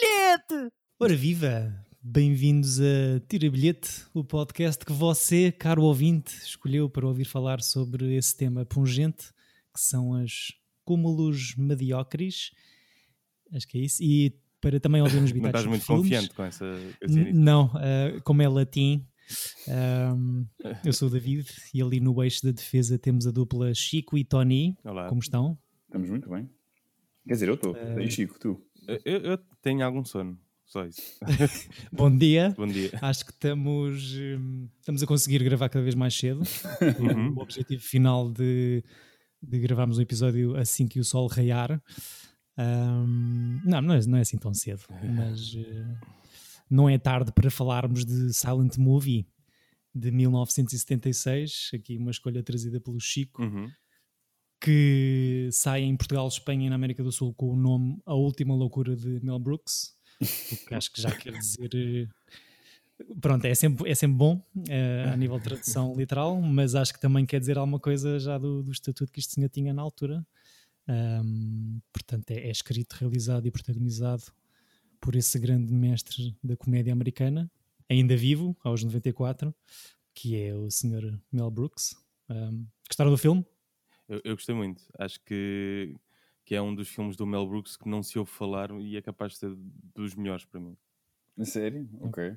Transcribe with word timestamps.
bilhete! 0.00 0.72
Ora 1.00 1.14
viva! 1.16 1.74
Bem-vindos 2.02 2.78
a 2.80 3.18
Tira 3.28 3.50
Bilhete, 3.50 3.88
o 4.14 4.22
podcast 4.22 4.84
que 4.84 4.92
você, 4.92 5.50
caro 5.50 5.82
ouvinte, 5.82 6.36
escolheu 6.36 6.88
para 6.88 7.06
ouvir 7.06 7.24
falar 7.24 7.62
sobre 7.62 8.14
esse 8.14 8.36
tema 8.36 8.64
pungente, 8.66 9.32
que 9.74 9.80
são 9.80 10.14
as 10.14 10.52
cúmulos 10.84 11.54
mediocres. 11.56 12.50
Acho 13.52 13.66
que 13.66 13.78
é 13.78 13.80
isso. 13.82 14.02
E 14.02 14.38
para 14.60 14.78
também 14.78 15.00
ouvirmos 15.02 15.30
Não 15.32 15.36
bitates 15.40 15.60
estás 15.60 15.66
muito 15.66 15.84
filmes. 15.86 16.02
confiante 16.04 16.34
com 16.34 16.44
essa. 16.44 16.64
Não, 17.32 17.70
ah, 17.74 18.20
como 18.22 18.42
é 18.42 18.48
latim, 18.48 19.06
eu 20.84 20.92
sou 20.92 21.08
o 21.08 21.10
David 21.10 21.48
e 21.72 21.80
ali 21.82 22.00
no 22.00 22.22
eixo 22.22 22.44
da 22.44 22.52
defesa 22.52 22.98
temos 22.98 23.26
a 23.26 23.30
dupla 23.30 23.72
Chico 23.74 24.16
e 24.18 24.24
Tony. 24.24 24.76
Olá. 24.84 25.08
Como 25.08 25.20
estão? 25.20 25.58
Estamos 25.86 26.08
muito 26.10 26.28
bem. 26.28 26.48
Quer 27.26 27.32
dizer, 27.32 27.48
eu 27.48 27.54
estou. 27.54 27.74
Eh, 27.76 28.04
E 28.04 28.10
Chico, 28.10 28.38
tu? 28.38 28.62
Eu, 29.04 29.18
eu 29.20 29.38
tenho 29.62 29.84
algum 29.84 30.04
sono, 30.04 30.38
só 30.64 30.84
isso. 30.86 31.18
Bom 31.92 32.14
dia. 32.16 32.54
Bom 32.56 32.66
dia. 32.66 32.90
Acho 33.02 33.24
que 33.24 33.32
estamos, 33.32 34.14
hum, 34.16 34.68
estamos 34.80 35.02
a 35.02 35.06
conseguir 35.06 35.42
gravar 35.42 35.68
cada 35.68 35.82
vez 35.82 35.94
mais 35.94 36.14
cedo. 36.14 36.42
Uhum. 37.00 37.34
O 37.36 37.40
objetivo 37.42 37.82
final 37.82 38.30
de, 38.30 38.82
de 39.42 39.58
gravarmos 39.60 39.98
um 39.98 40.02
episódio 40.02 40.56
assim 40.56 40.86
que 40.86 41.00
o 41.00 41.04
sol 41.04 41.26
raiar. 41.26 41.82
Hum, 42.58 43.60
não, 43.64 43.82
não 43.82 43.94
é, 43.94 44.06
não 44.06 44.18
é 44.18 44.20
assim 44.22 44.38
tão 44.38 44.54
cedo, 44.54 44.82
mas 45.14 45.54
eh, 45.56 45.98
não 46.70 46.88
é 46.88 46.96
tarde 46.98 47.30
para 47.32 47.50
falarmos 47.50 48.04
de 48.04 48.32
Silent 48.32 48.78
Movie 48.78 49.26
de 49.94 50.10
1976. 50.10 51.70
Aqui 51.74 51.98
uma 51.98 52.10
escolha 52.10 52.42
trazida 52.42 52.80
pelo 52.80 52.98
Chico, 53.00 53.42
Uhum. 53.42 53.70
Que 54.66 55.48
sai 55.52 55.82
em 55.82 55.96
Portugal, 55.96 56.26
Espanha 56.26 56.66
e 56.66 56.68
na 56.68 56.74
América 56.74 57.00
do 57.00 57.12
Sul 57.12 57.32
com 57.34 57.52
o 57.52 57.56
nome 57.56 58.00
A 58.04 58.14
Última 58.14 58.52
Loucura 58.52 58.96
de 58.96 59.24
Mel 59.24 59.38
Brooks. 59.38 59.94
O 60.20 60.56
que 60.66 60.74
acho 60.74 60.90
que 60.92 61.00
já 61.00 61.12
quer 61.12 61.34
dizer. 61.38 61.70
eh, 61.72 62.08
Pronto, 63.20 63.44
é 63.44 63.54
sempre, 63.54 63.88
é 63.88 63.94
sempre 63.94 64.16
bom 64.16 64.44
eh, 64.68 65.08
a 65.12 65.16
nível 65.16 65.38
de 65.38 65.44
tradução 65.44 65.94
literal, 65.94 66.40
mas 66.42 66.74
acho 66.74 66.92
que 66.92 67.00
também 67.00 67.24
quer 67.24 67.38
dizer 67.38 67.56
alguma 67.56 67.78
coisa 67.78 68.18
já 68.18 68.38
do, 68.38 68.60
do 68.64 68.72
estatuto 68.72 69.12
que 69.12 69.20
isto 69.20 69.34
tinha, 69.34 69.48
tinha 69.48 69.72
na 69.72 69.82
altura. 69.82 70.26
Ahm, 70.88 71.78
portanto, 71.92 72.30
é, 72.32 72.48
é 72.48 72.50
escrito, 72.50 72.94
realizado 72.94 73.46
e 73.46 73.50
protagonizado 73.52 74.24
por 75.00 75.14
esse 75.14 75.38
grande 75.38 75.72
mestre 75.72 76.34
da 76.42 76.56
comédia 76.56 76.92
americana, 76.92 77.48
ainda 77.88 78.16
vivo, 78.16 78.56
aos 78.64 78.82
94, 78.82 79.54
que 80.12 80.34
é 80.40 80.52
o 80.54 80.68
Sr. 80.68 81.16
Mel 81.30 81.50
Brooks. 81.52 81.94
Ahm, 82.28 82.64
gostaram 82.88 83.12
do 83.12 83.18
filme? 83.18 83.44
Eu, 84.08 84.20
eu 84.24 84.34
gostei 84.34 84.54
muito. 84.54 84.82
Acho 84.98 85.20
que, 85.24 85.94
que 86.44 86.54
é 86.54 86.62
um 86.62 86.74
dos 86.74 86.88
filmes 86.88 87.16
do 87.16 87.26
Mel 87.26 87.46
Brooks 87.46 87.76
que 87.76 87.88
não 87.88 88.02
se 88.02 88.18
ouve 88.18 88.30
falar 88.30 88.70
e 88.80 88.96
é 88.96 89.02
capaz 89.02 89.32
de 89.32 89.38
ser 89.38 89.54
dos 89.94 90.14
melhores 90.14 90.44
para 90.44 90.60
mim. 90.60 90.76
A 91.38 91.44
sério? 91.44 91.88
Ok. 92.00 92.36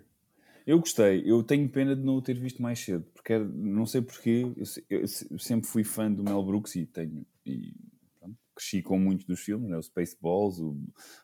Eu 0.66 0.80
gostei. 0.80 1.24
Eu 1.26 1.42
tenho 1.44 1.68
pena 1.70 1.96
de 1.96 2.04
não 2.04 2.16
o 2.16 2.22
ter 2.22 2.38
visto 2.40 2.62
mais 2.62 2.80
cedo, 2.80 3.04
porque 3.14 3.34
era- 3.34 3.46
não 3.46 3.86
sei 3.86 4.02
porquê. 4.02 4.46
Eu, 4.56 4.64
eu 4.90 5.02
eu 5.02 5.40
sempre 5.40 5.68
fui 5.68 5.84
fã 5.84 6.12
do 6.12 6.24
Mel 6.24 6.44
Brooks 6.44 6.76
e 6.76 6.86
tenho. 6.86 7.26
E, 7.46 7.74
pronto, 8.20 8.38
cresci 8.56 8.82
com 8.82 9.00
muitos 9.00 9.26
dos 9.26 9.40
filmes, 9.40 9.70
né? 9.70 9.78
o 9.78 9.82
Spaceballs, 9.82 10.60
o 10.60 10.78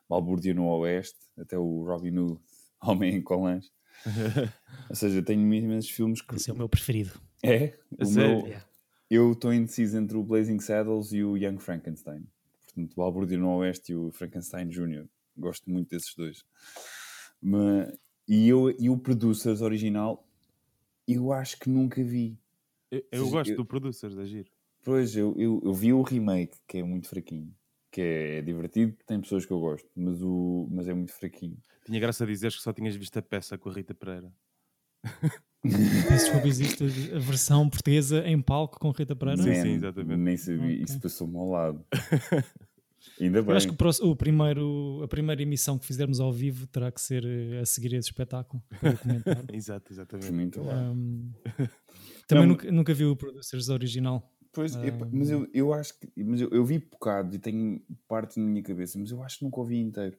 Balbúrdia 0.09 0.53
no 0.53 0.66
Oeste, 0.67 1.19
até 1.38 1.57
o 1.57 1.83
Robin 1.83 2.17
Hood, 2.17 2.39
Homem 2.81 3.16
em 3.16 3.21
Colãs. 3.21 3.71
Ou 4.89 4.95
seja, 4.95 5.21
tenho 5.21 5.41
imensos 5.53 5.89
filmes 5.91 6.21
que. 6.21 6.35
Esse 6.35 6.49
é 6.49 6.53
o 6.53 6.57
meu 6.57 6.69
preferido. 6.69 7.11
É? 7.43 7.77
A 7.99 8.03
O 8.03 8.05
sério? 8.05 8.43
meu- 8.47 8.55
Eu 9.09 9.33
estou 9.33 9.53
indeciso 9.53 9.97
entre 9.97 10.17
o 10.17 10.23
Blazing 10.23 10.59
Saddles 10.59 11.11
e 11.11 11.23
o 11.23 11.38
Young 11.38 11.59
Frankenstein. 11.59 12.25
Portanto, 12.66 12.93
o 12.97 13.38
no 13.38 13.57
Oeste 13.57 13.91
e 13.91 13.95
o 13.95 14.11
Frankenstein 14.11 14.67
Jr. 14.67 15.07
Gosto 15.38 15.69
muito 15.69 15.89
desses 15.89 16.13
dois. 16.16 16.43
Mas, 17.41 17.94
e, 18.27 18.47
eu, 18.49 18.71
e 18.79 18.89
o 18.89 18.97
Producers 18.97 19.61
original, 19.61 20.27
eu 21.07 21.31
acho 21.31 21.59
que 21.59 21.69
nunca 21.69 22.03
vi. 22.03 22.39
Eu, 22.89 23.03
eu 23.11 23.29
gosto 23.29 23.51
eu- 23.51 23.57
do 23.57 23.65
Producers, 23.65 24.15
da 24.15 24.25
Giro. 24.25 24.49
Pois, 24.83 25.15
eu, 25.15 25.33
eu, 25.38 25.61
eu 25.63 25.73
vi 25.73 25.91
o 25.94 26.01
remake, 26.01 26.57
que 26.67 26.77
é 26.77 26.83
muito 26.83 27.07
fraquinho. 27.07 27.53
Que 27.91 28.01
é, 28.01 28.41
divertido, 28.41 28.95
tem 29.07 29.19
pessoas 29.21 29.45
que 29.45 29.51
eu 29.51 29.59
gosto, 29.59 29.89
mas, 29.95 30.21
o, 30.21 30.67
mas 30.69 30.88
é 30.88 30.94
muito 30.94 31.13
fraquinho. 31.13 31.57
Tinha 31.85 31.99
graça 31.99 32.23
a 32.23 32.27
dizeres 32.27 32.57
que 32.57 32.61
só 32.61 32.73
tinhas 32.73 32.95
visto 32.95 33.17
a 33.17 33.21
peça 33.21 33.57
com 33.57 33.69
a 33.69 33.73
Rita 33.73 33.94
Pereira. 33.94 34.31
Peço 36.07 36.25
desculpa, 36.25 36.47
existe 36.47 36.83
a 37.13 37.19
versão 37.19 37.69
portuguesa 37.69 38.25
em 38.27 38.41
palco 38.41 38.79
com 38.79 38.91
Rita 38.91 39.15
Pereira? 39.15 39.41
Sim, 39.41 39.53
sim, 39.55 39.69
exatamente. 39.73 40.19
Nem 40.19 40.37
sabia, 40.37 40.63
Ok. 40.73 40.83
isso 40.83 40.99
passou-me 40.99 41.37
ao 41.37 41.49
lado. 41.49 41.85
Ainda 43.21 43.37
Eu 43.39 43.43
bem. 43.45 43.55
acho 43.55 43.67
que 43.67 43.73
o, 43.73 43.77
próximo- 43.77 44.09
o 44.11 44.15
primeiro, 44.15 45.01
a 45.03 45.07
primeira 45.07 45.41
emissão 45.41 45.77
que 45.77 45.85
fizermos 45.85 46.19
ao 46.19 46.33
vivo 46.33 46.67
terá 46.67 46.91
que 46.91 46.99
ser 46.99 47.23
eh, 47.25 47.59
a 47.61 47.65
seguir 47.65 47.93
esse 47.93 48.09
espetáculo. 48.09 48.61
eu. 48.83 48.95
Exato, 49.55 49.93
exatamente. 49.93 50.59
Um, 50.59 51.31
também 52.27 52.43
Não, 52.43 52.47
nunca, 52.47 52.71
nunca 52.71 52.93
vi 52.93 53.05
o 53.05 53.15
Producers 53.15 53.69
original. 53.69 54.31
Pois, 54.51 54.75
epá, 54.75 55.07
mas 55.11 55.29
eu, 55.29 55.47
eu 55.53 55.73
acho 55.73 55.99
que. 55.99 56.09
Mas 56.23 56.41
eu, 56.41 56.49
eu 56.49 56.65
vi 56.65 56.79
bocado 56.79 57.35
e 57.35 57.39
tenho 57.39 57.81
parte 58.07 58.39
na 58.39 58.45
minha 58.47 58.63
cabeça, 58.63 58.97
mas 58.97 59.11
eu 59.11 59.21
acho 59.21 59.39
que 59.39 59.45
nunca 59.45 59.59
o 59.59 59.65
vi 59.65 59.77
inteiro. 59.79 60.17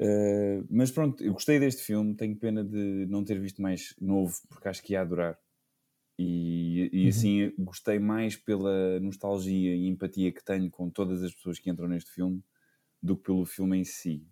Uh, 0.00 0.66
mas 0.70 0.90
pronto, 0.90 1.22
eu 1.22 1.34
gostei 1.34 1.60
deste 1.60 1.82
filme, 1.82 2.14
tenho 2.14 2.34
pena 2.34 2.64
de 2.64 3.06
não 3.10 3.22
ter 3.22 3.38
visto 3.38 3.60
mais 3.60 3.94
novo, 4.00 4.34
porque 4.48 4.66
acho 4.66 4.82
que 4.82 4.94
ia 4.94 5.02
adorar. 5.02 5.38
E, 6.18 6.88
e 6.92 7.02
Uhum. 7.04 7.08
assim 7.08 7.52
gostei 7.58 7.98
mais 7.98 8.36
pela 8.36 8.98
nostalgia 9.00 9.74
e 9.74 9.86
empatia 9.86 10.32
que 10.32 10.44
tenho 10.44 10.70
com 10.70 10.88
todas 10.90 11.22
as 11.22 11.34
pessoas 11.34 11.58
que 11.58 11.70
entram 11.70 11.88
neste 11.88 12.10
filme 12.10 12.42
do 13.02 13.16
que 13.16 13.24
pelo 13.24 13.44
filme 13.46 13.78
em 13.78 13.84
si. 13.84 14.26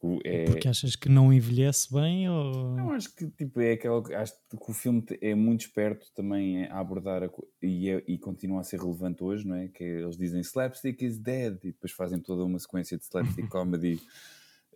Porque 0.00 0.28
é, 0.28 0.44
Porque 0.44 0.68
achas 0.68 0.94
que 0.96 1.08
não 1.08 1.32
envelhece 1.32 1.92
bem 1.92 2.28
ou... 2.28 2.70
não, 2.76 2.92
acho 2.92 3.14
que 3.14 3.28
tipo, 3.30 3.60
é 3.60 3.72
aquela. 3.72 4.02
Acho 4.20 4.34
que 4.48 4.70
o 4.70 4.74
filme 4.74 5.04
é 5.20 5.34
muito 5.34 5.62
esperto 5.62 6.12
também 6.14 6.64
a 6.66 6.78
abordar 6.78 7.22
a 7.22 7.30
e, 7.62 7.88
é- 7.90 8.04
e 8.06 8.18
continua 8.18 8.60
a 8.60 8.64
ser 8.64 8.80
relevante 8.80 9.22
hoje, 9.22 9.46
não 9.46 9.56
é? 9.56 9.68
Que 9.68 9.82
é- 9.82 10.00
eles 10.00 10.16
dizem 10.16 10.40
slapstick 10.42 11.00
is 11.02 11.18
dead 11.18 11.54
e 11.64 11.72
depois 11.72 11.92
fazem 11.92 12.20
toda 12.20 12.44
uma 12.44 12.58
sequência 12.58 12.98
de 12.98 13.04
slapstick 13.04 13.48
comedy 13.50 14.00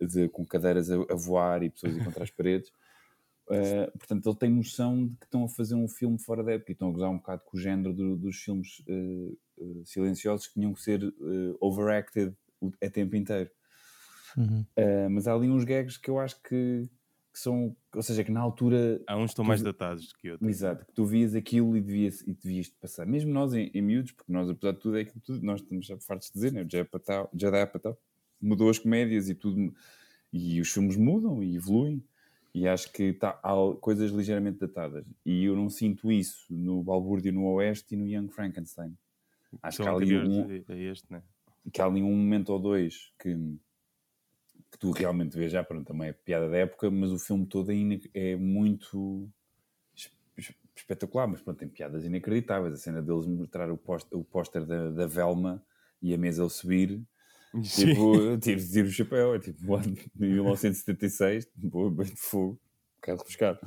de- 0.05 0.29
com 0.29 0.45
cadeiras 0.45 0.89
a, 0.91 0.95
a 0.95 1.15
voar 1.15 1.63
e 1.63 1.69
pessoas 1.69 1.97
contra 2.03 2.23
as 2.23 2.31
paredes. 2.31 2.71
Uh, 3.51 3.89
portanto, 3.97 4.29
ele 4.29 4.37
tem 4.37 4.49
noção 4.51 5.07
de 5.07 5.15
que 5.15 5.25
estão 5.25 5.43
a 5.43 5.49
fazer 5.49 5.73
um 5.73 5.87
filme 5.87 6.19
fora 6.21 6.43
da 6.43 6.51
época 6.51 6.71
e 6.71 6.73
estão 6.73 6.89
a 6.89 6.91
gozar 6.91 7.09
um 7.09 7.17
bocado 7.17 7.41
com 7.45 7.57
o 7.57 7.59
género 7.59 7.91
do- 7.95 8.15
dos 8.15 8.35
filmes 8.37 8.83
uh, 8.87 9.37
uh, 9.57 9.81
silenciosos 9.87 10.45
que 10.45 10.53
tinham 10.53 10.71
que 10.71 10.79
ser 10.79 11.03
uh, 11.03 11.57
overacted 11.59 12.31
o 12.61 12.71
a 12.79 12.87
tempo 12.91 13.15
inteiro. 13.15 13.49
Uhum. 14.37 14.63
Uh, 14.77 15.09
mas 15.09 15.27
há 15.27 15.33
ali 15.33 15.49
uns 15.49 15.63
gags 15.63 15.97
que 15.97 16.11
eu 16.11 16.19
acho 16.19 16.39
que, 16.43 16.87
que 17.33 17.39
são, 17.39 17.75
ou 17.95 18.03
seja, 18.03 18.23
que 18.23 18.31
na 18.31 18.39
altura, 18.39 19.01
Há 19.07 19.15
uns 19.17 19.21
que 19.21 19.29
estão 19.31 19.45
mais 19.45 19.63
datados 19.63 20.13
que 20.13 20.29
outros. 20.29 20.47
exato, 20.47 20.85
que 20.85 20.93
tu 20.93 21.03
vias 21.07 21.33
aquilo 21.33 21.75
e 21.75 21.81
devias, 21.81 22.21
e 22.21 22.33
devias 22.35 22.67
te 22.69 22.75
passar. 22.79 23.07
Mesmo 23.07 23.33
nós 23.33 23.55
em, 23.55 23.71
em 23.73 23.81
miúdos, 23.81 24.11
porque 24.11 24.31
nós, 24.31 24.47
apesar 24.47 24.73
de 24.73 24.79
tudo, 24.79 24.95
é 24.95 25.01
aquilo 25.01 25.21
tudo, 25.25 25.43
nós 25.43 25.59
estamos 25.59 25.87
já 25.87 25.97
fartos 26.01 26.27
de 26.27 26.33
dizer, 26.35 26.51
né? 26.51 26.59
o 26.61 26.65
Judd 26.65 26.81
Apatow- 26.81 27.29
Judd 27.33 27.57
Apatow 27.57 27.97
mudou 28.41 28.69
as 28.69 28.79
comédias 28.79 29.29
e 29.29 29.35
tudo, 29.35 29.73
e 30.31 30.61
os 30.61 30.71
filmes 30.71 30.95
mudam 30.95 31.43
e 31.43 31.55
evoluem. 31.55 32.03
E 32.53 32.67
acho 32.67 32.91
que 32.91 33.13
tá, 33.13 33.39
há 33.43 33.53
coisas 33.79 34.11
ligeiramente 34.11 34.59
datadas. 34.59 35.05
E 35.25 35.45
eu 35.45 35.55
não 35.55 35.69
sinto 35.69 36.11
isso 36.11 36.47
no 36.49 36.83
Balbúrdia 36.83 37.31
no 37.31 37.45
Oeste 37.45 37.93
e 37.93 37.97
no 37.97 38.07
Young 38.07 38.29
Frankenstein. 38.29 38.97
Acho 39.61 39.79
que 39.81 39.87
há 39.87 39.91
ali 39.91 40.15
um, 40.15 40.43
a 40.43 40.73
a 40.73 40.75
este, 40.77 41.11
né? 41.11 41.23
que 41.71 41.81
há 41.81 41.85
ali 41.85 42.01
um 42.01 42.15
momento 42.15 42.49
ou 42.49 42.59
dois 42.59 43.13
que, 43.19 43.35
que 44.71 44.77
tu 44.77 44.91
realmente 44.91 45.35
vês 45.37 45.51
já, 45.51 45.63
pronto, 45.63 45.87
também 45.87 46.09
é 46.09 46.13
piada 46.13 46.49
da 46.49 46.57
época, 46.57 46.89
mas 46.91 47.11
o 47.11 47.17
filme 47.17 47.45
todo 47.45 47.71
é, 47.71 47.75
é 48.13 48.35
muito 48.35 49.29
es- 49.95 50.11
es- 50.37 50.55
espetacular, 50.75 51.27
mas 51.27 51.41
pronto, 51.41 51.59
tem 51.59 51.69
piadas 51.69 52.05
inacreditáveis. 52.05 52.73
A 52.73 52.77
cena 52.77 53.01
deles 53.01 53.27
mostrar 53.27 53.71
o 53.71 53.77
póster, 53.77 54.65
da, 54.65 54.91
da 54.91 55.07
Velma 55.07 55.63
e 56.01 56.13
a 56.13 56.17
mesa 56.17 56.43
ele 56.43 56.49
subir. 56.51 57.03
Tipo, 57.63 58.37
tiro, 58.39 58.59
tiro 58.67 58.87
o 58.87 58.91
chapéu, 58.91 59.35
é 59.35 59.39
tipo, 59.39 59.75
ano 59.75 59.93
de 60.15 60.27
1976, 60.27 61.45
tipo, 61.59 61.89
bem 61.89 62.05
de 62.07 62.15
fogo, 62.15 62.53
um 62.53 62.95
bocado 63.01 63.19
rebuscado. 63.19 63.59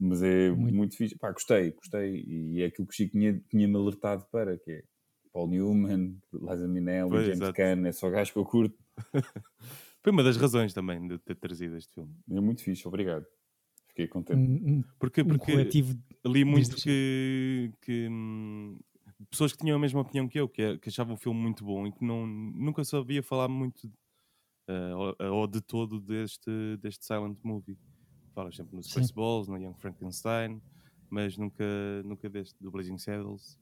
Mas 0.00 0.22
é 0.22 0.50
Muito. 0.50 0.74
muito, 0.74 0.96
fixe. 0.96 1.16
Pá, 1.16 1.30
gostei, 1.30 1.70
gostei. 1.72 2.24
E 2.26 2.62
é 2.62 2.66
aquilo 2.66 2.86
que 2.88 2.92
o 2.92 2.96
Chico 2.96 3.12
tinha- 3.12 3.40
tinha-me 3.48 3.76
alertado 3.76 4.26
para, 4.32 4.58
que 4.58 4.70
é 4.70 4.82
Paul 5.32 5.48
Newman, 5.48 6.18
Liza 6.32 6.66
Minnelli, 6.66 7.08
Pois, 7.10 7.22
James 7.22 7.40
exato. 7.40 7.54
Caan, 7.54 7.86
é 7.86 7.92
só 7.92 8.10
gajo 8.10 8.32
que 8.32 8.38
eu 8.38 8.44
curto. 8.44 8.76
Foi 10.02 10.10
uma 10.10 10.24
das 10.24 10.36
razões 10.36 10.74
também 10.74 11.06
de 11.06 11.18
ter 11.18 11.36
trazido 11.36 11.76
este 11.76 11.92
filme. 11.94 12.12
É 12.30 12.40
muito 12.40 12.62
fixe, 12.64 12.86
obrigado. 12.88 13.24
Fiquei 13.88 14.08
contente. 14.08 14.38
Um, 14.40 14.78
um- 14.78 14.84
Porque, 14.98 15.20
um 15.22 15.26
porque 15.26 15.52
coletivo 15.52 15.96
li 16.26 16.44
muito 16.44 16.74
que, 16.76 17.70
que 17.82 18.08
hum, 18.10 18.78
pessoas 19.30 19.52
que 19.52 19.58
tinham 19.58 19.76
a 19.76 19.80
mesma 19.80 20.00
opinião 20.00 20.28
que 20.28 20.38
eu, 20.40 20.48
que, 20.48 20.62
é- 20.62 20.78
que 20.78 20.88
achavam 20.88 21.14
o 21.14 21.18
filme 21.18 21.38
muito 21.40 21.64
bom 21.64 21.86
e 21.86 21.92
que 21.92 22.04
não, 22.04 22.26
nunca 22.26 22.84
sabia 22.84 23.22
falar 23.22 23.48
muito 23.48 23.90
eh, 24.68 24.94
ou, 24.94 25.16
ou 25.34 25.46
de 25.46 25.60
todo 25.60 26.00
deste, 26.00 26.50
deste 26.80 27.04
silent 27.04 27.38
movie. 27.42 27.78
Falas 28.34 28.56
sempre 28.56 28.74
no 28.76 28.82
Sim. 28.82 28.90
Spaceballs, 29.02 29.48
no 29.48 29.56
Young 29.58 29.74
Frankenstein, 29.78 30.62
mas 31.10 31.36
nunca, 31.36 31.64
nunca 32.04 32.28
deste 32.30 32.54
do 32.62 32.70
Blazing 32.70 32.98
Saddles. 32.98 33.58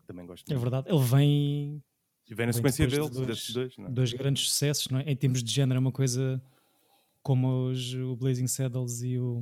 que 0.00 0.06
Também 0.06 0.26
gosto 0.26 0.48
É 0.48 0.52
muito. 0.54 0.62
verdade, 0.62 0.88
ele 0.88 1.04
vem 1.04 1.82
E 2.28 2.34
vem 2.34 2.46
na 2.46 2.52
sequência 2.52 2.86
depois 2.86 3.10
de 3.10 3.10
deles, 3.10 3.26
dois- 3.26 3.38
desses 3.38 3.54
dois, 3.54 3.76
não 3.78 3.86
é? 3.86 3.90
dois 3.90 4.12
grandes 4.12 4.44
sucessos, 4.48 4.88
não 4.88 5.00
é? 5.00 5.02
Em 5.10 5.16
termos 5.16 5.42
de 5.42 5.50
género, 5.50 5.76
é 5.78 5.80
uma 5.80 5.92
coisa 5.92 6.42
como 7.22 7.68
os, 7.70 7.94
o 7.94 8.14
Blazing 8.16 8.46
Saddles 8.46 9.02
e 9.02 9.18
o 9.18 9.40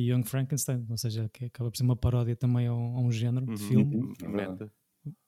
e 0.00 0.10
Young 0.12 0.22
Frankenstein, 0.24 0.86
ou 0.88 0.96
seja, 0.96 1.28
que 1.32 1.46
acaba 1.46 1.70
por 1.70 1.76
ser 1.76 1.82
uma 1.84 1.96
paródia 1.96 2.36
também 2.36 2.66
a 2.68 2.74
um, 2.74 2.96
a 2.96 3.00
um 3.00 3.10
género 3.12 3.46
de 3.46 3.52
Uhum. 3.52 3.56
filme, 3.68 3.96
Uhum, 3.96 4.14
é. 4.22 4.28
Meta. 4.28 4.72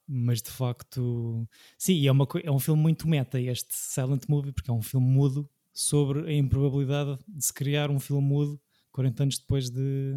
mas 0.06 0.40
de 0.42 0.50
facto, 0.50 1.48
sim, 1.78 2.06
é, 2.06 2.10
uma, 2.12 2.26
é 2.42 2.50
um 2.50 2.58
filme 2.58 2.80
muito 2.80 3.08
meta 3.08 3.40
este 3.40 3.74
Silent 3.74 4.24
Movie, 4.28 4.52
porque 4.52 4.70
é 4.70 4.74
um 4.74 4.82
filme 4.82 5.06
mudo 5.06 5.48
sobre 5.72 6.28
a 6.28 6.32
improbabilidade 6.32 7.18
de 7.28 7.44
se 7.44 7.52
criar 7.52 7.90
um 7.90 7.98
filme 8.00 8.22
mudo 8.26 8.60
40 8.92 9.22
anos 9.24 9.38
depois 9.38 9.70
de, 9.70 10.14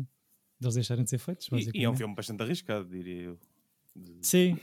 de 0.59 0.65
eles 0.65 0.75
deixarem 0.75 1.03
de 1.03 1.09
ser 1.09 1.19
feitos. 1.19 1.47
E, 1.51 1.69
e 1.79 1.83
é 1.83 1.89
um 1.89 1.95
filme 1.95 2.15
bastante 2.15 2.41
arriscado, 2.43 2.89
diria 2.89 3.21
eu. 3.21 3.39
De- 3.95 4.17
Sim, 4.25 4.57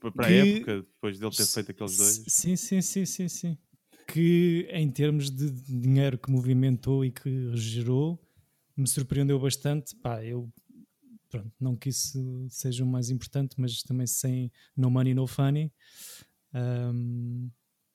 Para 0.00 0.10
para 0.12 0.26
a 0.26 0.28
que- 0.30 0.34
época, 0.56 0.76
depois 0.82 1.18
dele 1.18 1.32
ter 1.34 1.46
feito 1.46 1.70
aqueles 1.72 1.96
dois. 1.96 2.24
Sim, 2.28 2.56
sim, 2.56 2.80
sim, 2.80 3.04
sim, 3.04 3.28
sim. 3.28 3.58
Que 4.06 4.68
em 4.70 4.88
termos 4.90 5.30
de 5.30 5.50
dinheiro 5.50 6.16
que 6.16 6.30
movimentou 6.30 7.04
e 7.04 7.10
que 7.10 7.50
gerou, 7.56 8.20
me 8.76 8.86
surpreendeu 8.86 9.38
bastante. 9.38 9.94
Pá, 9.96 10.22
eu 10.24 10.52
pronto, 11.28 11.52
não 11.60 11.76
que 11.76 11.88
isso 11.88 12.46
seja 12.50 12.84
o 12.84 12.86
mais 12.86 13.10
importante, 13.10 13.54
mas 13.58 13.82
também 13.82 14.06
sem 14.06 14.52
no 14.76 14.90
money, 14.90 15.14
no 15.14 15.26
funny. 15.26 15.72
Ahm, 16.52 17.48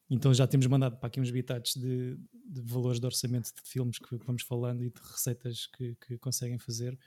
então 0.10 0.34
já 0.34 0.46
temos 0.46 0.68
mandado 0.68 0.98
para 0.98 1.08
aqui 1.08 1.22
uns 1.22 1.32
bitados 1.32 1.74
de, 1.76 2.18
de 2.46 2.62
valores 2.62 3.00
de 3.00 3.06
orçamento 3.06 3.54
de 3.54 3.62
filmes 3.64 3.98
que 3.98 4.16
vamos 4.18 4.44
falando 4.44 4.84
e 4.84 4.90
de 4.90 5.00
receitas 5.00 5.68
que, 5.68 5.96
que 5.96 6.18
conseguem 6.18 6.58
fazer. 6.58 6.98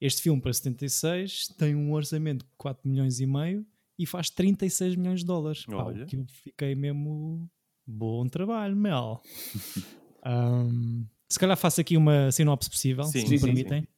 Este 0.00 0.22
filme 0.22 0.40
para 0.40 0.52
76 0.52 1.48
tem 1.56 1.74
um 1.74 1.92
orçamento 1.92 2.44
de 2.44 2.50
4 2.56 2.88
milhões 2.88 3.20
e 3.20 3.26
meio 3.26 3.64
e 3.98 4.04
faz 4.04 4.28
36 4.28 4.96
milhões 4.96 5.20
de 5.20 5.26
dólares. 5.26 5.64
Pá, 5.64 5.84
Olha. 5.84 6.04
o 6.04 6.06
que 6.06 6.16
eu 6.16 6.26
fiquei 6.26 6.74
mesmo 6.74 7.48
bom 7.86 8.26
trabalho, 8.26 8.76
Mel. 8.76 9.22
Ahm, 10.26 11.04
se 11.34 11.38
calhar 11.40 11.56
faço 11.56 11.80
aqui 11.80 11.96
uma 11.96 12.30
sinopse 12.30 12.70
possível, 12.70 13.02
Sim, 13.04 13.20
se 13.22 13.26
sim, 13.26 13.30
me 13.32 13.38
sim. 13.38 13.46
permitem. 13.46 13.88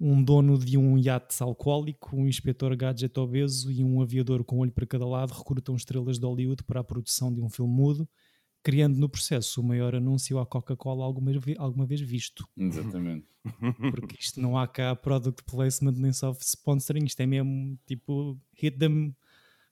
Um 0.00 0.22
dono 0.22 0.58
de 0.58 0.78
um 0.78 0.96
iate 0.96 1.42
alcoólico, 1.42 2.16
um 2.16 2.26
inspetor 2.26 2.74
gadget 2.74 3.18
obeso 3.18 3.70
e 3.70 3.84
um 3.84 4.00
aviador 4.00 4.42
com 4.42 4.58
olho 4.58 4.72
para 4.72 4.86
cada 4.86 5.06
lado 5.06 5.34
recrutam 5.34 5.76
estrelas 5.76 6.18
de 6.18 6.24
Hollywood 6.24 6.64
para 6.64 6.80
a 6.80 6.84
produção 6.84 7.34
de 7.34 7.42
um 7.42 7.50
filme 7.50 7.74
mudo, 7.74 8.08
criando 8.62 8.96
no 8.96 9.06
processo 9.06 9.60
o 9.60 9.64
maior 9.64 9.94
anúncio 9.94 10.38
à 10.38 10.46
Coca-Cola 10.46 11.04
alguma, 11.04 11.30
alguma 11.58 11.84
vez 11.84 12.00
visto. 12.00 12.48
Exatamente. 12.56 13.26
Porque 13.92 14.16
isto 14.18 14.40
não 14.40 14.56
há 14.56 14.66
cá 14.66 14.96
product 14.96 15.44
placement 15.44 15.96
nem 15.98 16.12
soft 16.14 16.40
sponsoring, 16.40 17.04
isto 17.04 17.20
é 17.20 17.26
mesmo 17.26 17.78
tipo 17.86 18.40
hit 18.54 18.78
them, 18.78 19.14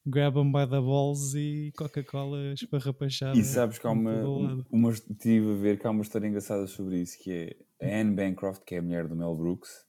grab 0.06 0.34
them 0.34 0.52
by 0.52 0.66
the 0.68 0.80
balls 0.80 1.34
e 1.34 1.72
Coca-Cola 1.76 2.52
esparrapachada. 2.52 3.36
E 3.38 3.42
sabes 3.44 3.78
que 3.78 3.86
há 3.86 3.90
uma, 3.90 4.64
uma. 4.70 4.90
Estive 4.92 5.52
a 5.52 5.56
ver 5.56 5.78
que 5.78 5.86
há 5.86 5.90
uma 5.90 6.02
história 6.02 6.26
engraçada 6.26 6.66
sobre 6.66 7.00
isso, 7.00 7.18
que 7.22 7.32
é 7.32 7.56
a 7.86 8.00
Anne 8.00 8.14
Bancroft, 8.14 8.62
que 8.64 8.74
é 8.74 8.78
a 8.78 8.82
mulher 8.82 9.06
do 9.08 9.16
Mel 9.16 9.34
Brooks, 9.34 9.84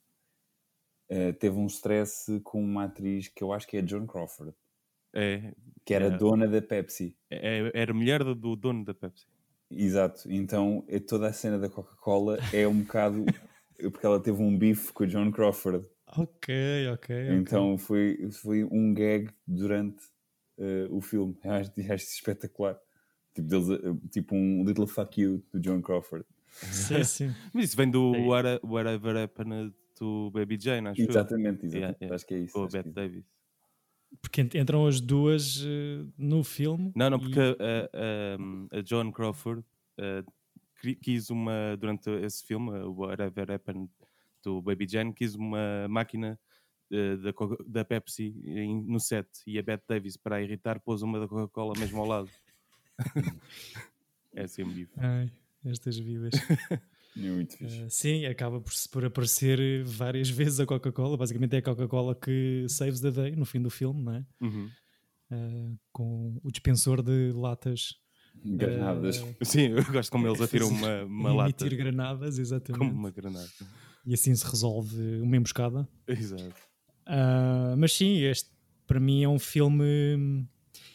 eh, 1.10 1.32
teve 1.34 1.58
um 1.58 1.68
stress 1.68 2.40
com 2.44 2.62
uma 2.64 2.86
atriz 2.86 3.28
que 3.30 3.44
eu 3.44 3.54
acho 3.54 3.68
que 3.68 3.78
é 3.78 3.82
a 3.82 3.86
Joan 3.86 4.06
Crawford, 4.06 4.54
É, 5.16 5.54
que 5.86 5.94
era 5.94 6.06
Yeah. 6.06 6.18
dona 6.18 6.48
da 6.48 6.62
Pepsi. 6.62 7.16
é- 7.32 7.72
era 7.74 7.94
mulher 7.94 8.24
do- 8.24 8.36
do 8.36 8.56
dono 8.56 8.84
da 8.84 8.94
Pepsi. 8.94 9.26
Exato, 9.72 10.32
então 10.32 10.84
é 10.88 11.00
toda 11.00 11.28
a 11.28 11.34
cena 11.34 11.58
da 11.60 11.70
Coca-Cola 11.70 12.38
é 12.54 12.68
um 12.68 12.82
bocado. 12.82 13.24
porque 13.94 14.06
ela 14.06 14.20
teve 14.20 14.42
um 14.42 14.58
bife 14.58 14.92
com 14.92 15.04
a 15.04 15.08
Joan 15.08 15.32
Crawford. 15.32 15.86
Ok, 16.16 16.88
ok. 16.94 17.16
Então 17.32 17.78
foi, 17.78 18.30
foi 18.32 18.64
um 18.64 18.94
gag 18.94 19.30
durante 19.46 20.04
eh, 20.58 20.88
o 20.90 21.02
filme. 21.02 21.36
Eu 21.44 21.52
acho, 21.54 21.72
acho 21.94 22.06
espetacular. 22.06 22.80
Tipo, 23.36 23.48
deles, 23.50 23.70
eh, 23.70 24.10
tipo 24.12 24.36
um 24.36 24.64
little 24.64 24.88
fuck 24.88 25.20
you 25.22 25.44
do 25.54 25.62
Joan 25.64 25.82
Crawford. 25.82 26.26
Sim, 26.48 27.04
sim. 27.04 27.36
Mas 27.54 27.66
isso 27.66 27.78
vem 27.78 27.90
do 27.92 28.16
É. 28.16 28.20
Whate- 28.26 28.66
Whatever 28.66 29.18
Happened 29.18 29.74
to 29.96 30.32
Baby 30.32 30.58
Jane, 30.60 30.88
acho. 30.88 31.02
Exatamente, 31.02 31.66
exatamente. 31.66 31.76
Yeah, 31.78 31.98
yeah. 32.02 32.16
Acho 32.16 32.26
que 32.26 32.34
é 32.36 32.40
isso. 32.40 32.58
Acho 32.64 32.68
que 32.70 32.78
Bette 32.78 32.88
é 32.88 32.90
isso. 32.90 32.96
Davis. 32.96 33.26
Porque 34.22 34.42
ent- 34.42 34.56
entram 34.56 34.88
as 34.88 35.02
duas 35.02 35.62
eh, 35.66 36.06
no 36.18 36.44
filme. 36.44 36.92
Não, 36.96 37.10
não, 37.10 37.18
e- 37.18 37.22
porque 37.22 37.40
a, 37.40 38.74
a, 38.74 38.80
a 38.80 38.84
Joan 38.86 39.12
Crawford 39.12 39.64
quis 41.02 41.30
uma, 41.30 41.76
durante 41.78 42.10
esse 42.24 42.46
filme, 42.46 42.72
o 42.80 42.94
Whatever 42.94 43.52
Happened 43.52 43.90
to 44.48 44.62
Baby 44.62 44.88
Jane, 44.88 45.14
quis 45.14 45.36
uma 45.36 45.88
máquina 45.90 46.40
eh, 46.90 47.18
da, 47.18 47.34
da 47.68 47.84
Pepsi 47.86 48.34
em- 48.46 48.82
no 48.86 48.98
set 49.00 49.28
e 49.46 49.60
a 49.60 49.64
Bette 49.64 49.84
Davis, 49.90 50.16
para 50.16 50.38
a 50.38 50.42
irritar, 50.42 50.80
pôs 50.80 51.02
uma 51.02 51.20
da 51.20 51.28
Coca-Cola 51.28 51.74
mesmo 51.78 52.00
ao 52.00 52.08
lado. 52.08 52.30
é 54.34 54.44
assim, 54.44 54.64
bife. 54.64 54.92
Ai, 54.98 55.30
estas 55.66 55.98
vidas. 55.98 56.32
É 57.20 57.32
muito 57.32 57.58
fixe. 57.58 57.82
Eh, 57.82 57.90
sim, 57.90 58.26
acaba 58.28 58.62
por, 58.62 58.72
por 58.92 59.04
aparecer 59.04 59.84
várias 59.84 60.30
vezes 60.30 60.60
a 60.60 60.68
Coca-Cola. 60.68 61.18
Basicamente 61.18 61.56
é 61.56 61.58
a 61.58 61.62
Coca-Cola 61.64 62.14
que 62.14 62.68
saves 62.70 63.02
the 63.02 63.10
day 63.10 63.36
no 63.36 63.44
fim 63.44 63.60
do 63.60 63.72
filme, 63.72 64.04
não 64.04 64.14
é? 64.18 64.26
Uhum. 64.40 64.70
Eh, 65.32 65.72
com 65.92 66.40
o 66.44 66.52
dispensor 66.52 67.02
de 67.02 67.32
latas. 67.34 67.96
Granadas. 68.46 69.18
eh, 69.18 69.36
Sim, 69.46 69.70
eu 69.70 69.84
gosto 69.86 70.12
como 70.12 70.28
eles 70.28 70.40
atiram 70.40 70.68
uma, 70.70 71.06
uma 71.06 71.34
lata 71.34 71.64
emitir 71.66 71.76
granadas, 71.76 72.38
exatamente. 72.38 72.78
como 72.78 72.92
uma 72.92 73.10
granada. 73.10 73.50
E 74.08 74.14
assim 74.14 74.34
se 74.34 74.50
resolve 74.50 75.20
uma 75.22 75.36
emboscada. 75.36 75.86
Exato. 76.08 76.56
Ah, 77.06 77.76
mas 77.78 77.92
sim, 77.92 78.22
este 78.24 78.50
para 78.88 79.02
mim 79.02 79.22
é 79.22 79.28
um 79.28 79.38
filme. 79.38 80.48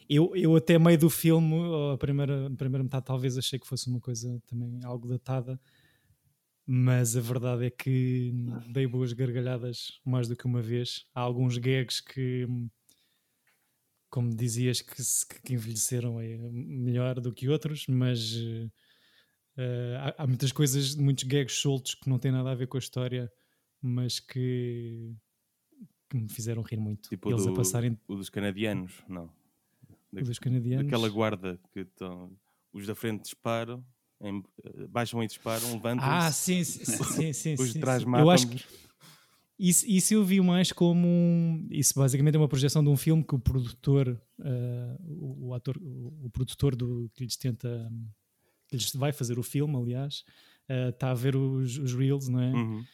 Eu, 0.09 0.35
eu 0.35 0.57
até 0.57 0.79
meio 0.79 0.99
do 0.99 1.11
filme, 1.11 1.55
a 1.93 1.99
primeira, 1.99 2.47
a 2.47 2.51
primeira 2.57 2.83
metade, 2.83 3.05
talvez 3.05 3.37
achei 3.37 3.59
que 3.59 3.67
fosse 3.67 3.89
uma 3.89 4.01
coisa 4.01 4.43
também 4.47 4.83
algo 4.83 5.07
datada, 5.07 5.61
mas 6.67 7.15
a 7.17 7.21
verdade 7.21 7.67
é 7.67 7.71
que 7.71 8.33
dei 8.73 8.87
boas 8.87 9.13
gargalhadas 9.13 10.01
mais 10.05 10.27
do 10.27 10.35
que 10.35 10.47
uma 10.47 10.63
vez. 10.63 11.05
Há 11.15 11.21
alguns 11.21 11.59
gags 11.59 12.01
que, 12.01 12.47
como 14.09 14.35
dizias, 14.35 14.81
que, 14.81 14.95
que 15.45 15.55
envelheceram 15.55 16.19
é 16.19 16.39
melhor 16.39 17.21
do 17.21 17.33
que 17.33 17.49
outros, 17.49 17.87
mas 17.87 18.35
eh, 19.57 19.97
há, 20.17 20.23
há 20.23 20.27
muitas 20.27 20.53
coisas, 20.53 20.95
muitos 20.95 21.25
gags 21.25 21.57
soltos 21.57 21.95
que 21.95 22.09
não 22.09 22.19
têm 22.19 22.33
nada 22.33 22.51
a 22.51 22.55
ver 22.55 22.67
com 22.67 22.77
a 22.77 22.81
história, 22.81 23.31
mas 23.81 24.21
que, 24.21 25.15
que 26.09 26.17
me 26.17 26.29
fizeram 26.29 26.63
rir 26.63 26.79
muito. 26.79 27.09
Tipo 27.09 27.31
Eles 27.31 27.45
do, 27.45 27.51
a 27.51 27.55
passarem 27.55 27.99
o 28.09 28.15
dos 28.17 28.31
canadianos, 28.31 28.93
não. 29.09 29.31
Da- 30.13 30.23
dos 30.23 30.39
canadianos. 30.39 30.85
Daquela 30.87 31.09
guarda 31.09 31.59
que 31.73 31.81
estão. 31.81 32.31
Os 32.73 32.87
da 32.87 32.95
frente 32.95 33.23
disparam, 33.23 33.85
em- 34.21 34.43
eh, 34.65 34.87
baixam 34.89 35.23
e 35.23 35.27
disparam, 35.27 35.73
levantam-se. 35.75 36.09
Ah, 36.27 36.33
sim, 36.33 36.65
sim, 36.65 36.85
sim, 36.85 37.33
sim, 37.33 37.55
os 37.55 37.73
de 37.73 37.81
trás 37.81 38.05
matam. 38.05 38.25
Eu 38.27 38.31
acho 38.31 38.47
que 38.49 38.65
isso, 39.59 39.87
isso 39.87 40.15
eu 40.15 40.25
vi 40.25 40.41
mais 40.41 40.73
como 40.73 41.07
um, 41.07 41.69
isso 41.71 41.95
basicamente 41.95 42.35
é 42.35 42.39
uma 42.39 42.49
projeção 42.49 42.83
de 42.83 42.89
um 42.89 42.97
filme 42.97 43.23
que 43.23 43.35
o 43.35 43.39
produtor, 43.39 44.21
ah, 44.41 44.97
o, 45.05 45.49
o 45.49 45.55
ator, 45.55 45.77
o, 45.79 46.27
o 46.27 46.31
produtor 46.31 46.75
do 46.75 47.11
que 47.15 47.25
lhes 47.25 47.37
tenta, 47.37 47.91
que 48.79 48.85
lhes 48.85 48.95
vai 48.95 49.13
fazer 49.13 49.39
o 49.39 49.43
filme, 49.43 49.77
aliás, 49.77 50.25
está 50.91 51.11
a 51.11 51.15
ver 51.15 51.37
os, 51.37 51.79
os 51.79 51.95
reels, 51.95 52.29
não 52.29 52.41
é? 52.41 52.53
Uhum. 52.53 52.85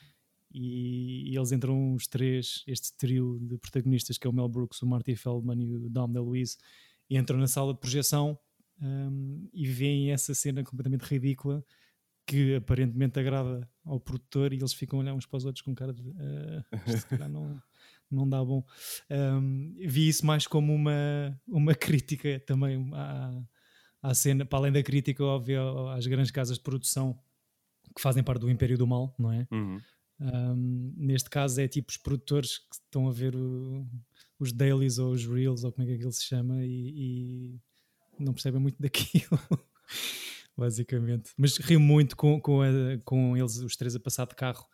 e, 0.53 1.31
e 1.33 1.37
eles 1.37 1.53
entram 1.53 1.95
os 1.95 2.07
três, 2.07 2.63
este 2.67 2.93
trio 2.97 3.39
de 3.41 3.57
protagonistas 3.59 4.19
que 4.19 4.27
é 4.27 4.31
o 4.31 4.33
Mel 4.33 4.49
Brooks, 4.49 4.83
o 4.83 4.87
Marty 4.87 5.15
Feldman 5.15 5.63
e 5.63 5.77
o 5.77 5.89
Dom 5.91 6.11
DeLuise, 6.11 6.57
e 7.09 7.17
entram 7.17 7.39
na 7.39 7.47
sala 7.47 7.73
de 7.75 7.81
projeção 7.81 8.39
hum, 8.81 9.49
e 9.53 9.67
veem 9.67 10.11
essa 10.11 10.35
cena 10.35 10.63
completamente 10.65 11.03
ridícula 11.03 11.65
que 12.27 12.57
aparentemente 12.57 13.19
agrada 13.19 13.67
ao 13.85 13.99
produtor 13.99 14.53
e 14.53 14.57
eles 14.57 14.75
ficam 14.75 14.99
a 14.99 15.03
olhar 15.03 15.15
uns 15.15 15.25
para 15.27 15.39
os 15.39 15.45
outros 15.47 15.63
com 15.63 15.75
cara 15.75 15.95
de 15.95 16.03
"Ah, 16.19 16.65
isto 16.91 17.17
não, 17.29 17.63
não 18.11 18.29
dá 18.29 18.45
bom. 18.45 18.63
Hum, 19.11 19.75
vi 19.79 20.09
isso 20.09 20.27
mais 20.27 20.47
como 20.47 20.75
uma, 20.75 21.41
uma 21.47 21.75
crítica 21.77 22.39
também 22.47 22.91
à, 22.93 23.43
à 24.03 24.15
cena, 24.15 24.45
para 24.45 24.59
além 24.59 24.73
da 24.73 24.83
crítica 24.83 25.23
óbvia 25.25 25.61
às 25.95 26.07
grandes 26.07 26.31
casas 26.31 26.57
de 26.59 26.63
produção 26.63 27.19
que 27.95 28.01
fazem 28.01 28.23
parte 28.23 28.41
do 28.41 28.51
Império 28.51 28.79
do 28.79 28.87
Mal, 28.87 29.15
não 29.19 29.33
é? 29.33 29.47
Uhum. 29.51 29.81
Um, 30.21 30.93
neste 30.97 31.31
caso 31.31 31.61
é 31.61 31.69
tipo 31.69 31.91
os 31.91 31.97
produtores 31.97 32.59
que 32.59 32.75
estão 32.75 33.09
a 33.09 33.13
ver 33.13 33.37
o- 33.37 33.87
os 34.39 34.53
dailies 34.53 34.99
ou 34.99 35.13
os 35.13 35.25
reels 35.25 35.63
ou 35.65 35.73
como 35.73 35.85
é 35.85 35.91
que 35.91 35.95
aquilo 35.97 36.13
se 36.13 36.25
chama 36.25 36.65
e, 36.65 36.93
e 36.97 37.61
não 38.19 38.33
percebem 38.33 38.61
muito 38.61 38.77
daquilo 38.83 39.39
basicamente, 40.57 41.31
mas 41.37 41.57
rio 41.59 41.79
muito 41.81 42.17
com, 42.17 42.41
com, 42.41 42.63
a- 42.63 42.99
com 43.05 43.37
eles 43.37 43.57
os 43.59 43.77
três 43.77 43.95
a 43.95 44.01
passar 44.01 44.27
de 44.27 44.35
carro 44.35 44.67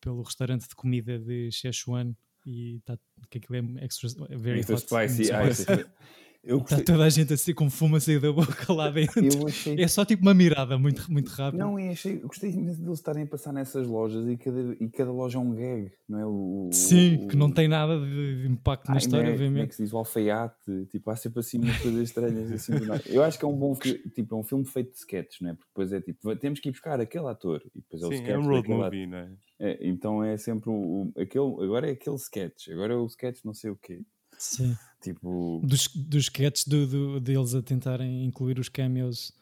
pelo 0.00 0.22
restaurante 0.22 0.68
de 0.68 0.74
comida 0.74 1.18
de 1.18 1.50
Szechuan 1.50 2.14
e 2.44 2.80
tá, 2.84 2.98
que 3.30 3.38
aquilo 3.38 3.56
é 3.78 3.84
extra, 3.86 4.08
very 4.36 4.60
hot 4.60 4.76
spicy. 4.82 5.24
Spicy. 5.24 5.64
é- 6.46 6.52
Eu 6.52 6.58
Está 6.58 6.76
gostei, 6.76 6.84
toda 6.84 7.04
a 7.04 7.08
gente 7.08 7.32
assim 7.32 7.54
com 7.54 7.70
fumo 7.70 7.96
a 7.96 8.00
sair 8.00 8.20
da 8.20 8.30
boca 8.32 8.72
lá 8.72 8.90
dentro. 8.92 9.24
eu 9.24 9.46
achei 9.46 9.80
É 9.80 9.88
só 9.88 10.04
tipo 10.04 10.22
uma 10.22 10.34
mirada 10.34 10.76
muito, 10.78 11.10
muito 11.10 11.28
rápida. 11.30 11.64
Não, 11.64 11.78
e 11.80 11.88
achei, 11.88 12.16
eu 12.16 12.28
gostei 12.28 12.50
imenso 12.50 12.80
deles 12.82 12.98
estarem 12.98 13.22
a 13.22 13.26
passar 13.26 13.52
nessas 13.52 13.86
lojas 13.86 14.26
e 14.28 14.36
cada, 14.36 14.76
e 14.78 14.88
cada 14.90 15.10
loja 15.10 15.38
é 15.38 15.40
um 15.40 15.54
gag, 15.54 15.90
não 16.08 16.18
é? 16.18 16.26
O, 16.26 16.70
Sim, 16.72 17.24
o- 17.24 17.28
que 17.28 17.36
não 17.36 17.50
tem 17.50 17.66
nada 17.66 17.98
de, 17.98 18.42
de 18.42 18.48
impacto 18.48 18.88
na 18.88 18.94
Ai, 18.94 18.98
história, 18.98 19.24
não 19.24 19.30
é, 19.30 19.32
como 19.36 19.42
é 19.44 19.48
obviamente. 19.48 19.68
que 19.70 19.74
se 19.76 19.82
diz? 19.84 19.92
O 19.92 19.98
alfaiate, 19.98 20.86
tipo, 20.90 21.10
há 21.10 21.16
sempre 21.16 21.40
assim 21.40 21.58
umas 21.58 21.78
coisas 21.78 22.02
estranhas. 22.08 22.52
Assim, 22.52 22.76
do 22.76 22.84
nada. 22.86 23.02
eu 23.06 23.22
acho 23.22 23.38
que 23.38 23.44
é 23.44 23.48
um 23.48 23.56
bom 23.56 23.74
fi- 23.74 23.98
tipo, 24.10 24.34
é 24.34 24.38
um 24.38 24.42
filme 24.44 24.64
feito 24.66 24.90
de 24.92 24.98
sketches, 24.98 25.40
não 25.40 25.50
é? 25.50 25.54
Porque 25.54 25.68
depois 25.70 25.92
é 25.92 26.00
tipo, 26.00 26.36
temos 26.36 26.60
que 26.60 26.68
ir 26.68 26.72
buscar 26.72 27.00
aquele 27.00 27.26
ator 27.26 27.62
e 27.74 27.80
depois 27.80 28.02
é 28.02 28.06
o 28.06 28.08
Sim, 28.10 28.14
sketch 28.16 28.30
é 28.34 28.38
um 28.38 28.46
road 28.48 28.68
movie, 28.68 29.06
não 29.06 29.18
é? 29.18 29.32
É, 29.60 29.78
então 29.88 30.22
é 30.22 30.36
sempre 30.36 30.68
o, 30.68 30.72
o- 30.74 31.12
aquele, 31.16 31.64
agora 31.64 31.88
é 31.88 31.92
aquele 31.92 32.16
sketch, 32.16 32.68
agora 32.70 32.92
é 32.92 32.96
o 32.96 33.06
sketch 33.06 33.40
não 33.44 33.54
sei 33.54 33.70
o 33.70 33.76
quê. 33.76 34.00
Sim. 34.36 34.76
Tipo, 35.04 35.60
Dos, 35.62 35.88
dos 35.94 36.24
sketches 36.24 36.66
do, 36.66 36.86
do- 36.86 37.20
deles 37.20 37.54
a 37.54 37.60
tentarem 37.62 38.24
incluir 38.24 38.58
os 38.58 38.70
cameos, 38.70 39.32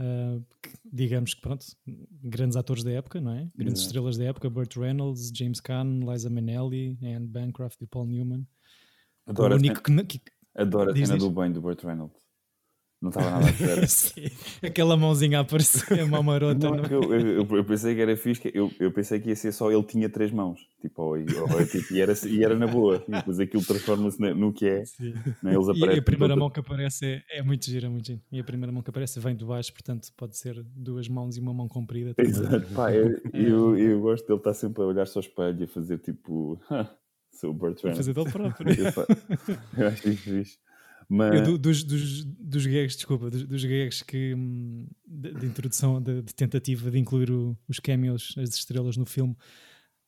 ah, 0.00 0.40
que, 0.60 0.70
digamos 0.84 1.32
que 1.32 1.40
pronto, 1.40 1.64
grandes 2.24 2.56
atores 2.56 2.82
da 2.82 2.90
época, 2.90 3.20
não 3.20 3.30
é? 3.30 3.48
Grandes 3.54 3.80
Exato. 3.82 3.86
estrelas 3.86 4.16
da 4.18 4.24
época, 4.24 4.50
Burt 4.50 4.76
Reynolds, 4.76 5.30
James 5.32 5.60
Caan, 5.60 6.00
Liza 6.00 6.28
Minnelli, 6.28 6.98
Anne 7.02 7.28
Bancroft 7.28 7.80
e 7.82 7.86
Paul 7.86 8.06
Newman. 8.08 8.44
adoro, 9.26 9.54
o 9.54 9.56
a, 9.56 9.58
único 9.60 9.80
cena, 9.86 10.04
que, 10.04 10.18
que 10.18 10.32
adoro 10.56 10.90
a 10.90 10.96
cena 10.96 11.16
do 11.16 11.30
banho 11.30 11.54
do 11.54 11.60
Burt 11.62 11.82
Reynolds. 11.84 12.25
Não 13.06 13.10
estava 13.10 13.30
nada 13.30 13.46
a 13.46 13.50
ver. 13.52 13.86
Sim, 13.88 14.26
aquela 14.62 14.96
mãozinha 14.96 15.38
a 15.38 15.42
aparecer, 15.42 16.00
a 16.00 16.06
mão 16.06 16.22
marota. 16.24 16.58
Não, 16.70 16.76
não 16.76 16.84
é 16.84 16.92
eu, 16.92 17.14
eu, 17.14 17.46
eu 17.56 17.64
pensei 17.64 17.94
que 17.94 18.00
era 18.00 18.16
fixe, 18.16 18.50
eu, 18.52 18.68
eu 18.80 18.90
pensei 18.90 19.20
que 19.20 19.28
ia 19.28 19.36
ser 19.36 19.52
só 19.52 19.70
ele 19.70 19.84
tinha 19.84 20.08
três 20.08 20.32
mãos, 20.32 20.58
tipo, 20.82 21.02
ou, 21.02 21.10
ou, 21.10 21.66
tipo, 21.66 21.94
e, 21.94 22.00
era, 22.00 22.12
e 22.26 22.42
era 22.42 22.56
na 22.58 22.66
boa, 22.66 23.00
e 23.06 23.12
depois 23.12 23.38
aquilo 23.38 23.64
transforma-se 23.64 24.18
no 24.20 24.52
que 24.52 24.66
é, 24.66 24.82
né? 25.40 25.54
eles 25.54 25.68
E 25.68 25.70
aparecem. 25.70 25.98
a 25.98 26.02
primeira 26.02 26.34
todo- 26.34 26.40
mão 26.40 26.50
que 26.50 26.58
aparece 26.58 27.06
é, 27.06 27.22
é 27.38 27.42
muito 27.42 27.64
gira, 27.66 27.88
muito 27.88 28.06
gira. 28.06 28.20
E 28.32 28.40
a 28.40 28.44
primeira 28.44 28.72
mão 28.72 28.82
que 28.82 28.90
aparece 28.90 29.20
vem 29.20 29.36
de 29.36 29.44
baixo, 29.44 29.72
portanto 29.72 30.08
pode 30.16 30.36
ser 30.36 30.60
duas 30.74 31.06
mãos 31.08 31.36
e 31.36 31.40
uma 31.40 31.54
mão 31.54 31.68
comprida. 31.68 32.12
também. 32.12 32.30
Exato, 32.32 32.66
pá, 32.74 32.92
eu, 32.92 33.20
eu, 33.32 33.78
eu 33.78 34.00
gosto 34.00 34.26
dele 34.26 34.40
estar 34.40 34.54
sempre 34.54 34.82
a 34.82 34.86
olhar-se 34.86 35.16
ao 35.16 35.22
espelho 35.22 35.60
e 35.60 35.64
a 35.64 35.68
fazer 35.68 35.98
tipo, 35.98 36.58
sou 37.32 37.52
o 37.52 37.54
A 37.54 37.58
Reynolds. 37.60 37.96
fazer 37.96 38.12
dele 38.14 38.30
próprio. 38.32 38.66
Eu 39.76 39.86
acho 39.88 40.08
isso 40.08 40.22
fixe. 40.22 40.58
Mas, 41.08 41.38
Eu, 41.40 41.44
do- 41.44 41.58
dos, 41.58 41.84
dos, 41.84 42.24
dos 42.24 42.66
gags, 42.66 42.96
desculpa, 42.96 43.30
dos, 43.30 43.44
dos 43.44 43.64
gags 43.64 44.02
que, 44.02 44.34
hum, 44.34 44.86
de, 45.06 45.34
de 45.34 45.46
introdução, 45.46 46.00
de, 46.02 46.22
de 46.22 46.34
tentativa 46.34 46.90
de 46.90 46.98
incluir 46.98 47.30
o- 47.30 47.56
os 47.68 47.78
cameos, 47.78 48.34
as 48.38 48.50
estrelas 48.50 48.96
no 48.96 49.06
filme, 49.06 49.36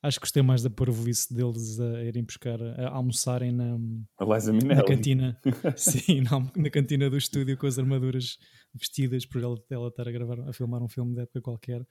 acho 0.02 0.19
que 0.19 0.25
gostei 0.26 0.43
mais 0.43 0.62
da 0.62 0.71
parvoíce 0.71 1.33
deles 1.35 1.78
a 1.81 2.02
irem 2.05 2.25
buscar, 2.25 2.61
a 2.62 2.88
almoçarem 2.90 3.52
na, 3.52 3.78
Liza 4.52 4.75
na 4.75 4.83
cantina. 4.85 5.40
Sim, 5.76 6.21
na, 6.23 6.40
na 6.57 6.71
cantina 6.71 7.09
do 7.11 7.17
estúdio 7.17 7.57
com 7.57 7.67
as 7.67 7.78
armaduras 7.78 8.38
vestidas 8.75 9.25
por 9.26 9.43
ela, 9.43 9.57
ela 9.71 9.88
estar 9.88 10.09
a 10.09 10.12
gravar, 10.12 10.40
a 10.49 10.52
filmar 10.52 10.83
um 10.83 10.88
filme 10.88 11.14
de 11.14 11.21
época 11.23 11.40
qualquer. 11.40 11.87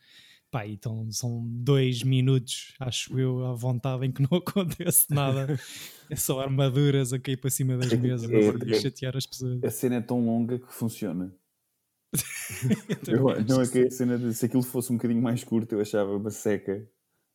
Pá, 0.50 0.66
então 0.66 1.12
são 1.12 1.46
dois 1.46 2.04
minutos, 2.04 2.74
acho 2.80 3.20
eu, 3.20 3.46
à 3.46 3.54
vontade 3.54 4.06
em 4.06 4.12
que 4.12 4.22
não 4.22 4.30
acontece 4.40 5.06
nada. 5.10 5.60
É 6.10 6.16
só 6.16 6.40
armaduras 6.40 7.12
a 7.12 7.20
cair 7.20 7.38
para 7.38 7.50
cima 7.50 7.78
das 7.78 7.92
mesas 7.92 8.30
é- 8.32 8.72
a 8.78 8.80
chatear 8.82 9.18
as 9.18 9.26
pessoas. 9.26 9.62
A 9.64 9.70
cena 9.70 9.96
é 9.96 10.02
tão 10.02 10.26
longa 10.26 10.58
que 10.58 10.74
funciona. 10.74 11.36
Eu- 13.08 13.44
não 13.46 13.62
é 13.62 13.68
que 13.68 13.80
a 13.80 13.92
cena 13.92 14.32
se 14.32 14.46
aquilo 14.46 14.64
fosse 14.64 14.92
um 14.92 14.96
bocadinho 14.96 15.22
mais 15.22 15.44
curto 15.44 15.74
eu 15.76 15.82
achava 15.82 16.16
uma 16.16 16.32
seca. 16.32 16.88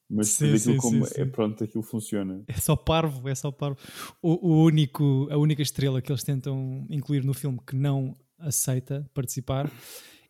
Mas 0.09 0.28
Sim, 0.28 0.59
sim, 0.59 0.76
como 0.76 1.07
sim, 1.07 1.23
é 1.23 1.25
pronto, 1.25 1.64
aquilo 1.64 1.83
funciona. 1.83 2.42
É 2.47 2.52
só 2.54 2.76
parvo, 2.76 3.28
é 3.28 3.35
só 3.35 3.50
parvo. 3.50 3.78
O, 4.21 4.47
o 4.47 4.64
único, 4.64 5.26
a 5.31 5.38
única 5.38 5.62
estrela 5.62 6.02
que 6.02 6.12
eles 6.12 6.23
tentam 6.23 6.87
incluir 6.90 7.25
no 7.25 7.33
filme 7.33 7.59
que 7.66 7.75
não 7.75 8.14
aceita 8.38 9.09
participar 9.14 9.71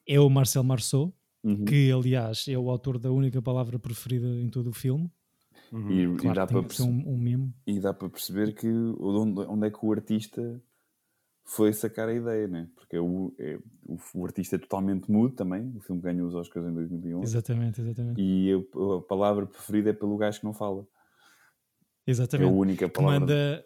é 0.07 0.21
o 0.21 0.29
Marcel 0.29 0.63
Marceau, 0.63 1.13
Uhum. 1.45 1.65
que 1.65 1.91
aliás 1.91 2.47
é 2.49 2.57
o 2.57 2.71
autor 2.71 2.99
da 2.99 3.11
única 3.11 3.43
palavra 3.43 3.79
preferida 3.79 4.27
em 4.27 4.49
todo 4.49 4.71
o 4.71 4.73
filme. 4.73 5.11
Uhum. 5.73 5.91
E, 5.91 6.03
e 6.03 6.17
Claro 6.17 6.37
dá 6.37 6.47
que 6.47 6.53
tem 6.53 6.63
para 6.63 6.69
que 6.69 6.77
ser 6.77 6.83
um, 6.83 7.09
um 7.09 7.17
mimo. 7.19 7.53
E 7.67 7.81
dá 7.81 7.93
para 7.95 8.09
perceber 8.09 8.53
que 8.55 8.69
onde, 8.69 9.41
onde 9.41 9.67
é 9.67 9.71
que 9.71 9.79
o 9.85 9.93
artista 9.93 10.63
foi 11.45 11.73
sacar 11.73 12.09
a 12.09 12.15
ideia, 12.15 12.47
né? 12.47 12.69
Porque 12.77 12.95
é 12.97 13.01
o, 13.01 13.35
é- 13.39 13.59
o, 13.85 13.97
o 14.15 14.25
artista 14.27 14.57
é 14.57 14.59
totalmente 14.59 15.11
mudo 15.11 15.35
também. 15.35 15.73
O 15.77 15.81
filme 15.81 16.01
ganhou 16.01 16.29
os 16.29 16.35
Oscars 16.35 16.67
em 16.67 16.73
2011. 16.75 17.25
Exatamente, 17.25 17.81
exatamente. 17.81 18.21
E 18.21 18.49
eu- 18.49 18.69
a 18.99 19.03
palavra 19.03 19.47
preferida 19.47 19.91
é 19.91 19.93
pelo 19.93 20.17
gajo 20.17 20.39
que 20.41 20.45
não 20.45 20.55
fala. 20.55 20.83
É 20.83 20.85
a 20.85 22.11
Exatamente. 22.13 22.53
única 22.53 22.89
que 22.89 22.95
palavra. 22.95 23.21
manda 23.21 23.65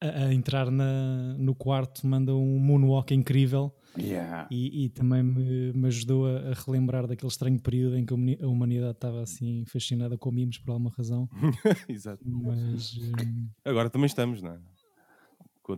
a, 0.00 0.26
a 0.26 0.34
entrar 0.34 0.70
na, 0.70 1.34
no 1.38 1.54
quarto, 1.54 2.06
manda 2.06 2.34
um 2.34 2.58
moonwalk 2.58 3.12
incrível 3.14 3.74
Yeah. 3.98 4.46
e, 4.50 4.84
e 4.84 4.88
também 4.90 5.22
me, 5.22 5.72
me 5.72 5.86
ajudou 5.88 6.26
a, 6.26 6.50
a 6.50 6.52
relembrar 6.52 7.06
daquele 7.06 7.30
estranho 7.30 7.58
período 7.58 7.96
em 7.96 8.04
que 8.04 8.12
a 8.12 8.16
humani- 8.16 8.38
a 8.42 8.46
humanidade 8.46 8.92
estava 8.92 9.22
assim 9.22 9.64
fascinada 9.66 10.18
com 10.18 10.30
mimos 10.30 10.58
por 10.58 10.72
alguma 10.72 10.90
razão. 10.90 11.28
Exato. 11.88 12.22
Mas 12.26 12.94
hum, 12.98 13.48
Agora 13.64 13.88
também 13.88 14.06
estamos, 14.06 14.42
não 14.42 14.52
é? 14.52 14.58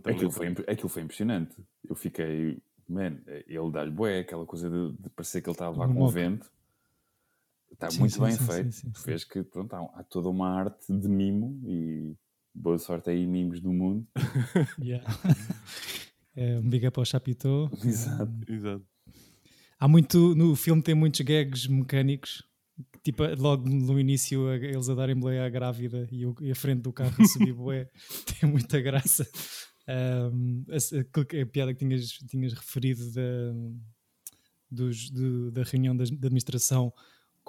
Aquilo, 0.05 0.31
foi, 0.31 0.47
aquilo 0.67 0.89
foi 0.89 1.01
impressionante. 1.01 1.55
Eu 1.87 1.95
fiquei, 1.95 2.61
man, 2.87 3.17
ele 3.47 3.71
dá-lhe 3.71 3.89
bué, 3.89 4.19
aquela 4.19 4.45
coisa 4.45 4.69
de, 4.69 4.91
de 5.01 5.09
parecer 5.09 5.41
que 5.41 5.49
ele 5.49 5.55
estava 5.55 5.77
lá 5.77 5.87
com 5.87 6.03
o 6.03 6.09
vento. 6.09 6.51
Está 7.71 7.89
Sim, 7.89 7.99
muito 7.99 8.19
sim, 8.19 8.19
bem 8.19 8.37
sim, 8.37 8.45
feito. 8.45 8.71
sim, 8.71 8.71
sim, 8.71 8.93
sim. 8.93 9.03
Fez 9.05 9.23
que, 9.23 9.43
pronto, 9.43 9.73
há, 9.73 9.79
há 9.95 10.03
toda 10.03 10.29
uma 10.29 10.49
arte 10.49 10.93
de 10.93 11.07
mimo 11.07 11.59
e 11.65 12.15
boa 12.59 12.77
sorte 12.77 13.09
aí, 13.09 13.25
mimos 13.25 13.59
do 13.61 13.71
mundo. 13.71 14.05
yeah. 14.81 15.03
é, 16.35 16.59
um 16.59 16.69
big 16.69 16.85
up 16.87 16.99
ao 16.99 17.05
Chapitão. 17.05 17.69
Exato. 17.83 18.31
Exato. 18.47 18.85
Há 19.79 19.87
muito, 19.87 20.35
no 20.35 20.55
filme 20.55 20.81
tem 20.81 20.93
muitos 20.95 21.21
gags 21.21 21.67
mecânicos. 21.67 22.43
Tipo, 23.03 23.23
logo 23.37 23.67
no 23.67 23.99
início, 23.99 24.47
a- 24.47 24.55
eles 24.57 24.89
a 24.89 24.95
darem 24.95 25.15
boleia 25.15 25.45
à 25.45 25.49
grávida 25.49 26.07
e, 26.11 26.25
o- 26.25 26.35
e 26.41 26.51
a 26.51 26.55
frente 26.55 26.81
do 26.81 26.91
carro 26.93 27.15
a 27.21 27.25
subir 27.25 27.53
boé, 27.53 27.89
tem 28.39 28.49
muita 28.49 28.79
graça. 28.81 29.27
Um, 30.33 30.63
a, 30.69 31.23
que- 31.25 31.39
a 31.41 31.45
piada 31.45 31.73
que 31.73 31.79
tinhas, 31.85 32.09
tinhas 32.29 32.53
referido 32.53 33.11
da, 33.11 33.53
dos, 34.69 35.09
do- 35.09 35.51
da 35.51 35.63
reunião 35.63 35.95
da, 35.95 36.03
da 36.05 36.27
administração 36.27 36.93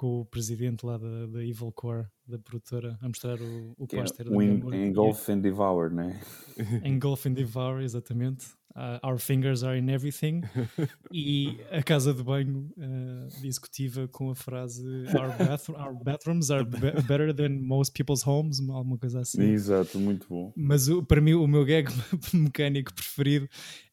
com 0.01 0.21
o 0.21 0.25
presidente 0.25 0.83
lá 0.83 0.97
da, 0.97 1.27
da 1.27 1.45
Evil 1.45 1.71
Core, 1.71 2.07
da 2.25 2.39
produtora, 2.39 2.97
a 2.99 3.07
mostrar 3.07 3.39
o, 3.39 3.75
o 3.77 3.83
é 3.83 3.97
póster 3.97 4.27
da 4.27 4.35
o 4.35 4.73
Engulf 4.73 5.29
and 5.29 5.41
Devour, 5.41 5.93
né? 5.93 6.19
Engulf 6.83 7.27
and 7.27 7.33
Devour, 7.33 7.81
exatamente. 7.81 8.47
Uh, 8.73 8.99
our 9.03 9.17
fingers 9.19 9.63
are 9.63 9.77
in 9.77 9.89
everything. 9.89 10.43
e 11.11 11.59
a 11.71 11.83
casa 11.83 12.13
de 12.13 12.23
banho 12.23 12.71
uh, 12.77 13.45
executiva 13.45 14.07
com 14.07 14.29
a 14.29 14.35
frase 14.35 14.81
our, 15.13 15.37
bathroom, 15.37 15.77
our 15.77 15.93
bathrooms 15.93 16.49
are 16.49 16.63
be- 16.63 16.79
better 17.05 17.33
than 17.35 17.49
most 17.61 17.91
people's 17.93 18.25
homes, 18.25 18.61
alguma 18.69 18.97
coisa 18.97 19.19
assim. 19.19 19.41
Exato, 19.43 19.99
muito 19.99 20.25
bom. 20.29 20.53
Mas 20.55 20.87
o- 20.87 21.03
para 21.03 21.19
mim, 21.19 21.33
o 21.33 21.45
meu 21.47 21.65
gag 21.65 21.89
mecânico 22.33 22.93
preferido 22.93 23.49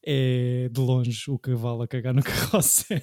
é 0.06 0.68
de 0.73 0.80
longe 0.80 1.28
o 1.28 1.37
cavalo 1.38 1.82
a 1.82 1.88
cagar 1.88 2.14
no 2.14 2.23
carrossel. 2.23 3.00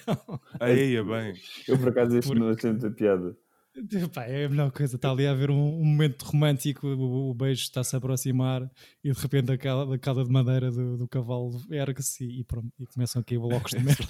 Aí 0.59 0.95
é 0.95 1.03
bem. 1.03 1.33
Eu 1.67 1.77
por 1.77 1.89
acaso 1.89 2.17
este 2.17 2.27
Porque- 2.27 2.39
não 2.39 2.49
achei 2.51 2.71
muita 2.71 2.89
piada. 2.89 3.35
Pá, 4.13 4.23
é 4.25 4.45
a 4.45 4.49
melhor 4.49 4.71
coisa. 4.71 4.95
Está 4.95 5.11
ali 5.11 5.27
a 5.27 5.31
haver 5.31 5.51
um, 5.51 5.79
um 5.81 5.83
momento 5.83 6.23
romântico, 6.23 6.87
o, 6.87 7.29
o 7.31 7.33
beijo 7.33 7.61
está-se 7.63 7.95
a 7.95 7.97
aproximar 7.99 8.69
e 9.03 9.11
de 9.11 9.19
repente 9.19 9.51
a 9.51 9.57
cala, 9.57 9.93
a 9.95 9.99
cauda 9.99 10.23
de 10.23 10.31
madeira 10.31 10.71
do, 10.71 10.97
do 10.97 11.07
cavalo 11.07 11.51
ergue-se 11.69 12.23
e, 12.23 12.45
e 12.79 12.85
começam 12.87 13.21
a 13.21 13.25
cair 13.25 13.37
blocos 13.39 13.71
de 13.71 13.79
merda. 13.83 14.05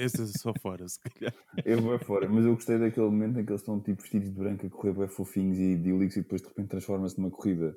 Esse 0.00 0.22
é 0.22 0.26
só 0.26 0.52
fora, 0.60 0.88
se 0.88 0.98
calhar. 1.00 1.34
Eu 1.64 1.82
vou 1.82 1.98
fora, 1.98 2.28
mas 2.28 2.44
eu 2.44 2.54
gostei 2.54 2.78
daquele 2.78 3.06
momento 3.06 3.38
em 3.38 3.44
que 3.44 3.50
eles 3.52 3.60
estão 3.60 3.78
tipo 3.80 4.00
vestidos 4.00 4.28
de 4.30 4.34
branco 4.34 4.66
a 4.66 4.70
correr 4.70 4.94
bem 4.94 5.08
fofinhos 5.08 5.58
e 5.58 5.72
idílicos 5.72 6.16
e 6.16 6.22
depois 6.22 6.40
de 6.40 6.48
repente 6.48 6.68
transforma-se 6.68 7.18
numa 7.18 7.30
corrida. 7.30 7.74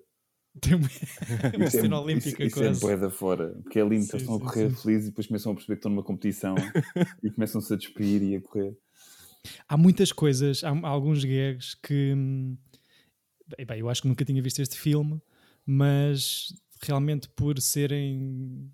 Tem 0.62 0.76
uma, 0.76 0.88
uma 1.58 1.66
Isso 1.66 1.78
é- 1.78 1.82
cena 1.82 2.00
olímpica 2.00 2.44
isso, 2.46 2.64
isso 2.64 2.90
é 2.90 2.96
da 2.98 3.10
fora. 3.10 3.50
Porque 3.64 3.80
é 3.80 3.84
lindo 3.84 4.04
Sim, 4.04 4.12
eles 4.14 4.22
estão 4.22 4.36
a 4.36 4.40
sim, 4.40 4.46
correr 4.46 4.70
sim. 4.70 4.76
felizes 4.82 5.08
e 5.08 5.10
depois 5.10 5.28
começam 5.28 5.52
a 5.52 5.56
perceber 5.56 5.76
que 5.76 5.80
estão 5.80 5.92
numa 5.92 6.04
competição 6.04 6.56
e 7.24 7.32
começam-se 7.32 7.74
a 7.74 7.76
despir 7.78 8.22
e 8.22 8.36
a 8.36 8.42
correr. 8.42 8.78
Há 9.68 9.78
muitas 9.78 10.12
coisas, 10.12 10.64
há, 10.64 10.70
há 10.70 10.88
alguns 10.88 11.24
gags 11.24 11.76
que 11.76 12.14
hum, 12.16 12.58
bem, 13.68 13.80
eu 13.80 13.90
acho 13.90 14.02
que 14.02 14.08
nunca 14.08 14.26
tinha 14.26 14.42
visto 14.42 14.62
este 14.62 14.78
filme, 14.78 15.22
mas 15.66 16.54
realmente 16.82 17.30
por 17.30 17.60
serem 17.60 18.72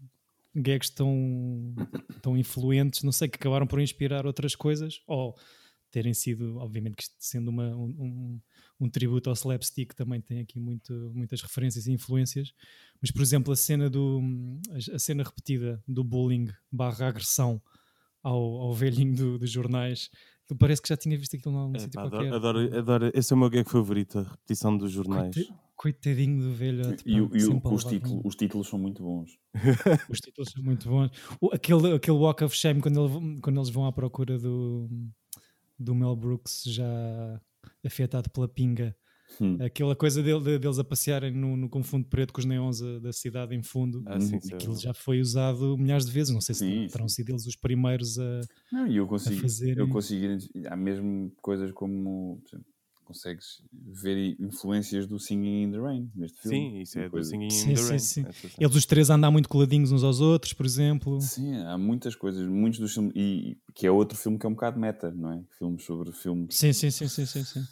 gags 0.55 0.89
tão, 0.89 1.75
tão 2.21 2.37
influentes, 2.37 3.03
não 3.03 3.11
sei, 3.11 3.27
que 3.27 3.35
acabaram 3.35 3.67
por 3.67 3.79
inspirar 3.79 4.25
outras 4.25 4.55
coisas, 4.55 5.01
ou 5.07 5.35
terem 5.91 6.13
sido, 6.13 6.57
obviamente, 6.57 6.95
que 6.95 7.03
sendo 7.17 7.49
uma, 7.49 7.75
um, 7.75 8.39
um, 8.79 8.89
tributo 8.89 9.29
ao 9.29 9.33
slapstick 9.35 9.93
também 9.95 10.21
tem 10.21 10.39
aqui 10.39 10.59
muito, 10.59 10.93
muitas 11.15 11.41
referências 11.41 11.87
e 11.87 11.91
influências, 11.91 12.53
mas 13.01 13.09
por 13.09 13.21
exemplo 13.21 13.51
a 13.51 13.55
cena 13.55 13.89
do 13.89 14.21
a- 14.71 14.95
a 14.95 14.99
cena 14.99 15.23
repetida 15.23 15.83
do 15.87 16.03
bullying 16.03 16.47
barra 16.71 17.07
agressão 17.07 17.59
ao, 18.21 18.39
ao 18.39 18.73
velhinho 18.73 19.15
do- 19.15 19.39
dos 19.39 19.49
jornais 19.49 20.11
Parece 20.57 20.81
que 20.81 20.89
já 20.89 20.97
tinha 20.97 21.17
visto 21.17 21.35
aquilo 21.35 21.53
num 21.53 21.75
É, 21.75 21.79
sítio 21.79 21.93
pá, 22.01 22.09
qualquer. 22.09 22.33
adoro, 22.33 22.59
adoro, 22.59 22.77
adoro- 22.79 23.11
esse 23.13 23.31
é 23.31 23.35
o 23.35 23.39
meu 23.39 23.49
gag 23.49 23.69
favorito, 23.69 24.19
a 24.19 24.23
repetição 24.23 24.75
dos 24.77 24.91
jornais. 24.91 25.35
Coita- 25.35 25.53
Coitadinho 25.75 26.41
do 26.41 26.53
velhote. 26.53 27.03
E, 27.05 27.21
o- 27.21 27.29
pá, 27.29 27.37
e 27.37 27.43
o- 27.45 27.73
os, 27.73 27.85
os 28.25 28.35
títulos 28.35 28.67
são 28.67 28.77
muito 28.79 29.01
bons. 29.03 29.37
Os 30.09 30.19
títulos 30.19 30.51
são 30.51 30.61
muito 30.63 30.89
bons. 30.89 31.09
O- 31.39 31.53
aquele, 31.53 31.93
aquele 31.93 32.17
Walk 32.17 32.43
of 32.43 32.55
Shame, 32.55 32.81
quando, 32.81 32.99
ele- 33.05 33.39
quando 33.41 33.57
eles 33.57 33.69
vão 33.69 33.85
à 33.85 33.91
procura 33.93 34.37
do, 34.37 34.89
do 35.79 35.95
Mel 35.95 36.15
Brooks, 36.15 36.63
já 36.65 37.41
afetado 37.85 38.29
pela 38.29 38.47
pinga. 38.47 38.93
Hum. 39.39 39.57
Aquela 39.61 39.95
coisa 39.95 40.21
dele, 40.23 40.41
de- 40.43 40.59
deles 40.59 40.79
a 40.79 40.83
passearem 40.83 41.31
no, 41.31 41.55
no 41.55 41.69
confundo 41.69 42.07
preto 42.07 42.33
com 42.33 42.39
os 42.39 42.45
neons 42.45 42.81
a- 42.81 42.99
da 42.99 43.13
cidade 43.13 43.55
em 43.55 43.61
fundo. 43.61 44.01
Ah, 44.05 44.19
sim, 44.19 44.39
sim, 44.39 44.53
Aquilo 44.55 44.73
é 44.73 44.79
já 44.79 44.93
foi 44.93 45.19
usado 45.21 45.77
milhares 45.77 46.05
de 46.05 46.11
vezes. 46.11 46.33
Não 46.33 46.41
sei 46.41 46.55
se 46.55 46.65
Sim, 46.65 46.87
terão 46.91 47.07
sim. 47.07 47.15
sido 47.15 47.29
eles 47.31 47.45
os 47.45 47.55
primeiros 47.55 48.17
a. 48.19 48.41
Não, 48.71 48.87
e 48.87 48.97
eu 48.97 49.07
consigo, 49.07 49.39
fazerem- 49.41 49.77
eu 49.77 49.87
consigo. 49.89 50.25
Há 50.67 50.75
mesmo 50.75 51.31
coisas 51.41 51.71
como. 51.71 52.41
exemplo, 52.47 52.65
consegues 53.05 53.63
ver 53.73 54.35
influências 54.39 55.07
do 55.07 55.17
Singing 55.19 55.63
in 55.63 55.71
the 55.71 55.79
Rain 55.79 56.11
neste 56.15 56.39
filme. 56.41 56.57
Sim, 56.57 56.79
isso 56.81 56.99
é 56.99 57.05
do 57.05 57.11
Coisa- 57.11 57.31
Singing 57.31 57.49
Sim, 57.49 57.71
in 57.71 57.73
the 57.73 57.81
sim, 57.81 57.87
Rain. 57.89 57.99
sim. 57.99 58.25
Eles 58.59 58.75
os 58.75 58.85
três 58.85 59.09
a 59.09 59.15
andar 59.15 59.31
muito 59.31 59.49
coladinhos 59.49 59.91
uns 59.91 60.03
aos 60.03 60.19
outros, 60.19 60.53
por 60.53 60.63
exemplo. 60.63 61.19
Sim, 61.19 61.55
há 61.57 61.75
muitas 61.75 62.15
coisas, 62.15 62.47
muitos 62.47 62.79
dos 62.79 62.93
filmes, 62.93 63.11
e 63.15 63.57
que 63.73 63.87
é 63.87 63.91
outro 63.91 64.15
filme 64.15 64.37
que 64.37 64.45
é 64.45 64.49
um 64.49 64.53
bocado 64.53 64.79
meta, 64.79 65.11
não 65.11 65.31
é? 65.33 65.43
Filmes 65.57 65.83
sobre 65.85 66.11
filmes. 66.11 66.55
Sim, 66.55 66.71
sim, 66.71 66.91
sim, 66.91 67.07
sim, 67.07 67.25
sim. 67.25 67.43
sim. 67.43 67.63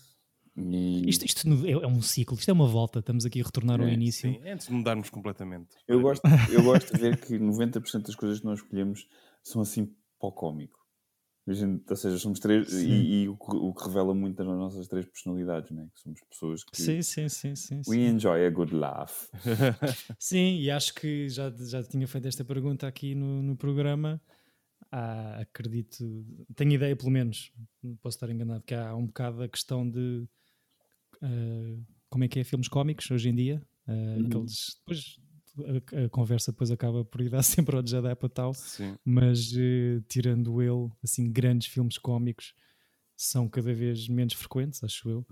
E 0.58 1.08
Isto, 1.08 1.26
isto 1.26 1.48
é, 1.68 1.72
é 1.72 1.88
um 1.88 2.02
ciclo, 2.02 2.36
isto 2.38 2.50
é 2.50 2.54
uma 2.54 2.68
volta. 2.68 3.00
Estamos 3.00 3.26
aqui 3.26 3.42
a 3.42 3.44
retornar 3.46 3.80
ao 3.80 3.88
É, 3.88 3.94
início. 3.94 4.32
Sim, 4.32 4.50
antes 4.50 4.68
de 4.68 4.74
mudarmos 4.74 5.10
completamente. 5.10 5.76
eu, 5.88 6.02
gosto, 6.02 6.24
eu 6.50 6.64
gosto 6.64 6.96
de 6.96 7.00
ver 7.00 7.20
que 7.20 7.38
90% 7.38 8.08
das 8.08 8.16
coisas 8.16 8.40
que 8.40 8.46
nós 8.46 8.60
escolhemos 8.60 9.08
são 9.44 9.62
assim 9.62 9.86
para 10.20 10.30
o 10.30 10.32
cómico. 10.32 10.76
A 11.48 11.54
gente- 11.54 11.86
ou 11.90 11.96
seja, 11.96 12.18
somos 12.18 12.40
três, 12.40 12.70
Sim. 12.70 12.88
e, 12.92 13.24
e 13.24 13.30
o, 13.30 13.38
que, 13.38 13.56
o 13.56 13.74
que 13.74 13.84
revela 13.86 14.14
muito 14.14 14.36
das 14.36 14.48
nossas 14.48 14.88
três 14.88 15.06
personalidades, 15.06 15.72
não 15.72 15.84
é? 15.84 15.86
Que 15.94 16.00
somos 16.02 16.20
pessoas 16.30 16.64
que. 16.64 16.76
Sim, 16.82 17.02
sim, 17.02 17.30
sim, 17.30 17.56
sim. 17.56 17.84
sim. 17.84 17.90
We 17.90 18.06
enjoy 18.08 18.46
a 18.46 18.50
good 18.50 18.74
laugh. 18.76 19.12
Sim, 20.20 20.58
e 20.60 20.70
acho 20.72 20.94
que 20.96 21.30
já, 21.30 21.50
já 21.58 21.84
tinha 21.84 22.06
feito 22.08 22.28
esta 22.28 22.44
pergunta 22.44 22.86
aqui 22.88 23.16
no, 23.16 23.42
no 23.44 23.56
programa. 23.56 24.20
Há, 24.92 25.40
acredito, 25.42 26.26
tenho 26.56 26.72
ideia 26.74 26.96
pelo 26.96 27.12
menos, 27.12 27.52
posso 28.02 28.18
estar 28.18 28.30
enganado, 28.30 28.64
que 28.64 28.74
há 28.74 28.94
um 28.96 29.06
bocado 29.06 29.42
a 29.44 29.48
questão 29.48 29.90
de 29.90 30.28
ah, 31.22 31.78
como 32.10 32.24
é 32.24 32.28
que 32.28 32.40
é 32.40 32.44
filmes 32.44 32.68
cómicos 32.68 33.10
hoje 33.12 33.30
em 33.30 33.36
dia. 33.36 33.62
Ah, 33.88 33.92
Uhum. 34.18 34.26
aqueles, 34.26 34.76
depois, 34.80 35.20
a, 35.96 36.06
a 36.06 36.10
conversa 36.10 36.52
depois 36.52 36.70
acaba 36.72 37.04
por 37.06 37.22
ir 37.22 37.30
dar 37.32 37.44
sempre 37.44 37.76
ao 37.76 37.86
Jadapa 37.86 38.28
tal, 38.30 38.52
mas 39.04 39.52
eh, 39.56 40.02
tirando 40.08 40.62
ele, 40.62 40.90
assim, 41.04 41.32
grandes 41.32 41.68
filmes 41.68 41.98
cómicos 41.98 42.54
são 43.16 43.48
cada 43.50 43.74
vez 43.74 44.08
menos 44.08 44.34
frequentes, 44.34 44.84
acho 44.84 45.10
eu. 45.10 45.26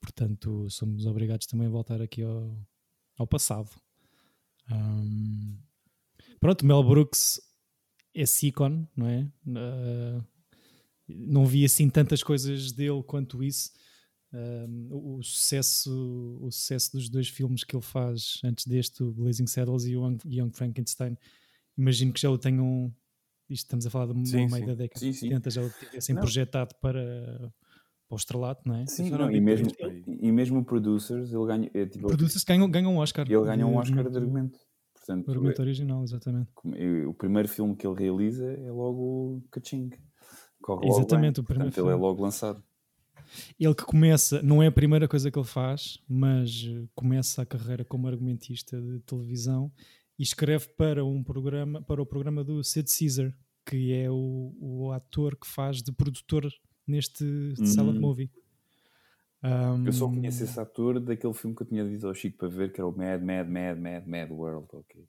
Portanto, 0.00 0.68
somos 0.70 1.06
obrigados 1.06 1.46
também 1.46 1.66
a 1.66 1.70
voltar 1.70 2.00
aqui 2.02 2.22
ao, 2.22 2.56
ao 3.16 3.26
passado. 3.26 3.70
Ahm, 4.70 5.56
pronto, 6.38 6.64
Mel 6.64 6.82
Brooks, 6.84 7.40
esse 8.14 8.48
ícone, 8.48 8.86
não 8.96 9.06
é? 9.08 9.26
Ah, 9.56 10.24
não 11.08 11.44
vi 11.46 11.64
assim 11.64 11.88
tantas 11.90 12.22
coisas 12.22 12.70
dele 12.72 13.02
quanto 13.02 13.42
isso. 13.42 13.70
Ahm, 14.36 14.88
o, 14.90 15.22
sucesso, 15.22 16.38
o 16.42 16.50
sucesso 16.50 16.90
dos 16.92 17.08
dois 17.08 17.28
filmes 17.28 17.62
que 17.62 17.76
ele 17.76 17.84
faz 17.84 18.40
antes 18.44 18.66
deste, 18.66 19.02
o 19.04 19.12
Blazing 19.12 19.46
Saddles 19.46 19.84
e 19.84 19.96
o 19.96 20.04
Young, 20.04 20.18
Young 20.26 20.50
Frankenstein, 20.52 21.16
imagino 21.78 22.12
que 22.12 22.20
já 22.20 22.28
o 22.30 22.36
tenham. 22.36 22.92
Isto 23.48 23.64
estamos 23.66 23.86
a 23.86 23.90
falar 23.90 24.12
de 24.12 24.28
Sim, 24.28 24.36
meio 24.48 24.50
sim. 24.50 24.66
da 24.66 24.74
década 24.74 24.98
Sim, 25.00 25.10
de 25.10 25.16
sim. 25.16 25.28
70, 25.28 25.50
já 25.50 25.62
o 25.62 25.70
tivessem 25.70 26.16
projetado 26.16 26.74
para, 26.80 27.52
para 28.08 28.14
o 28.14 28.16
estrelato, 28.16 28.66
não 28.66 28.74
é? 28.74 28.86
Sim, 28.86 29.10
não, 29.10 29.30
e, 29.30 29.40
mesmo, 29.40 29.68
e 30.06 30.32
mesmo 30.32 30.58
o 30.60 30.64
Producers, 30.64 31.30
ele 31.32 31.46
ganha. 31.46 31.70
É, 31.74 31.86
tipo, 31.86 32.08
Produtos 32.08 32.42
ganham, 32.42 32.68
ganham 32.70 32.92
um 32.94 32.98
Oscar. 32.98 33.26
ele 33.30 33.44
ganha 33.44 33.66
um 33.66 33.72
de 33.72 33.76
Oscar 33.76 33.94
de 34.10 34.16
argumento- 34.16 34.26
argumento. 34.26 34.58
Portanto, 34.94 35.30
argumento 35.30 35.60
original, 35.60 36.02
exatamente. 36.02 36.50
e 36.74 37.04
o 37.04 37.12
primeiro 37.12 37.46
filme 37.48 37.76
que 37.76 37.86
ele 37.86 37.96
realiza 37.96 38.50
é 38.50 38.70
logo 38.72 39.36
o 39.36 39.44
Kaching. 39.50 39.90
Corre 40.62 40.86
logo 40.86 40.98
Exatamente, 40.98 41.34
bem. 41.36 41.42
o 41.42 41.46
primeiro 41.46 41.70
Portanto, 41.70 41.84
ele 41.84 41.88
é 41.88 41.96
filme. 41.98 42.02
logo 42.08 42.22
lançado. 42.22 42.64
Ele 43.58 43.74
que 43.74 43.84
começa, 43.84 44.42
não 44.42 44.62
é 44.62 44.66
a 44.66 44.72
primeira 44.72 45.06
coisa 45.08 45.30
que 45.30 45.38
ele 45.38 45.46
faz, 45.46 45.98
mas 46.08 46.64
eh, 46.66 46.84
começa 46.94 47.42
a 47.42 47.46
carreira 47.46 47.84
como 47.84 48.06
argumentista 48.08 48.80
de 48.80 49.00
televisão 49.00 49.72
e 50.18 50.22
escreve 50.22 50.68
para 50.76 51.04
um 51.04 51.22
programa, 51.22 51.82
para 51.82 52.00
o 52.02 52.06
programa 52.06 52.42
do 52.44 52.62
Sid 52.62 52.88
Caesar, 52.98 53.34
que 53.66 53.92
é 53.92 54.10
o, 54.10 54.54
o 54.60 54.92
ator 54.92 55.36
que 55.36 55.46
faz 55.46 55.82
de 55.82 55.90
produtor 55.92 56.46
neste 56.86 57.24
silent 57.56 57.94
Uhum. 57.96 58.00
movie. 58.00 58.30
Um, 59.42 59.84
Eu 59.86 59.92
só 59.92 60.06
conheço 60.08 60.42
esse 60.44 60.58
ator 60.60 60.98
daquele 61.00 61.34
filme 61.34 61.54
que 61.54 61.62
eu 61.62 61.66
tinha 61.66 61.84
dito 61.88 62.06
ao 62.06 62.14
Chico 62.14 62.38
para 62.38 62.48
ver, 62.48 62.72
que 62.72 62.80
era 62.80 62.88
o 62.88 62.96
Mad, 62.96 63.20
Mad, 63.22 63.48
Mad, 63.48 63.78
Mad, 63.78 64.06
Mad 64.06 64.30
World. 64.30 64.66
ok. 64.72 65.04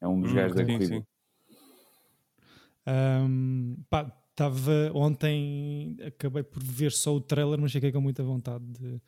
É 0.00 0.08
um 0.08 0.20
dos 0.20 0.30
Hum, 0.30 0.36
gajos 0.36 0.56
da 0.56 0.64
corrida. 0.64 1.06
Um, 2.86 3.76
pá, 3.88 4.12
estava 4.34 4.90
ontem, 4.92 5.96
acabei 6.04 6.42
por 6.42 6.62
ver 6.62 6.90
só 6.90 7.14
o 7.14 7.20
trailer, 7.20 7.58
mas 7.60 7.70
fiquei 7.72 7.92
com 7.92 8.00
muita 8.00 8.22
vontade 8.24 8.64
de, 8.64 9.00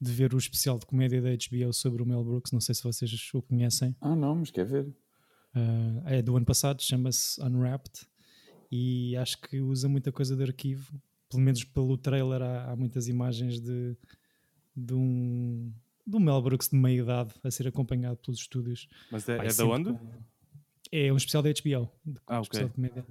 de 0.00 0.12
ver 0.12 0.34
o 0.34 0.38
especial 0.38 0.78
de 0.78 0.84
comédia 0.84 1.22
da 1.22 1.30
HBO 1.30 1.72
sobre 1.72 2.02
o 2.02 2.06
Mel 2.06 2.22
Brooks. 2.22 2.52
Não 2.52 2.60
sei 2.60 2.74
se 2.74 2.82
vocês 2.84 3.10
o 3.34 3.40
conhecem. 3.42 3.96
Ah, 4.00 4.14
não, 4.14 4.36
mas 4.36 4.50
quer 4.50 4.66
ver? 4.66 4.84
Uh, 5.56 6.02
é 6.04 6.20
do 6.20 6.36
ano 6.36 6.44
passado, 6.44 6.82
chama-se 6.82 7.42
Unwrapped 7.42 8.06
e 8.70 9.16
acho 9.16 9.40
que 9.40 9.60
usa 9.60 9.88
muita 9.88 10.12
coisa 10.12 10.36
de 10.36 10.42
arquivo. 10.42 11.00
Pelo 11.30 11.42
menos 11.42 11.64
pelo 11.64 11.96
trailer 11.96 12.42
há, 12.42 12.70
há 12.70 12.76
muitas 12.76 13.08
imagens 13.08 13.60
de, 13.60 13.96
de 14.76 14.94
um 14.94 15.72
do 16.06 16.20
Mel 16.20 16.40
Brooks 16.42 16.68
de 16.68 16.76
meia 16.76 17.00
idade 17.02 17.34
a 17.42 17.50
ser 17.50 17.66
acompanhado 17.68 18.16
pelos 18.18 18.40
estúdios. 18.40 18.86
Mas 19.10 19.26
é, 19.28 19.36
Pá, 19.38 19.44
é 19.44 19.52
da 19.52 19.64
onde? 19.66 19.98
É 20.92 21.12
um 21.12 21.16
especial 21.16 21.42
da 21.42 21.50
HBO. 21.50 21.90
de- 22.04 22.20
Ah, 22.26 22.38
um 22.38 22.42
especial 22.42 22.66
ok. 22.68 22.82
de 22.82 22.88
comédia. 22.90 23.04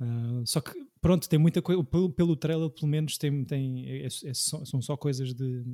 Ah, 0.00 0.42
só 0.44 0.60
que, 0.60 0.72
pronto, 1.00 1.28
tem 1.28 1.38
muita 1.38 1.60
coisa. 1.62 1.82
Pelo, 1.84 2.10
pelo 2.10 2.36
trailer, 2.36 2.70
pelo 2.70 2.86
menos, 2.86 3.18
tem, 3.18 3.44
tem, 3.44 3.86
é- 3.88 4.06
é 4.06 4.34
só- 4.34 4.64
são 4.64 4.80
só 4.80 4.96
coisas 4.96 5.34
de, 5.34 5.64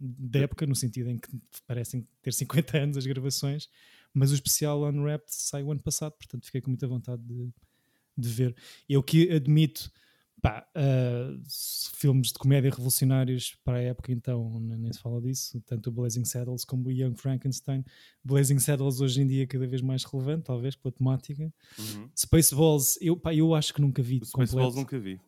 de 0.00 0.38
época, 0.42 0.66
no 0.66 0.74
sentido 0.74 1.08
em 1.10 1.18
que 1.18 1.28
parecem 1.66 2.06
ter 2.22 2.32
50 2.32 2.78
anos 2.78 2.96
as 2.96 3.06
gravações. 3.06 3.68
Mas 4.12 4.30
o 4.30 4.34
especial 4.34 4.82
Unwrapped 4.84 5.32
saiu 5.34 5.70
ano 5.70 5.82
passado, 5.82 6.12
portanto, 6.12 6.44
fiquei 6.46 6.60
com 6.60 6.70
muita 6.70 6.86
vontade 6.86 7.22
de, 7.22 7.50
de 8.16 8.28
ver. 8.28 8.56
Eu 8.88 9.02
que 9.02 9.30
admito. 9.30 9.90
Pá, 10.40 10.64
ah, 10.74 11.36
s- 11.44 11.90
filmes 11.96 12.28
de 12.28 12.34
comédia 12.38 12.70
revolucionários 12.70 13.56
para 13.64 13.78
a 13.78 13.82
época, 13.82 14.12
então 14.12 14.60
nem 14.60 14.92
se 14.92 15.00
fala 15.00 15.20
disso. 15.20 15.60
Tanto 15.66 15.88
o 15.88 15.92
Blazing 15.92 16.24
Saddles 16.24 16.64
como 16.64 16.88
o 16.88 16.92
Young 16.92 17.16
Frankenstein. 17.16 17.84
Blazing 18.24 18.58
Saddles 18.60 19.00
hoje 19.00 19.20
em 19.22 19.26
dia 19.26 19.46
cada 19.46 19.66
vez 19.66 19.82
mais 19.82 20.04
relevante, 20.04 20.44
talvez 20.44 20.76
pela 20.76 20.92
temática. 20.92 21.52
Uhum. 21.78 22.08
Spaceballs, 22.16 22.96
eu, 23.00 23.16
pá, 23.16 23.34
eu 23.34 23.54
acho 23.54 23.74
que 23.74 23.80
nunca 23.80 24.00
vi 24.02 24.20
O 24.22 24.24
Spaceballs 24.26 24.74
completo. 24.74 24.76
nunca 24.76 24.98
vi. 24.98 25.20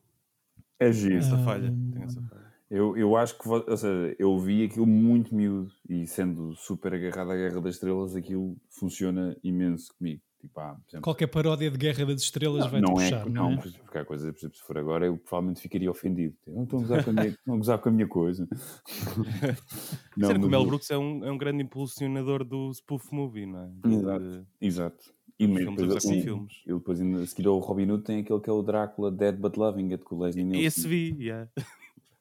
É 0.78 0.92
giro. 0.92 1.16
Essa 1.16 1.34
Ah, 1.34 1.38
falha. 1.44 1.74
Tem 1.92 2.02
essa 2.04 2.22
falha. 2.22 2.50
Eu, 2.70 2.96
eu 2.96 3.16
acho 3.16 3.36
que, 3.36 3.48
ou 3.48 3.76
seja, 3.76 4.14
eu 4.16 4.38
vi 4.38 4.64
aquilo 4.64 4.86
muito 4.86 5.34
miúdo 5.34 5.72
e 5.88 6.06
sendo 6.06 6.54
super 6.54 6.94
agarrado 6.94 7.32
à 7.32 7.36
Guerra 7.36 7.60
das 7.60 7.74
Estrelas, 7.74 8.14
aquilo 8.14 8.56
funciona 8.68 9.36
imenso 9.42 9.92
comigo. 9.98 10.22
Tipo, 10.40 10.54
por 10.54 10.70
exemplo, 10.88 11.02
Qualquer 11.02 11.26
paródia 11.26 11.70
de 11.70 11.76
Guerra 11.76 12.06
das 12.06 12.22
Estrelas 12.22 12.66
vai-te 12.70 12.86
não, 12.86 12.94
puxar, 12.94 13.26
é, 13.26 13.28
não, 13.30 13.52
é? 13.52 13.56
porque 13.56 13.98
há 13.98 14.04
coisas, 14.06 14.30
por 14.32 14.38
exemplo, 14.38 14.56
se 14.56 14.62
for 14.62 14.78
agora, 14.78 15.04
eu 15.06 15.18
provavelmente 15.18 15.60
ficaria 15.60 15.90
ofendido. 15.90 16.34
Não 16.46 16.62
estão 16.64 16.78
a 16.78 16.82
gozar 16.82 17.04
com 17.04 17.10
a 17.10 17.12
minha, 17.12 17.26
estão 17.28 17.54
a 17.54 17.56
gozar 17.58 17.78
com 17.78 17.88
a 17.88 17.92
minha 17.92 18.08
coisa. 18.08 18.48
não, 20.16 20.28
Sério 20.28 20.40
que 20.40 20.46
o 20.46 20.50
Mel 20.50 20.64
Brooks 20.66 20.90
é 20.90 20.96
um, 20.98 21.24
é 21.24 21.30
um 21.30 21.36
grande 21.38 21.62
impulsionador 21.62 22.44
do 22.44 22.70
spoof 22.72 23.12
movie, 23.14 23.46
não 23.46 23.60
é? 23.64 23.70
Exato. 23.88 24.24
De- 24.24 24.46
Exato. 24.60 25.14
E 25.38 25.46
mesmo 25.46 25.58
filmes 25.76 25.80
depois, 25.80 25.96
assim, 26.04 26.22
filmes. 26.22 26.52
ele 26.66 26.78
depois, 26.78 27.00
ainda 27.00 27.22
a 27.22 27.26
seguir 27.26 27.46
ao 27.48 27.58
Robin 27.58 27.90
Hood, 27.90 28.04
tem 28.04 28.20
aquele 28.20 28.40
que 28.40 28.50
é 28.50 28.52
o 28.52 28.62
Drácula 28.62 29.10
Dead 29.10 29.36
But 29.36 29.56
Loving 29.56 29.92
It 29.92 30.04
com 30.04 30.16
o 30.16 30.22
Leslie 30.22 30.44
Nielsen. 30.44 30.66
Esse 30.66 30.86
vi, 30.88 31.16
yeah. 31.18 31.48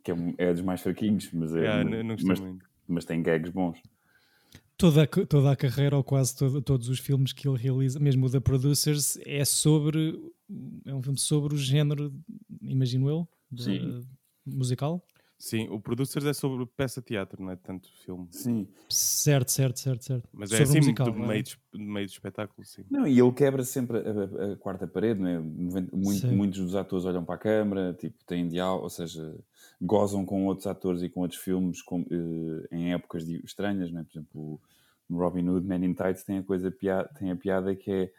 Que 0.03 0.11
é, 0.11 0.15
é 0.37 0.53
dos 0.53 0.61
mais 0.61 0.81
fraquinhos, 0.81 1.29
mas, 1.33 1.53
é, 1.53 1.59
Yeah, 1.59 1.83
não- 1.83 2.03
não 2.03 2.15
gostei 2.15 2.27
mas, 2.29 2.39
muito. 2.39 2.65
mas 2.87 3.05
tem 3.05 3.21
gags 3.21 3.51
bons. 3.51 3.77
Toda, 4.79 5.05
toda 5.05 5.51
a 5.51 5.55
carreira, 5.57 5.97
ou 5.97 6.03
quase 6.05 6.33
todo- 6.37 6.61
todos 6.61 6.87
os 6.87 6.99
filmes 6.99 7.33
que 7.33 7.45
ele 7.49 7.57
realiza, 7.57 7.99
mesmo 7.99 8.25
o 8.25 8.29
da 8.29 8.39
Producers, 8.39 9.17
é 9.25 9.43
sobre. 9.43 10.17
É 10.85 10.95
um 10.95 11.03
filme 11.03 11.19
sobre 11.19 11.53
o 11.53 11.57
género, 11.57 12.13
imagino 12.61 13.09
eu, 13.09 13.27
de- 13.51 13.63
Sim. 13.65 14.01
musical. 14.47 15.03
Sim, 15.41 15.69
o 15.69 15.79
Producers 15.79 16.25
é 16.25 16.33
sobre 16.33 16.65
peça 16.65 16.99
de 16.99 17.07
teatro, 17.07 17.41
não 17.41 17.49
é 17.49 17.55
tanto 17.55 17.89
filme. 18.03 18.27
Sim. 18.29 18.67
Certo, 18.89 19.49
certo, 19.49 19.79
certo, 19.79 20.03
certo. 20.03 20.27
Mas 20.33 20.51
é 20.51 20.57
sobre 20.57 20.67
o 20.67 20.69
assim, 20.71 20.79
musical, 20.79 21.13
não 21.15 21.23
é? 21.25 21.27
meio 21.29 21.43
de, 21.43 21.57
meio 21.73 22.05
de 22.05 22.11
espetáculo, 22.11 22.65
sim. 22.67 22.83
Não, 22.91 23.07
e 23.07 23.17
ele 23.17 23.31
quebra 23.31 23.63
sempre 23.63 23.99
a, 23.99 24.01
a- 24.01 24.51
a 24.53 24.55
quarta 24.57 24.85
parede, 24.85 25.21
não 25.21 25.29
é? 25.29 25.39
Muito- 25.39 26.27
muitos 26.27 26.59
dos 26.59 26.75
atores 26.75 27.05
olham 27.05 27.23
para 27.23 27.35
a 27.35 27.37
câmara, 27.37 27.93
tipo, 27.93 28.17
têm 28.25 28.49
diálogo, 28.49 28.83
ou 28.83 28.89
seja, 28.89 29.33
gozam 29.81 30.25
com 30.25 30.45
outros 30.45 30.67
atores 30.67 31.01
e 31.03 31.07
com 31.09 31.21
outros 31.21 31.39
filmes 31.39 31.81
com- 31.81 32.05
eh, 32.11 32.67
em 32.75 32.93
épocas 32.93 33.25
de- 33.25 33.39
estranhas, 33.45 33.89
não 33.93 34.01
é? 34.01 34.03
Por 34.03 34.11
exemplo, 34.11 34.61
no 35.09 35.17
Robin 35.19 35.47
Hood, 35.47 35.65
Man 35.65 35.85
in 35.85 35.93
Tights 35.93 36.23
tem 36.25 36.39
a 36.39 36.43
coisa 36.43 36.69
tem 37.17 37.31
a 37.31 37.35
piada 37.37 37.73
que 37.73 37.89
é 37.89 38.11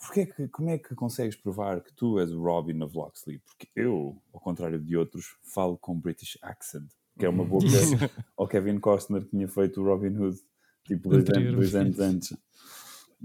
porque 0.00 0.20
é 0.20 0.26
que, 0.26 0.48
como 0.48 0.70
é 0.70 0.78
que 0.78 0.94
consegues 0.94 1.36
provar 1.36 1.80
que 1.80 1.92
tu 1.92 2.18
és 2.18 2.30
o 2.30 2.42
Robin 2.42 2.82
of 2.82 2.96
Locksley? 2.96 3.38
Porque 3.38 3.68
eu, 3.74 4.20
ao 4.32 4.40
contrário 4.40 4.78
de 4.78 4.96
outros, 4.96 5.36
falo 5.42 5.78
com 5.78 5.98
British 5.98 6.38
accent, 6.42 6.88
que 7.18 7.24
é 7.24 7.28
uma 7.28 7.44
boca 7.44 7.66
ao 8.36 8.46
Kevin 8.46 8.78
Costner 8.78 9.22
que 9.24 9.30
tinha 9.30 9.48
feito 9.48 9.80
o 9.80 9.84
Robin 9.84 10.16
Hood, 10.16 10.38
tipo 10.84 11.08
dois, 11.08 11.28
anos, 11.28 11.54
dois 11.54 11.74
anos 11.74 11.98
antes. 11.98 12.36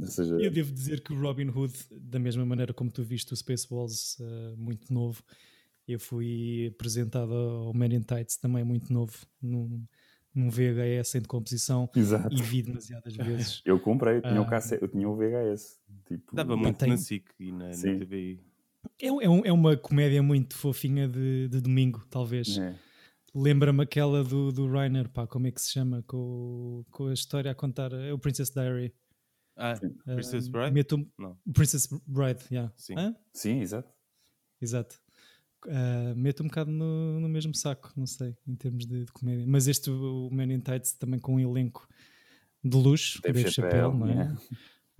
Seja, 0.07 0.35
Eu 0.35 0.49
devo 0.49 0.71
dizer 0.71 1.03
que 1.03 1.13
o 1.13 1.19
Robin 1.19 1.49
Hood, 1.49 1.73
da 1.91 2.17
mesma 2.17 2.45
maneira 2.45 2.73
como 2.73 2.91
tu 2.91 3.03
viste 3.03 3.33
o 3.33 3.35
Spaceballs 3.35 4.17
uh, 4.19 4.55
muito 4.57 4.93
novo, 4.93 5.21
eu 5.87 5.99
fui 5.99 6.71
apresentado 6.73 7.33
ao 7.33 7.73
Man 7.73 7.93
in 7.93 8.01
Tights 8.01 8.37
também 8.37 8.63
muito 8.63 8.93
novo, 8.93 9.13
num, 9.41 9.85
num 10.33 10.49
VHS 10.49 11.15
em 11.15 11.21
decomposição 11.21 11.89
Exato. 11.95 12.33
e 12.35 12.41
vi 12.41 12.61
demasiadas 12.61 13.15
vezes. 13.15 13.61
Eu 13.65 13.79
comprei, 13.79 14.17
eu 14.17 14.21
tinha, 14.21 14.41
o 14.41 14.43
Ah. 14.45 14.49
cassete, 14.49 14.81
eu 14.83 14.87
tinha 14.87 15.07
o 15.09 15.15
VHS. 15.15 15.79
Tipo, 16.07 16.35
Dava 16.35 16.55
muito 16.57 16.77
tem- 16.77 16.89
na 16.89 16.97
SIC 16.97 17.25
e 17.39 17.51
na, 17.51 17.67
na. 17.69 17.73
TVI. 17.73 18.39
É, 18.99 19.11
um- 19.11 19.21
é, 19.21 19.29
um- 19.29 19.45
é 19.45 19.51
uma 19.51 19.77
comédia 19.77 20.21
muito 20.23 20.55
fofinha 20.55 21.07
de, 21.07 21.47
de 21.49 21.61
domingo, 21.61 22.05
talvez. 22.09 22.57
é. 22.57 22.75
Lembra-me 23.33 23.81
aquela 23.83 24.23
do, 24.25 24.51
do 24.51 24.69
Reiner, 24.69 25.07
pá, 25.07 25.25
como 25.25 25.47
é 25.47 25.51
que 25.51 25.61
se 25.61 25.71
chama? 25.71 26.03
Com, 26.05 26.83
com 26.91 27.07
a 27.07 27.13
história 27.13 27.49
a 27.49 27.55
contar, 27.55 27.93
é 27.93 28.11
o 28.11 28.19
Princess 28.19 28.49
Diary. 28.49 28.93
Ah, 29.55 29.73
Princess 30.05 30.47
Ah, 30.47 30.51
Bride? 30.51 30.71
meto- 30.73 31.07
Não. 31.17 31.37
Princess 31.53 31.87
Bride, 32.05 32.39
yeah. 32.51 32.73
Sim. 32.75 32.95
Hã? 32.97 33.15
Sim, 33.33 33.61
exato. 33.61 33.89
Exato. 34.61 34.99
Uh, 35.67 36.15
meto 36.15 36.41
um 36.43 36.47
bocado 36.47 36.71
no, 36.71 37.19
no 37.19 37.29
mesmo 37.29 37.53
saco, 37.53 37.91
não 37.95 38.05
sei, 38.07 38.35
em 38.47 38.55
termos 38.55 38.85
de, 38.85 39.05
de 39.05 39.11
comédia. 39.11 39.45
Mas 39.47 39.67
este, 39.67 39.89
o 39.91 40.29
Man 40.31 40.51
in 40.53 40.59
Tights, 40.59 40.93
também 40.93 41.19
com 41.19 41.35
um 41.35 41.39
elenco 41.39 41.87
de 42.63 42.75
luxo, 42.77 43.21
Dave 43.21 43.43
Dave, 43.43 43.53
Chappelle, 43.53 44.03
é? 44.03 44.13
yeah. 44.13 44.37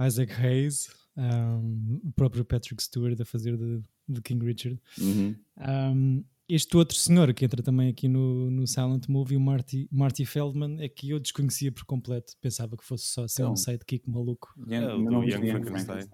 Isaac 0.08 0.32
Hayes, 0.34 0.89
um, 1.17 2.00
o 2.04 2.12
próprio 2.13 2.43
Patrick 2.45 2.82
Stewart 2.82 3.19
a 3.19 3.26
fazer 3.26 3.58
de, 3.58 3.82
de 4.08 4.21
King 4.21 4.45
Richard. 4.45 4.80
Uhum. 5.00 5.36
Um, 5.60 6.24
este 6.50 6.76
outro 6.76 6.97
senhor 6.97 7.34
que 7.34 7.45
entra 7.45 7.63
também 7.63 7.88
aqui 7.88 8.08
no, 8.10 8.52
no 8.52 8.67
Silent 8.67 9.08
Movie, 9.08 9.38
o 9.38 9.39
Marty, 9.39 9.88
Marty 9.91 10.26
Feldman, 10.26 10.82
é 10.82 10.89
que 10.89 11.10
eu 11.10 11.19
desconhecia 11.19 11.71
por 11.71 11.86
completo. 11.86 12.34
Pensava 12.41 12.76
que 12.76 12.84
fosse 12.84 13.06
só 13.06 13.26
ser 13.28 13.43
um 13.43 13.45
Então. 13.45 13.56
sidekick 13.56 14.10
maluco. 14.10 14.54
Mas 14.58 14.82
do 14.82 15.24
Young 15.24 15.47
Young 15.47 15.52
Frankenstein. 15.52 16.10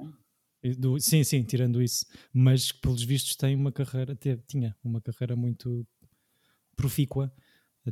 Do- 0.75 0.99
sim, 0.99 1.23
sim, 1.23 1.43
tirando 1.43 1.81
isso. 1.81 2.05
Mas 2.33 2.71
que, 2.71 2.79
pelos 2.81 3.03
vistos 3.03 3.35
tem 3.35 3.55
uma 3.55 3.71
carreira, 3.71 4.15
teve- 4.15 4.41
tinha 4.47 4.75
uma 4.83 4.99
carreira 5.01 5.35
muito 5.35 5.85
profícua. 6.75 7.31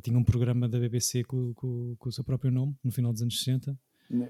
Tinha 0.02 0.18
um 0.18 0.24
programa 0.24 0.68
da 0.68 0.78
BBC 0.78 1.24
com, 1.24 1.54
com- 1.54 1.96
com 1.98 2.10
o 2.10 2.12
seu 2.12 2.24
próprio 2.24 2.52
nome, 2.52 2.76
no 2.84 2.92
final 2.92 3.14
dos 3.14 3.22
anos 3.22 3.40
60. 3.42 3.78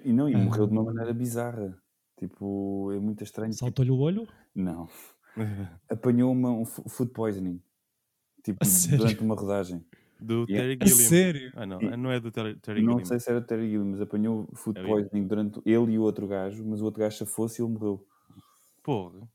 E 0.04 0.14
não, 0.14 0.30
e 0.30 0.36
Ah. 0.36 0.38
morreu 0.38 0.68
de 0.68 0.74
uma 0.74 0.84
maneira 0.84 1.12
bizarra. 1.14 1.76
Tipo, 2.18 2.92
é 2.94 3.00
muito 3.00 3.24
estranho. 3.24 3.52
Tipo, 3.52 3.66
Saltou-lhe 3.66 3.92
o 3.92 3.98
olho? 3.98 4.28
não. 4.54 4.88
Apanhou 5.90 6.32
uma, 6.32 6.52
um 6.52 6.64
food 6.66 7.12
poisoning. 7.12 7.60
Tipo, 8.44 8.60
A 8.62 8.66
sério? 8.66 9.00
durante 9.00 9.22
uma 9.22 9.36
rodagem. 9.36 9.84
Do 10.22 10.46
Yeah. 10.48 10.78
Terry 10.78 10.90
Gilliam. 10.90 11.10
sério? 11.10 11.52
Ah, 11.56 11.66
não, 11.66 11.82
E- 11.82 11.98
não 11.98 12.10
é 12.12 12.20
do 12.22 12.32
Terry, 12.32 12.56
Terry 12.60 12.82
não 12.82 12.92
Gilliam. 12.94 13.06
sei 13.06 13.20
se 13.20 13.30
era 13.30 13.42
Terry 13.42 13.64
Gilliam, 13.70 13.86
mas 13.92 14.00
apanhou 14.00 14.48
food 14.54 14.80
É 14.80 14.84
poisoning 14.86 15.28
durante 15.28 15.60
ele 15.66 15.92
e 15.94 16.00
o 16.00 16.04
outro 16.04 16.26
gajo, 16.28 16.64
mas 16.64 16.80
o 16.80 16.86
outro 16.86 17.02
gajo 17.02 17.18
se 17.18 17.26
fosse 17.26 17.62
e 17.62 17.66
ele 17.66 17.74
morreu. 17.74 18.08
Porra. 18.86 19.28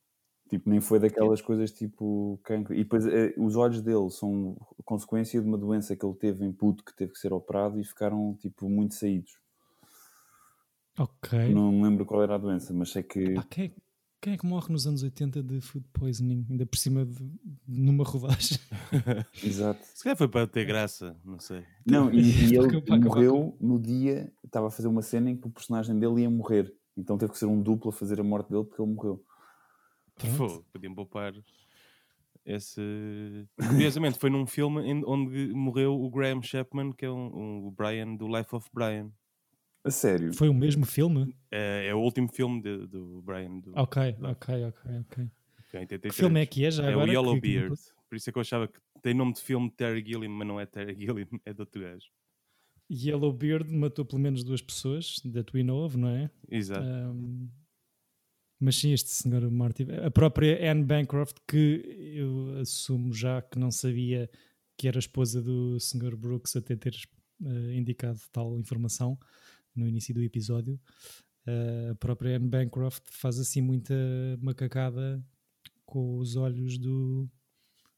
Tipo, 0.49 0.71
nem 0.71 0.81
foi 0.81 1.01
daquelas 1.01 1.41
coisas 1.41 1.73
tipo 1.73 2.39
cancro. 2.45 2.73
E 2.73 2.85
depois 2.85 3.05
eh, 3.05 3.35
os 3.37 3.57
olhos 3.57 3.83
dele 3.83 4.09
são 4.11 4.57
consequência 4.85 5.41
de 5.41 5.47
uma 5.47 5.59
doença 5.59 5.97
que 5.97 6.07
ele 6.07 6.15
teve 6.15 6.45
em 6.45 6.53
puto 6.53 6.85
que 6.85 6.95
teve 6.95 7.13
que 7.13 7.19
ser 7.19 7.33
operado 7.33 7.81
e 7.81 7.85
ficaram 7.85 8.37
tipo 8.41 8.69
muito 8.69 8.95
saídos. 8.95 9.33
Ok. 10.97 11.53
Não 11.53 11.73
me 11.73 11.83
lembro 11.83 12.07
qual 12.07 12.23
era 12.23 12.37
a 12.37 12.39
doença, 12.39 12.73
mas 12.73 12.91
sei 12.91 13.03
que. 13.03 13.35
Quem, 13.49 13.65
é, 13.67 13.71
quem 14.21 14.33
é 14.35 14.37
que 14.37 14.47
morre 14.47 14.73
nos 14.73 14.87
anos 14.87 15.03
80 15.03 15.43
de 15.43 15.61
food 15.61 15.87
poisoning? 15.93 16.47
Ainda 16.49 16.67
por 16.67 16.79
cima 16.79 17.05
de 17.05 17.29
numa 17.67 18.05
rodagem. 18.05 18.59
Exato. 19.43 19.81
Se 19.95 20.05
calhar 20.05 20.17
foi 20.17 20.29
para 20.29 20.47
ter 20.47 20.65
graça, 20.65 21.17
não 21.25 21.41
sei. 21.41 21.65
Não, 21.85 22.13
e, 22.13 22.21
e 22.53 22.57
ele 22.57 22.99
morreu 22.99 23.57
no 23.61 23.81
dia, 23.81 24.33
estava 24.45 24.69
a 24.69 24.71
fazer 24.71 24.89
uma 24.89 25.03
cena 25.03 25.31
em 25.31 25.37
que 25.37 25.47
o 25.47 25.51
personagem 25.51 25.99
dele 25.99 26.23
ia 26.23 26.31
morrer. 26.31 26.73
Então 26.97 27.17
teve 27.17 27.33
que 27.33 27.39
ser 27.39 27.47
um 27.47 27.61
duplo 27.61 27.91
a 27.91 27.93
fazer 27.93 28.21
a 28.21 28.25
morte 28.25 28.51
dele 28.51 28.65
porque 28.65 28.81
ele 28.81 28.93
morreu. 28.93 29.25
Pronto. 30.21 30.37
Pô, 30.37 30.65
podiam 30.73 30.95
poupar 30.95 31.33
esse. 32.45 32.81
Curiosamente, 33.57 34.19
foi 34.19 34.31
num 34.31 34.47
filme 34.47 34.83
em- 34.83 35.05
onde 35.07 35.53
morreu 35.55 35.95
o 36.01 36.11
Graham 36.11 36.43
Chapman, 36.43 36.93
que 36.93 37.05
é 37.05 37.11
um, 37.11 37.27
um- 37.37 37.67
o 37.67 37.71
Brian 37.71 38.15
do 38.17 38.27
Life 38.27 38.55
of 38.55 38.69
Brian. 38.73 39.11
A 39.85 39.91
sério. 39.91 40.33
Foi 40.35 40.49
o 40.49 40.55
mesmo 40.55 40.85
filme? 40.85 41.35
É, 41.51 41.87
é 41.89 41.95
o 41.95 41.99
último 42.01 42.29
filme 42.29 42.61
de- 42.63 42.87
do 42.87 43.23
Brian. 43.23 43.59
Do, 43.61 43.73
Ok, 43.75 44.17
ok, 44.23 44.65
ok, 44.65 44.91
ok. 45.01 45.31
que 45.71 45.77
é 45.77 45.83
em 45.83 45.87
Que 45.87 45.95
83. 45.95 46.15
filme 46.17 46.41
é 46.41 46.47
que 46.47 46.65
é 46.65 46.71
já 46.71 46.85
É 46.85 46.89
o 46.89 46.93
agora? 46.93 47.11
Yellow 47.11 47.35
Que- 47.37 47.41
que- 47.41 47.49
Beard. 47.49 47.75
Por 48.09 48.17
isso 48.17 48.29
é 48.29 48.33
que 48.33 48.39
eu 48.39 48.43
achava 48.43 48.67
que 48.69 48.79
tem 49.03 49.15
nome 49.15 49.33
de 49.35 49.41
filme 49.41 49.71
de 49.71 49.77
Terry 49.77 50.05
Gilliam, 50.05 50.29
mas 50.31 50.47
não 50.49 50.59
é 50.61 50.67
Terry 50.67 50.95
Gilliam, 50.99 51.29
é 51.45 51.53
de 51.55 51.61
outro 51.61 51.81
gajo. 51.81 52.09
Yellow 52.91 53.33
Beard 53.33 53.71
matou 53.71 54.05
pelo 54.05 54.21
menos 54.21 54.43
duas 54.43 54.61
pessoas, 54.61 55.21
that 55.33 55.51
we 55.55 55.63
know 55.63 55.85
of, 55.85 55.97
não 55.97 56.09
é? 56.09 56.29
Exato. 56.51 56.85
Um, 56.85 57.49
mas 58.61 58.77
sim, 58.77 58.92
este 58.92 59.09
senhor 59.09 59.51
Marty, 59.51 59.87
a 60.05 60.11
própria 60.11 60.70
Anne 60.70 60.85
Bancroft, 60.85 61.38
que 61.49 61.83
eu 62.14 62.59
assumo 62.61 63.11
já 63.12 63.40
que 63.40 63.59
não 63.59 63.70
sabia 63.70 64.31
que 64.77 64.87
era 64.87 64.99
esposa 64.99 65.40
do 65.40 65.81
senhor 65.81 66.14
Brooks 66.14 66.55
até 66.57 66.77
ter 66.77 66.94
eh, 67.42 67.75
indicado 67.75 68.20
tal 68.31 68.59
informação 68.59 69.18
no 69.75 69.88
início 69.88 70.14
do 70.14 70.23
episódio. 70.23 70.79
Eh, 71.46 71.88
a 71.92 71.94
própria 71.94 72.37
Anne 72.37 72.49
Bancroft 72.49 73.03
faz 73.11 73.38
assim 73.38 73.62
muita 73.62 73.94
macacada 74.42 75.25
com 75.87 76.18
os 76.18 76.37
olhos 76.37 76.77
do, 76.77 77.27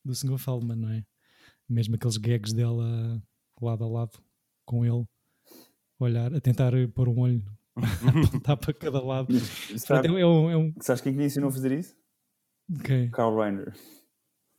do 0.04 0.14
senhor 0.14 0.38
Feldman, 0.38 0.76
não 0.76 0.90
é? 0.90 1.04
Mesmo 1.68 1.96
aqueles 1.96 2.16
gags 2.16 2.52
dela 2.52 3.20
lado 3.60 3.84
a 3.84 3.88
lado 3.88 4.22
com 4.64 4.84
ele, 4.84 5.04
olhar, 5.98 6.32
a 6.32 6.40
tentar 6.40 6.72
pôr 6.94 7.08
um 7.08 7.18
olho 7.18 7.44
apontar 7.76 8.56
para 8.58 8.72
cada 8.74 9.02
lado. 9.02 9.32
Sabe, 9.38 9.80
Portanto, 9.86 10.18
é 10.18 10.26
um, 10.26 10.50
é 10.50 10.56
um- 10.56 10.74
sabes 10.80 11.00
quem 11.02 11.12
que 11.12 11.18
me 11.18 11.24
ensinou 11.26 11.48
a 11.48 11.52
fazer 11.52 11.72
isso? 11.72 11.96
ok. 12.78 13.10
Carl 13.10 13.36
Reiner. 13.36 13.74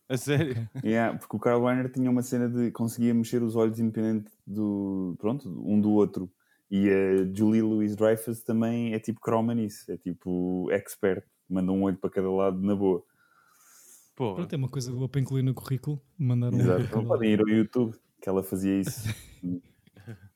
A 0.09 0.17
sério? 0.17 0.69
Ok. 0.75 0.89
Yeah, 0.91 1.17
porque 1.17 1.35
o 1.35 1.39
Carl 1.39 1.63
Reiner 1.65 1.89
tinha 1.91 2.09
uma 2.09 2.21
cena 2.21 2.49
de 2.49 2.71
conseguia 2.71 3.13
mexer 3.13 3.41
os 3.41 3.55
olhos 3.55 3.79
independente 3.79 4.31
do 4.45 5.15
pronto, 5.19 5.49
um 5.65 5.79
do 5.79 5.91
outro. 5.91 6.31
E 6.69 6.89
a 6.89 7.33
Julie 7.33 7.61
Louise 7.61 7.95
Dreyfus 7.95 8.43
também 8.43 8.93
é 8.93 8.99
tipo 8.99 9.19
croma 9.21 9.53
nisso, 9.53 9.91
é 9.91 9.97
tipo 9.97 10.69
expert, 10.71 11.23
manda 11.49 11.71
um 11.71 11.83
olho 11.83 11.97
para 11.97 12.09
cada 12.09 12.29
lado 12.31 12.59
na 12.61 12.75
boa. 12.75 13.03
Pô, 14.15 14.35
Pronto, 14.35 14.53
é 14.53 14.57
uma 14.57 14.69
coisa 14.69 14.91
boa 14.91 15.07
para 15.09 15.21
incluir 15.21 15.41
no 15.43 15.53
currículo. 15.53 16.01
Mandar 16.17 16.53
um 16.53 16.59
Exato. 16.59 16.95
Não 16.95 17.05
podem 17.05 17.31
ir 17.33 17.39
ao 17.39 17.47
YouTube, 17.47 17.95
que 18.21 18.27
ela 18.29 18.43
fazia 18.43 18.79
isso 18.79 19.07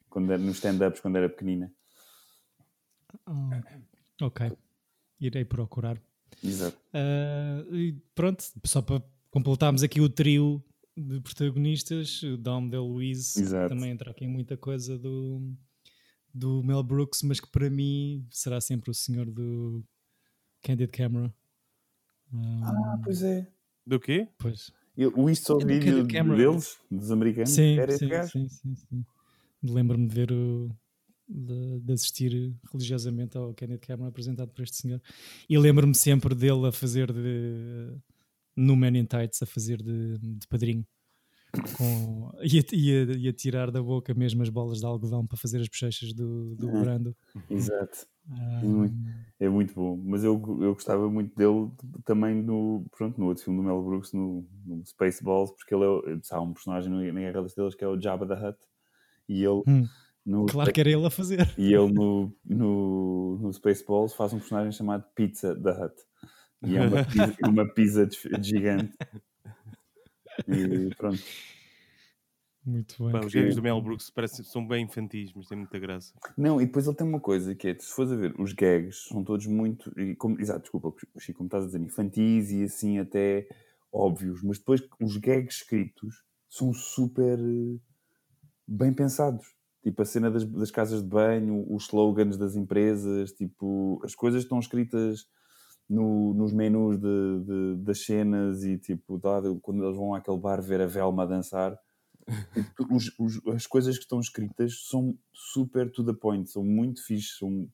quando 0.10 0.32
era, 0.32 0.42
nos 0.42 0.56
stand-ups 0.56 1.00
quando 1.00 1.18
era 1.18 1.30
pequenina. 1.30 1.72
Ok. 4.22 4.52
Irei 5.20 5.46
procurar. 5.46 6.02
Exato. 6.44 6.78
E 7.72 7.96
pronto, 8.16 8.44
só 8.66 8.82
para 8.82 9.04
completarmos 9.30 9.84
aqui 9.84 10.00
o 10.02 10.10
trio 10.10 10.63
de 10.96 11.20
protagonistas, 11.22 12.22
o 12.24 12.38
Dom 12.38 12.68
DeLuise 12.70 13.40
Exato. 13.42 13.70
também 13.70 13.92
entra 13.92 14.12
aqui 14.12 14.26
em 14.26 14.28
muita 14.28 14.58
coisa 14.58 14.98
do, 14.98 15.54
do 16.34 16.63
Mel 16.63 16.82
Brooks, 16.84 17.22
mas 17.24 17.40
que 17.40 17.48
para 17.50 17.70
mim 17.70 18.26
será 18.32 18.60
sempre 18.60 18.90
o 18.90 18.94
senhor 18.94 19.30
do 19.30 19.84
Candid 20.63 20.90
Camera. 20.92 21.34
Ah, 22.34 22.94
Ah, 22.94 23.00
pois 23.04 23.22
é. 23.22 23.48
do 23.86 24.00
quê? 24.00 24.28
pois. 24.38 24.72
Eu, 24.98 25.13
o 25.16 25.30
isto 25.30 25.46
só 25.48 25.62
É 25.62 25.66
vídeo 25.66 26.04
deles, 26.36 26.80
dos 26.90 27.12
americanos, 27.12 27.52
Sim, 27.52 27.78
era 27.78 27.94
esse 27.94 28.08
sim, 28.32 28.50
sim, 28.50 28.50
sim, 28.50 28.76
sim. 28.76 29.06
Lembro-me 29.63 30.08
de 30.08 30.16
ver 30.16 30.32
o. 30.32 30.76
De, 31.30 31.82
de 31.82 31.94
assistir 31.94 32.56
religiosamente 32.72 33.38
ao 33.38 33.54
Kenneth 33.54 33.82
Cameron 33.82 34.08
apresentado 34.08 34.50
por 34.50 34.62
este 34.62 34.78
senhor 34.78 35.02
e 35.50 35.58
lembro-me 35.58 35.94
sempre 35.94 36.34
dele 36.34 36.68
a 36.68 36.72
fazer 36.72 37.12
de 37.12 37.98
no 38.56 38.78
Man 38.78 38.98
in 38.98 39.06
Tights 39.06 39.42
a 39.42 39.46
fazer 39.46 39.84
de, 39.84 40.18
de 40.18 40.48
padrinho 40.48 40.86
com, 41.74 42.32
e, 42.42 42.60
a, 42.60 42.63
e, 42.72 42.92
a, 42.92 43.18
e 43.18 43.28
a 43.28 43.34
tirar 43.34 43.72
da 43.72 43.82
boca 43.82 44.13
mesmo 44.13 44.42
as 44.42 44.50
bolas 44.50 44.80
de 44.80 44.86
algodão 44.86 45.26
para 45.26 45.38
fazer 45.38 45.60
as 45.60 45.68
bochechas 45.68 46.13
do, 46.13 46.56
do 46.56 46.70
Uhum. 46.70 46.82
Brando 46.82 47.16
Exato. 47.50 48.08
Ah, 48.30 48.62
muito. 48.63 48.96
É 49.40 49.48
muito 49.48 49.74
bom. 49.74 49.98
Mas 50.04 50.24
eu, 50.24 50.34
eu 50.62 50.74
gostava 50.74 51.10
muito 51.10 51.36
dele 51.36 51.72
também 52.04 52.42
no, 52.42 52.86
pronto, 52.92 53.20
no 53.20 53.28
outro 53.28 53.44
filme 53.44 53.60
do 53.60 53.66
Mel 53.66 53.82
Brooks, 53.84 54.12
no, 54.13 54.46
no 54.66 54.86
Spaceballs, 54.86 55.52
porque 55.56 55.74
ele 55.74 55.84
é, 55.84 56.20
há 56.32 56.42
um 56.42 56.54
personagem 56.54 56.92
na 56.92 57.20
Guerra 57.20 57.42
das 57.42 57.52
Estrelas 57.52 57.76
que 57.76 57.84
é 57.84 57.88
o 57.88 58.00
Jabba 58.00 58.28
the 58.28 58.34
Hutt. 58.34 58.58
E 59.30 59.44
ele, 59.44 59.63
Hum, 59.68 59.88
no, 60.28 60.46
claro 60.46 60.72
que 60.74 60.80
era 60.82 60.90
ele 60.90 61.06
a 61.06 61.10
fazer 61.10 61.48
e 61.58 61.74
ele 61.74 61.92
no, 61.94 62.32
no, 62.46 63.38
no 63.40 63.54
Spaceballs 63.54 64.13
faz 64.13 64.34
um 64.34 64.40
personagem 64.40 64.72
chamado 64.74 65.06
Pizza 65.16 65.56
the 65.56 65.72
Hut. 65.72 65.96
E 66.63 66.76
é 66.76 66.82
uma 66.82 67.06
pizza, 67.06 67.36
uma 67.48 67.74
pizza 67.74 68.06
de- 68.06 68.38
de 68.40 68.50
gigante. 68.50 68.98
E 70.48 70.94
pronto. 70.96 71.24
Muito 72.66 73.02
bem. 73.02 73.12
Pá, 73.13 73.26
os 73.26 73.34
gags 73.34 73.56
do 73.56 73.62
Mel 73.62 73.82
Brooks 73.82 74.10
parecem, 74.10 74.44
são 74.44 74.68
bem 74.68 74.84
infantis, 74.84 75.32
mas 75.34 75.48
têm 75.48 75.58
muita 75.58 75.80
graça. 75.80 76.13
Não, 76.38 76.60
e 76.62 76.66
depois 76.66 76.86
ele 76.86 76.98
tem 76.98 77.08
uma 77.08 77.22
coisa 77.22 77.56
que 77.56 77.70
é, 77.70 77.80
se 77.80 77.94
fores 77.94 78.12
a 78.12 78.16
ver, 78.18 78.36
os 78.38 78.52
gags 78.52 79.08
são 79.08 79.24
todos 79.24 79.46
muito, 79.48 79.98
e 79.98 80.16
como, 80.16 80.40
exato, 80.42 80.62
desculpa, 80.63 80.94
Chico, 81.18 81.38
como 81.38 81.48
estás 81.48 81.63
a 81.63 81.68
dizer, 81.68 81.80
infantis 81.80 82.52
e 82.52 82.63
assim 82.63 83.00
até 83.00 83.48
óbvios, 83.94 84.44
mas 84.44 84.58
depois 84.60 84.82
os 85.00 85.16
gags 85.16 85.56
escritos 85.62 86.24
são 86.50 86.74
super 86.74 87.40
eh, 87.40 87.80
bem 88.68 88.94
pensados. 88.94 89.56
Tipo 89.88 90.02
a 90.02 90.06
cena 90.06 90.30
das, 90.30 90.43
das 90.43 90.69
casas 90.69 91.02
de 91.02 91.08
banho, 91.08 91.65
os 91.73 91.86
slogans 91.86 92.36
das 92.36 92.58
empresas, 92.58 93.32
tipo, 93.32 94.02
as 94.04 94.13
coisas 94.13 94.43
estão 94.43 94.60
escritas 94.60 95.26
no, 95.89 96.34
nos 96.34 96.52
menus 96.52 96.97
de, 96.97 97.39
de, 97.45 97.76
das 97.86 98.04
cenas 98.04 98.65
e 98.65 98.78
tipo, 98.78 99.17
dado, 99.17 99.58
quando 99.62 99.86
eles 99.86 99.95
vão 99.95 100.13
àquele 100.13 100.38
bar 100.38 100.62
ver 100.62 100.82
a 100.82 100.86
Velma 100.86 101.26
dançar, 101.26 101.80
tipo, 102.54 102.93
os, 102.93 103.17
os, 103.17 103.47
as 103.56 103.65
coisas 103.65 103.95
que 103.97 104.04
estão 104.04 104.19
escritas 104.19 104.89
são 104.89 105.17
super 105.32 105.89
to 105.89 106.04
the 106.04 106.12
point, 106.12 106.50
são 106.50 106.65
muito 106.65 107.02
fixe, 107.06 107.38
são... 107.38 107.69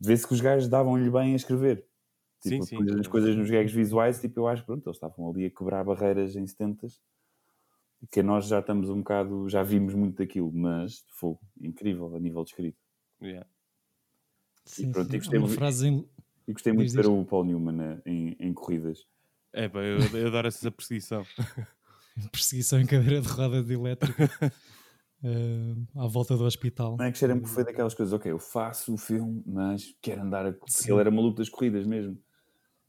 vê-se 0.00 0.24
que 0.24 0.34
os 0.34 0.40
gajos 0.40 0.68
davam-lhe 0.68 1.10
bem 1.10 1.32
a 1.32 1.36
escrever. 1.36 1.84
Tipo, 2.40 2.64
Sim, 2.64 2.76
sim. 2.86 3.00
as 3.00 3.08
coisas 3.08 3.34
nos 3.34 3.50
gags 3.50 3.74
visuais, 3.74 4.20
tipo, 4.20 4.38
eu 4.38 4.46
acho 4.46 4.62
que 4.62 4.66
pronto, 4.66 4.86
eles 4.86 4.96
estavam 4.98 5.28
ali 5.28 5.46
a 5.46 5.50
quebrar 5.50 5.82
barreiras 5.82 6.36
em 6.36 6.46
70 6.46 6.86
que 8.10 8.22
nós 8.22 8.46
já 8.46 8.60
estamos 8.60 8.88
um 8.88 8.98
bocado, 8.98 9.48
já 9.48 9.62
vimos 9.62 9.94
muito 9.94 10.16
daquilo, 10.16 10.52
mas 10.52 11.04
fogo, 11.10 11.40
incrível 11.60 12.14
a 12.14 12.20
nível 12.20 12.44
de 12.44 12.50
escrito. 12.50 12.78
Yeah. 13.22 13.48
Sim, 14.64 14.92
pronto, 14.92 15.10
sim. 15.10 15.16
e 15.16 15.18
gostei 15.18 15.48
frase 15.48 15.88
em... 15.88 16.08
E 16.48 16.52
gostei 16.52 16.72
muito 16.72 16.90
de 16.90 16.96
ver 16.96 17.06
o 17.06 17.24
Paul 17.24 17.44
Newman 17.44 17.72
né, 17.72 18.02
em, 18.06 18.36
em 18.38 18.54
corridas. 18.54 19.04
É, 19.52 19.68
pá, 19.68 19.80
eu, 19.80 19.98
eu 20.16 20.26
adoro 20.28 20.46
essa 20.46 20.70
perseguição. 20.70 21.24
perseguição 22.30 22.80
em 22.80 22.86
cadeira 22.86 23.20
de 23.20 23.28
roda 23.28 23.62
de 23.62 23.74
elétrica 23.74 24.30
eh, 25.24 25.74
à 25.96 26.06
volta 26.06 26.36
do 26.36 26.44
hospital. 26.44 26.96
Não 26.98 27.04
é 27.04 27.12
que 27.12 27.18
cheira-me 27.18 27.42
que 27.42 27.48
foi 27.48 27.64
daquelas 27.64 27.94
coisas, 27.94 28.12
ok, 28.12 28.30
eu 28.30 28.38
faço 28.38 28.94
o 28.94 28.98
filme, 28.98 29.42
mas 29.46 29.94
quero 30.00 30.22
andar 30.22 30.46
a. 30.46 30.54
Sim. 30.66 30.92
ele 30.92 31.00
era 31.00 31.10
maluco 31.10 31.38
das 31.38 31.48
corridas 31.48 31.86
mesmo. 31.86 32.18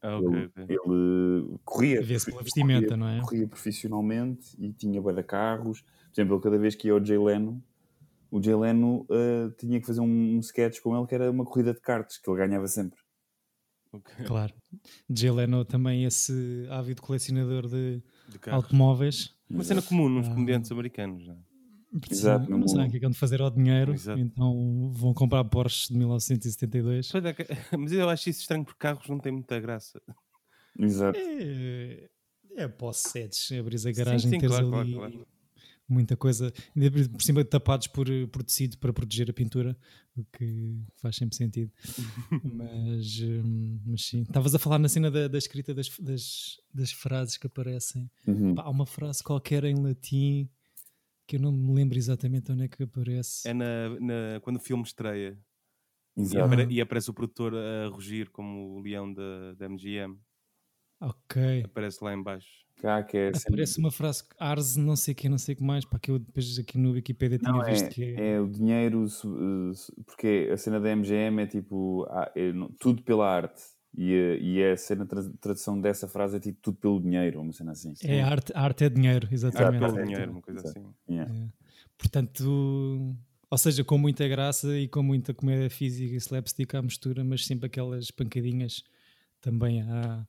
Ah, 0.00 0.18
ok, 0.18 0.28
ele, 0.36 0.46
ok. 0.46 0.64
ele 0.68 1.58
corria. 1.64 2.02
Vê-se 2.02 2.26
pela 2.26 2.36
corria- 2.38 2.44
vestimenta, 2.44 2.96
não 2.96 3.08
é? 3.08 3.20
Corria 3.20 3.48
profissionalmente 3.48 4.54
e 4.58 4.72
tinha 4.72 5.00
bué 5.02 5.12
de 5.12 5.22
carros. 5.22 5.80
Por 5.82 6.12
exemplo, 6.20 6.34
ele 6.36 6.42
cada 6.42 6.58
vez 6.58 6.74
que 6.74 6.86
ia 6.88 6.92
ao 6.92 7.04
Jay 7.04 7.18
Leno, 7.18 7.62
o 8.30 8.42
Jay 8.42 8.54
Leno 8.54 9.06
eh, 9.10 9.50
tinha 9.58 9.80
que 9.80 9.86
fazer 9.86 10.00
um, 10.00 10.36
um 10.36 10.38
sketch 10.40 10.80
com 10.80 10.96
ele 10.96 11.06
que 11.06 11.14
era 11.14 11.30
uma 11.30 11.44
corrida 11.44 11.72
de 11.74 11.80
karts, 11.80 12.18
que 12.18 12.30
ele 12.30 12.38
ganhava 12.38 12.66
sempre. 12.68 12.98
ok. 13.92 14.24
Claro. 14.26 14.54
Jay 15.10 15.30
Leno 15.30 15.64
também 15.64 16.04
esse 16.04 16.66
ávido 16.70 17.02
colecionador 17.02 17.66
de 17.66 18.02
De 18.28 18.50
automóveis. 18.50 19.34
Uma 19.50 19.64
cena 19.64 19.80
comum 19.82 20.08
nos 20.08 20.28
Ah. 20.28 20.34
comediantes 20.34 20.70
americanos. 20.70 21.26
não 21.26 21.34
é? 21.34 21.38
Exato, 22.10 22.44
Sim, 22.44 22.50
no 22.50 22.58
não 22.58 22.68
sabem 22.68 22.86
o 22.86 22.90
que 22.90 22.96
é 22.96 23.00
que 23.00 23.06
vão 23.06 23.14
fazer 23.14 23.40
ao 23.40 23.50
dinheiro, 23.50 23.94
Exato. 23.94 24.20
então 24.20 24.90
vão 24.92 25.14
comprar 25.14 25.42
Porsche 25.44 25.88
de 25.88 25.98
1972. 25.98 27.10
Pois 27.10 27.24
é 27.24 27.34
Mas 27.78 27.92
eu 27.92 28.08
acho 28.08 28.28
isso 28.28 28.40
estranho 28.40 28.64
porque 28.64 28.78
carros 28.78 29.08
não 29.08 29.18
têm 29.18 29.32
muita 29.32 29.58
graça. 29.58 30.00
Exato. 30.78 31.18
É, 31.18 32.08
é 32.56 32.68
posse-sedes, 32.68 33.50
abris 33.52 33.86
a 33.86 33.92
garagem 33.92 34.30
sim, 34.30 34.36
e 34.36 34.40
teres 34.40 34.56
claro, 34.56 34.74
ali 34.74 34.92
claro, 34.92 35.12
claro. 35.12 35.26
muita 35.88 36.14
coisa, 36.16 36.52
por 37.10 37.22
cima 37.22 37.42
tapados 37.44 37.86
por, 37.86 38.06
por 38.30 38.42
tecido 38.42 38.76
para 38.78 38.92
proteger 38.92 39.30
a 39.30 39.32
pintura, 39.32 39.76
o 40.14 40.24
que 40.24 40.78
faz 40.96 41.16
sempre 41.16 41.36
sentido. 41.36 41.72
mas, 42.44 43.20
hum, 43.22 43.80
mas 43.86 44.04
sim, 44.04 44.22
estavas 44.22 44.54
a 44.54 44.58
falar 44.58 44.78
na 44.78 44.88
cena 44.88 45.10
da, 45.10 45.26
da 45.26 45.38
escrita 45.38 45.74
das, 45.74 45.88
das, 45.98 46.60
das 46.72 46.92
frases 46.92 47.38
que 47.38 47.46
aparecem. 47.46 48.10
Uhum. 48.26 48.54
Pá, 48.54 48.64
há 48.64 48.70
uma 48.70 48.86
frase 48.86 49.22
qualquer 49.22 49.64
em 49.64 49.74
latim 49.74 50.48
que 51.28 51.36
eu 51.36 51.40
não 51.40 51.52
me 51.52 51.74
lembro 51.74 51.98
exatamente 51.98 52.50
onde 52.50 52.64
é 52.64 52.68
que 52.68 52.82
aparece. 52.82 53.46
É 53.46 53.52
na, 53.52 53.90
na- 54.00 54.40
quando 54.40 54.56
o 54.56 54.60
filme 54.60 54.82
estreia 54.82 55.38
e, 56.16 56.22
Exato. 56.22 56.44
apare- 56.46 56.62
Aham. 56.62 56.72
e 56.72 56.80
aparece 56.80 57.10
o 57.10 57.14
produtor 57.14 57.54
a 57.54 57.86
rugir 57.88 58.30
como 58.30 58.76
o 58.76 58.80
leão 58.80 59.12
da, 59.12 59.52
da 59.54 59.66
MGM. 59.68 60.18
Ok. 61.00 61.62
Aparece 61.64 62.02
lá 62.02 62.12
em 62.14 62.22
baixo. 62.22 62.48
Cá 62.76 63.02
que 63.02 63.16
é 63.16 63.32
sempre- 63.34 63.48
Aparece 63.54 63.78
uma 63.78 63.90
frase 63.90 64.24
Ars 64.38 64.76
não 64.76 64.96
sei 64.96 65.12
o 65.12 65.16
que, 65.16 65.28
não 65.28 65.36
sei 65.38 65.54
o 65.54 65.58
que 65.58 65.62
mais, 65.64 65.84
para 65.84 65.98
que 65.98 66.10
eu 66.10 66.18
depois 66.18 66.58
aqui 66.58 66.78
no 66.78 66.92
Wikipedia 66.92 67.38
tinha 67.38 67.52
Não, 67.52 67.62
é, 67.62 67.70
visto 67.72 67.88
que 67.90 68.02
é. 68.04 68.30
é 68.34 68.40
o 68.40 68.48
dinheiro, 68.48 69.04
porque 70.06 70.48
a 70.52 70.56
cena 70.56 70.80
da 70.80 70.88
MGM 70.96 71.42
é 71.42 71.46
tipo 71.46 72.04
ah, 72.08 72.32
é 72.34 72.52
tudo 72.80 73.02
pela 73.02 73.28
arte. 73.28 73.62
E, 73.96 74.12
a- 74.14 74.36
e 74.36 74.64
a 74.64 74.76
cena, 74.76 75.04
tra- 75.06 75.30
tradução 75.40 75.80
dessa 75.80 76.06
frase 76.06 76.36
é 76.36 76.40
tipo 76.40 76.58
tudo 76.62 76.76
pelo 76.78 77.00
dinheiro, 77.00 77.40
uma 77.40 77.52
cena 77.52 77.72
assim. 77.72 77.94
É 78.04 78.20
arte, 78.22 78.52
arte 78.54 78.84
é 78.84 78.88
dinheiro, 78.88 79.24
Arte 79.26 79.34
exatamente. 79.34 79.80
pelo 79.80 79.98
é, 79.98 80.02
dinheiro, 80.02 80.24
é, 80.24 80.30
uma 80.30 80.42
coisa 80.42 80.60
assim. 80.68 80.84
Yeah. 81.08 81.32
É. 81.34 81.48
Portanto, 81.96 83.16
ou 83.50 83.58
seja, 83.58 83.82
com 83.82 83.98
muita 83.98 84.28
graça 84.28 84.76
e 84.78 84.86
com 84.88 85.02
muita 85.02 85.32
comédia 85.34 85.70
física 85.70 86.12
e 86.14 86.16
slapstick 86.16 86.74
à 86.74 86.82
mistura, 86.82 87.24
mas 87.24 87.44
sempre 87.46 87.66
aquelas 87.66 88.10
pancadinhas 88.10 88.84
também 89.40 89.82
há 89.82 90.26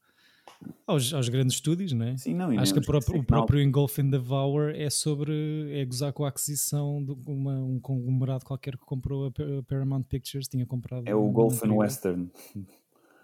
aos, 0.88 1.14
aos 1.14 1.30
grandes 1.30 1.56
estúdios, 1.56 1.94
não 1.94 2.06
é? 2.06 2.18
Sim, 2.18 2.34
não, 2.34 2.50
Acho 2.60 2.74
que 2.74 2.80
a 2.80 2.82
o 2.82 3.02
que 3.02 3.18
na 3.18 3.24
próprio 3.24 3.62
Engulf 3.62 4.00
and 4.00 4.10
Devour 4.10 4.72
é 4.76 4.90
sobre 4.90 5.70
é 5.72 5.86
gozar 5.86 6.12
com 6.12 6.26
a 6.26 6.30
aquisição 6.30 7.04
de 7.04 7.12
uma, 7.28 7.54
um 7.62 7.80
conglomerado 7.80 8.44
qualquer 8.46 8.76
que 8.78 8.86
comprou 8.86 9.28
a 9.28 9.32
Pa- 9.32 9.44
a 9.60 9.64
Paramount 9.64 10.04
Pictures, 10.04 10.48
tinha 10.48 10.66
comprado 10.66 11.08
É 11.08 11.14
o 11.16 11.26
um 11.28 11.32
Golf 11.32 11.64
and. 11.64 11.74
Western, 11.74 12.30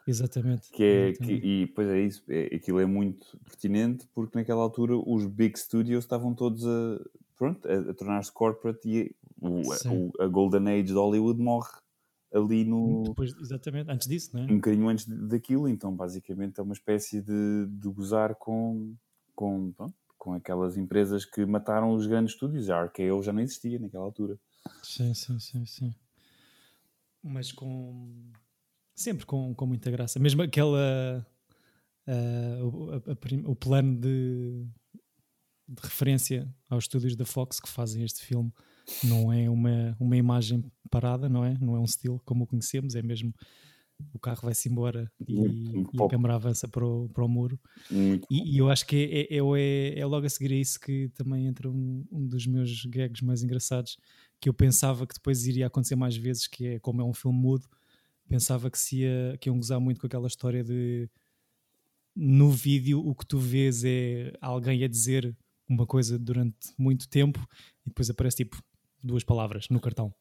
Exatamente. 0.08 0.70
que 0.72 0.84
é, 0.84 1.14
que, 1.14 1.24
exatamente. 1.24 1.48
e 1.48 1.68
pois 1.68 1.88
é 1.88 2.00
isso, 2.02 2.24
é, 2.30 2.56
aquilo 2.56 2.80
é 2.80 2.86
muito 2.86 3.38
pertinente 3.40 4.08
porque 4.14 4.38
naquela 4.38 4.62
altura 4.62 4.96
os 4.98 5.26
big 5.26 5.58
studios 5.60 6.04
estavam 6.04 6.34
todos 6.36 6.66
a, 6.66 7.00
pronto, 7.36 7.68
a, 7.68 7.92
a 7.92 7.94
tornar-se 7.94 8.32
corporate 8.32 8.88
e 8.88 9.16
o, 9.42 9.64
Sim. 9.74 10.12
o- 10.18 10.22
a 10.22 10.28
Golden 10.28 10.68
Age 10.68 10.84
de 10.84 10.94
Hollywood 10.94 11.42
morre 11.42 11.72
ali 12.34 12.64
no, 12.66 13.04
Depois, 13.08 13.34
exatamente, 13.40 13.90
antes 13.90 14.08
disso, 14.08 14.32
não 14.36 14.44
é? 14.44 14.52
um 14.52 14.56
bocadinho 14.56 14.88
antes 14.90 15.06
daquilo, 15.08 15.68
então 15.68 15.96
basicamente 15.96 16.60
é 16.60 16.64
uma 16.64 16.74
espécie 16.74 17.22
de, 17.22 17.66
de 17.68 17.88
gozar 17.90 18.36
com, 18.36 18.94
com, 19.34 19.72
pronto, 19.72 19.96
com 20.18 20.34
aquelas 20.34 20.76
empresas 20.78 21.24
que 21.26 21.46
mataram 21.46 21.94
os 21.94 22.06
grandes 22.06 22.34
estúdios. 22.34 22.70
A 22.70 22.84
RKO 22.84 23.24
já 23.24 23.32
não 23.34 23.42
existia 23.42 23.80
naquela 23.80 24.04
altura. 24.04 24.38
Sim, 24.84 25.14
sim, 25.14 25.40
sim, 25.40 25.66
sim. 25.66 25.96
Mas 27.24 27.52
com. 27.52 28.32
Sempre 28.96 29.26
com, 29.26 29.54
com 29.54 29.66
muita 29.66 29.92
graça. 29.92 30.18
Mesmo 30.20 30.42
aquela. 30.42 31.26
o, 32.08 32.92
a- 32.92 33.12
a 33.12 33.16
prim- 33.16 33.44
o 33.46 33.56
plano 33.56 34.00
de, 34.00 34.66
de 35.68 35.82
referência 35.84 36.48
aos 36.70 36.86
estúdios 36.86 37.16
da 37.16 37.26
Fox 37.26 37.60
que 37.60 37.70
fazem 37.70 38.04
este 38.04 38.22
filme 38.24 38.52
não 39.04 39.34
é 39.34 39.50
uma, 39.50 39.96
uma 40.00 40.16
imagem 40.16 40.64
parada, 40.90 41.28
não 41.28 41.44
é? 41.44 41.58
Não 41.60 41.76
é 41.76 41.80
um 41.80 41.86
estilo 41.86 42.22
como 42.26 42.44
o 42.44 42.48
conhecemos, 42.48 42.96
é 42.96 43.02
mesmo. 43.02 43.34
O 44.14 44.20
carro 44.20 44.42
vai-se 44.44 44.68
embora 44.70 45.10
e, 45.26 45.34
e 45.94 45.98
a 46.04 46.10
câmara 46.10 46.36
avança 46.36 46.68
para 46.68 46.86
o, 46.86 47.08
para 47.10 47.24
o 47.24 47.30
muro. 47.30 47.58
E, 48.30 48.56
e 48.56 48.58
eu 48.58 48.70
acho 48.70 48.86
que 48.86 48.96
é, 49.30 49.36
é, 49.36 49.40
é, 49.40 50.00
é 50.00 50.06
logo 50.06 50.26
a 50.26 50.30
seguir 50.30 50.54
a 50.54 50.58
isso 50.58 50.78
que 50.80 51.08
também 51.16 51.48
entra 51.48 51.70
um, 51.72 52.06
um 52.12 52.28
dos 52.28 52.46
meus 52.46 52.86
gags 52.86 53.24
mais 53.26 53.42
engraçados, 53.42 53.98
que 54.40 54.50
eu 54.50 54.54
pensava 54.54 55.08
que 55.08 55.14
depois 55.16 55.48
iria 55.48 55.68
acontecer 55.68 55.96
mais 55.96 56.16
vezes, 56.18 56.46
que 56.46 56.68
é 56.68 56.80
como 56.80 57.02
é 57.02 57.06
um 57.06 57.14
filme 57.14 57.38
mudo, 57.40 57.68
pensava 58.28 58.70
que, 58.72 58.78
se 58.80 58.98
ia, 59.02 59.38
que 59.40 59.50
iam 59.50 59.56
gozar 59.58 59.80
muito 59.80 60.00
com 60.02 60.08
aquela 60.08 60.28
história 60.28 60.64
de 60.64 61.10
no 62.16 62.50
vídeo 62.50 63.00
o 63.06 63.14
que 63.14 63.26
tu 63.26 63.38
vês 63.38 63.84
é 63.84 64.32
alguém 64.40 64.84
a 64.84 64.88
dizer 64.88 65.36
uma 65.68 65.86
coisa 65.86 66.18
durante 66.18 66.74
muito 66.78 67.10
tempo 67.10 67.40
e 67.86 67.90
depois 67.90 68.10
aparece 68.10 68.38
tipo 68.38 68.62
duas 69.04 69.24
palavras 69.24 69.68
no 69.70 69.80
cartão. 69.80 70.14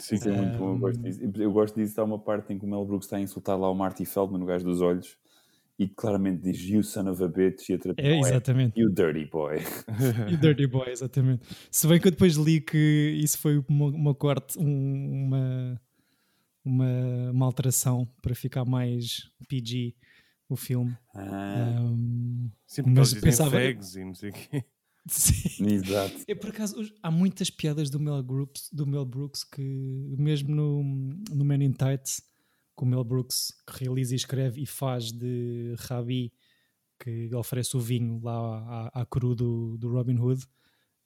Sim, 0.00 0.16
sim, 0.16 0.28
é 0.30 0.32
muito 0.32 0.58
bom. 0.58 0.72
Eu 0.74 0.78
gosto 0.78 1.02
disso. 1.02 1.20
Eu 1.36 1.52
gosto 1.52 1.74
disso. 1.76 2.00
Há 2.00 2.04
uma 2.04 2.18
parte 2.18 2.52
em 2.52 2.58
que 2.58 2.64
o 2.64 2.68
Mel 2.68 2.84
Brooks 2.84 3.06
está 3.06 3.16
a 3.16 3.20
insultar 3.20 3.58
lá 3.58 3.70
o 3.70 3.74
Marty 3.74 4.04
Feldman, 4.04 4.40
no 4.40 4.46
gajo 4.46 4.64
dos 4.64 4.80
olhos, 4.80 5.16
e 5.78 5.86
claramente 5.88 6.42
diz 6.42 6.58
You 6.60 6.82
son 6.82 7.08
of 7.10 7.22
a 7.22 7.28
bitch, 7.28 7.68
e 7.68 7.74
a 7.74 7.78
É, 7.98 8.12
é 8.14 8.20
exatamente. 8.20 8.80
You 8.80 8.90
dirty 8.90 9.26
boy. 9.26 9.58
E 10.32 10.36
Dirty 10.36 10.66
Boy, 10.66 10.88
exatamente. 10.90 11.44
Se 11.70 11.86
bem 11.86 12.00
que 12.00 12.08
eu 12.08 12.10
depois 12.12 12.34
li 12.36 12.60
que 12.60 13.14
isso 13.22 13.38
foi 13.38 13.62
uma, 13.68 13.86
uma 13.86 14.14
corte, 14.14 14.58
um- 14.58 15.26
uma, 15.26 15.80
uma, 16.64 17.30
uma 17.30 17.46
alteração 17.46 18.06
para 18.22 18.34
ficar 18.34 18.64
mais 18.64 19.30
PG 19.48 19.94
o 20.48 20.56
filme. 20.56 20.96
Ah, 21.14 21.80
Um, 21.80 22.50
Sempre 22.66 22.92
Mas 22.92 23.14
pensava- 23.14 23.50
fags 23.52 23.94
e 23.96 24.04
não 24.04 24.14
sei 24.14 24.30
o 24.30 24.32
quê. 24.32 24.64
sim. 25.08 25.66
exato. 25.66 26.22
É, 26.26 26.34
por 26.34 26.50
acaso, 26.50 26.76
há 27.02 27.10
muitas 27.10 27.50
piadas 27.50 27.90
do 27.90 28.00
Mel, 28.00 28.22
Brooks, 28.22 28.68
do 28.72 28.86
Mel 28.86 29.04
Brooks 29.04 29.44
que, 29.44 30.14
mesmo 30.18 30.54
no, 30.54 30.82
no 31.30 31.44
Man 31.44 31.62
in 31.62 31.72
Tights, 31.72 32.20
que 32.76 32.82
o 32.82 32.86
Mel 32.86 33.04
Brooks 33.04 33.52
que 33.66 33.84
realiza 33.84 34.14
e 34.14 34.16
escreve 34.16 34.62
e 34.62 34.66
faz 34.66 35.12
de 35.12 35.74
Rabi, 35.78 36.32
que 36.98 37.32
oferece 37.34 37.76
o 37.76 37.80
vinho 37.80 38.20
lá 38.22 38.90
à, 38.94 39.02
à 39.02 39.06
cru 39.06 39.34
do, 39.34 39.76
do 39.78 39.88
Robin 39.90 40.16
Hood, 40.18 40.44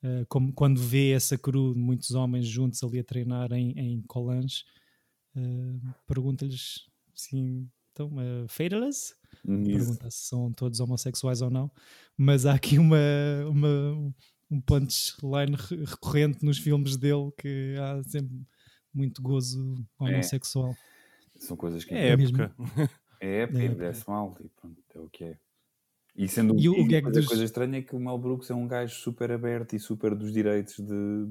eh, 0.02 0.24
como, 0.28 0.52
quando 0.52 0.80
vê 0.80 1.10
essa 1.10 1.36
cru 1.36 1.74
de 1.74 1.80
muitos 1.80 2.12
homens 2.12 2.46
juntos 2.46 2.82
ali 2.84 2.98
a 3.00 3.04
treinar 3.04 3.52
em, 3.52 3.72
em 3.78 4.02
Colange, 4.02 4.64
eh, 5.38 5.92
pergunta-lhes 6.06 6.86
assim, 7.14 7.68
então, 7.92 8.08
uh, 8.16 8.48
fatalist? 8.48 9.14
Isso. 9.46 9.64
pergunta 9.64 10.10
se 10.10 10.28
são 10.28 10.52
todos 10.52 10.80
homossexuais 10.80 11.42
ou 11.42 11.50
não, 11.50 11.70
mas 12.16 12.46
há 12.46 12.54
aqui 12.54 12.78
uma, 12.78 12.96
uma 13.48 14.12
um 14.50 14.60
punchline 14.60 15.54
re- 15.56 15.84
recorrente 15.84 16.44
nos 16.44 16.58
filmes 16.58 16.96
dele 16.96 17.30
que 17.38 17.74
há 17.78 18.02
sempre 18.04 18.40
muito 18.94 19.20
gozo 19.22 19.74
homossexual. 19.98 20.74
São 21.36 21.56
coisas 21.56 21.84
que 21.84 21.94
É 21.94 22.08
época. 22.10 22.54
é 22.60 22.72
época 22.76 22.90
É 23.20 23.26
e 23.26 23.36
época. 23.42 23.64
envelhece 23.64 24.08
mal 24.08 24.36
e 24.40 24.48
pronto, 24.48 24.76
é 24.94 24.98
o 24.98 25.08
que 25.08 25.24
é. 25.24 25.38
E 26.16 26.26
sendo 26.26 26.58
E 26.58 26.68
o- 26.68 26.72
o 26.72 26.76
e 26.78 26.88
gag 26.88 27.02
depois 27.04 27.16
a 27.16 27.20
dos- 27.20 27.28
coisa 27.28 27.44
estranha 27.44 27.78
é 27.78 27.82
que 27.82 27.94
o 27.94 28.00
Mel 28.00 28.18
Brooks 28.18 28.50
é 28.50 28.54
um 28.54 28.66
gajo 28.66 28.94
super 28.96 29.30
aberto 29.30 29.74
e 29.76 29.78
super 29.78 30.14
dos 30.16 30.32
direitos 30.32 30.76
de, 30.78 31.26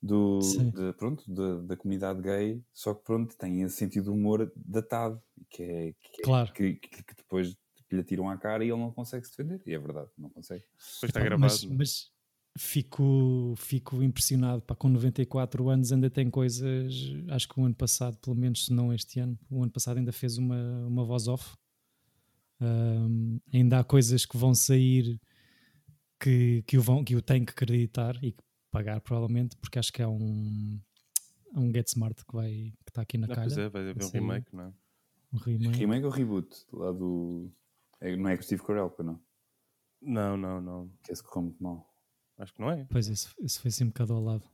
do, 0.00 0.38
de- 0.40 0.92
pronto, 0.96 1.24
da- 1.32 1.60
da 1.62 1.76
comunidade 1.76 2.22
gay, 2.22 2.62
só 2.72 2.94
que 2.94 3.02
pronto, 3.04 3.36
tem 3.36 3.62
esse 3.62 3.76
sentido 3.76 4.04
de 4.04 4.10
humor 4.10 4.52
datado, 4.56 5.20
que 5.50 5.62
é, 5.62 5.92
que, 5.92 6.20
é- 6.20 6.24
Claro. 6.24 6.52
que, 6.52 6.74
que- 6.74 7.02
que 7.04 7.14
depois 7.16 7.56
lhe 7.90 8.00
atiram 8.00 8.28
à 8.30 8.36
cara 8.36 8.64
e 8.64 8.68
ele 8.70 8.78
não 8.78 8.92
consegue 8.92 9.24
se 9.26 9.30
defender. 9.36 9.60
E 9.66 9.74
é 9.74 9.78
verdade, 9.78 10.08
não 10.18 10.28
consegue. 10.30 10.62
Depois 10.62 11.02
está 11.10 11.20
gravado. 11.20 11.40
mas, 11.40 11.64
mas 11.64 12.10
fico, 12.56 13.54
fico 13.56 14.02
impressionado. 14.02 14.60
Pá, 14.62 14.74
com 14.74 14.88
94 14.88 15.68
anos 15.70 15.90
ainda 15.90 16.10
tem 16.10 16.28
coisas. 16.30 16.94
Acho 17.30 17.48
que 17.48 17.58
o 17.58 17.64
ano 17.64 17.74
passado, 17.74 18.18
pelo 18.18 18.36
menos, 18.36 18.66
se 18.66 18.72
não 18.72 18.92
este 18.92 19.20
ano, 19.20 19.38
o 19.50 19.62
ano 19.62 19.72
passado 19.72 19.96
ainda 19.96 20.12
fez 20.12 20.36
uma, 20.38 20.86
uma 20.86 21.04
voz 21.04 21.28
off. 21.28 21.56
Ahm, 22.60 23.38
ainda 23.52 23.78
há 23.78 23.84
coisas 23.84 24.26
que 24.26 24.36
vão 24.36 24.54
sair 24.54 25.20
que, 26.20 26.62
que, 26.66 26.76
o 26.76 26.82
vão, 26.82 27.04
que 27.04 27.14
o 27.14 27.22
tenho 27.22 27.46
que 27.46 27.52
acreditar 27.52 28.16
e 28.22 28.32
que 28.32 28.42
pagar, 28.70 29.00
provavelmente, 29.00 29.56
porque 29.56 29.78
acho 29.78 29.92
que 29.92 30.02
há 30.02 30.08
um, 30.08 30.80
há 31.54 31.60
um 31.60 31.72
Get 31.72 31.88
Smart 31.88 32.24
que 32.24 32.34
vai 32.34 32.50
que 32.84 32.90
está 32.90 33.02
aqui 33.02 33.18
na 33.18 33.26
Não, 33.26 33.34
calha. 33.34 33.48
pois 33.48 33.58
é, 33.58 33.68
vai 33.68 33.82
haver 33.82 33.96
um 34.04 34.06
Sim. 34.08 34.12
remake, 34.18 34.54
não 34.54 34.64
é? 34.64 34.72
Um 35.32 35.38
remake. 35.38 35.78
Remake 35.78 36.04
ou 36.04 36.10
reboot? 36.10 36.66
Lá 36.72 36.92
do. 36.92 37.50
é- 38.00 38.16
não 38.16 38.28
é 38.30 38.36
com 38.36 38.42
o 38.42 38.44
Steve 38.44 38.62
Carell, 38.62 38.94
não? 39.00 39.20
Não, 40.00 40.36
não, 40.36 40.60
não. 40.60 40.92
Que 41.02 41.12
esse 41.12 41.22
correu 41.22 41.42
muito 41.44 41.62
mal. 41.62 41.86
Acho 42.38 42.54
que 42.54 42.60
não 42.60 42.70
é. 42.70 42.86
Pois, 42.88 43.08
isso, 43.08 43.34
isso 43.40 43.60
foi 43.60 43.68
assim 43.70 43.84
um 43.84 43.88
bocado 43.88 44.12
ao 44.14 44.22
lado. 44.22 44.44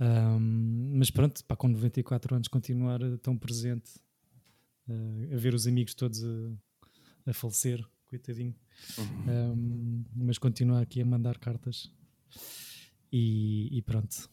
Ahm, 0.00 0.94
mas 0.96 1.10
pronto, 1.10 1.44
pá, 1.44 1.56
com 1.56 1.68
94 1.68 2.34
anos 2.34 2.48
continuar 2.48 3.00
tão 3.18 3.36
presente, 3.36 3.90
eh, 4.88 5.34
a 5.34 5.36
ver 5.36 5.54
os 5.54 5.66
amigos 5.66 5.92
todos 5.94 6.22
a, 6.24 7.30
a 7.30 7.32
falecer, 7.34 7.84
coitadinho. 8.06 8.54
Ahm, 9.26 10.04
mas 10.14 10.38
continuar 10.38 10.80
aqui 10.82 11.02
a 11.02 11.04
mandar 11.04 11.36
cartas. 11.38 11.92
E, 13.12 13.68
e 13.78 13.82
pronto. 13.82 14.28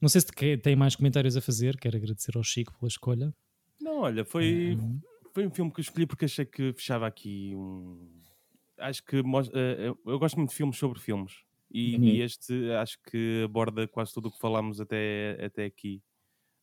Não 0.00 0.08
sei 0.08 0.20
se 0.20 0.26
te- 0.28 0.58
tem 0.58 0.76
mais 0.76 0.94
comentários 0.94 1.36
a 1.36 1.40
fazer, 1.40 1.76
quero 1.78 1.96
agradecer 1.96 2.36
ao 2.36 2.42
Chico 2.42 2.74
pela 2.78 2.88
escolha. 2.88 3.34
Não, 3.80 4.00
olha, 4.00 4.24
foi, 4.24 4.76
Ahm, 4.78 5.00
foi 5.34 5.46
um 5.46 5.50
filme 5.50 5.72
que 5.72 5.80
eu 5.80 5.82
escolhi 5.82 6.06
porque 6.06 6.24
achei 6.26 6.44
que 6.44 6.72
fechava 6.72 7.06
aqui 7.06 7.52
um. 7.56 8.20
Acho 8.78 9.02
que 9.04 9.22
mos- 9.22 9.50
eh, 9.54 9.88
eu 10.04 10.18
gosto 10.18 10.36
muito 10.36 10.50
de 10.50 10.56
filmes 10.56 10.76
sobre 10.76 10.98
filmes. 11.00 11.32
E, 11.70 11.96
Uhum. 11.96 12.04
e 12.04 12.20
este 12.22 12.70
acho 12.72 12.98
que 13.10 13.42
aborda 13.44 13.88
quase 13.88 14.12
tudo 14.14 14.28
o 14.28 14.30
que 14.30 14.38
falámos 14.38 14.80
até, 14.80 15.36
até 15.44 15.64
aqui 15.64 16.02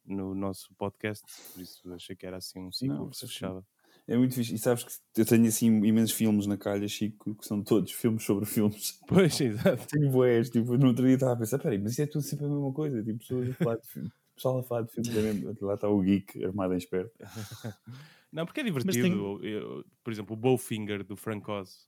no 0.05 0.33
nosso 0.35 0.73
podcast. 0.75 1.23
Por 1.53 1.61
isso 1.61 1.91
achei 1.93 2.15
que 2.15 2.25
era 2.25 2.37
assim 2.37 2.59
um 2.59 2.71
ciclo 2.71 3.09
que 3.09 3.17
se 3.17 3.21
sim. 3.27 3.33
fechava. 3.33 3.65
É 4.07 4.17
muito 4.17 4.35
fixe. 4.35 4.53
E 4.53 4.57
sabes 4.57 4.83
que 4.83 5.21
eu 5.21 5.25
tenho 5.25 5.45
assim 5.47 5.67
imensos 5.85 6.11
filmes 6.11 6.45
na 6.45 6.57
calha, 6.57 6.87
Chico, 6.87 7.35
que 7.35 7.45
são 7.45 7.63
todos 7.63 7.91
filmes 7.91 8.23
sobre 8.23 8.45
filmes. 8.45 8.99
Pois, 9.07 9.39
exato. 9.39 9.87
Tenho 9.87 10.11
boés, 10.11 10.49
tipo, 10.49 10.77
no 10.77 10.87
outro 10.87 11.05
dia 11.05 11.13
estava 11.15 11.33
a 11.33 11.37
pensar, 11.37 11.57
peraí, 11.59 11.77
mas 11.79 11.93
isso 11.93 12.01
é 12.01 12.05
tudo 12.07 12.21
sempre 12.21 12.45
a 12.45 12.49
mesma 12.49 12.73
coisa, 12.73 13.01
tipo, 13.03 13.19
pessoas 13.19 13.49
a 13.49 13.53
falar 13.53 13.75
de 13.77 13.87
filmes. 13.87 14.11
Pessoal 14.35 14.59
a 14.59 14.63
falar 14.63 14.81
de 14.81 14.91
filmes, 14.91 15.15
é 15.15 15.21
mesmo. 15.21 15.55
lá 15.61 15.75
está 15.75 15.87
o 15.87 16.01
geek 16.01 16.43
armado 16.43 16.73
em 16.73 16.77
esperto. 16.77 17.11
Não, 18.33 18.45
porque 18.47 18.61
é 18.61 18.63
divertido. 18.63 18.93
tem- 19.39 19.47
Eu- 19.51 19.85
por 20.03 20.11
exemplo, 20.11 20.33
o 20.33 20.35
Bowfinger 20.35 21.03
do 21.03 21.15
Frank 21.15 21.49
Oz 21.51 21.87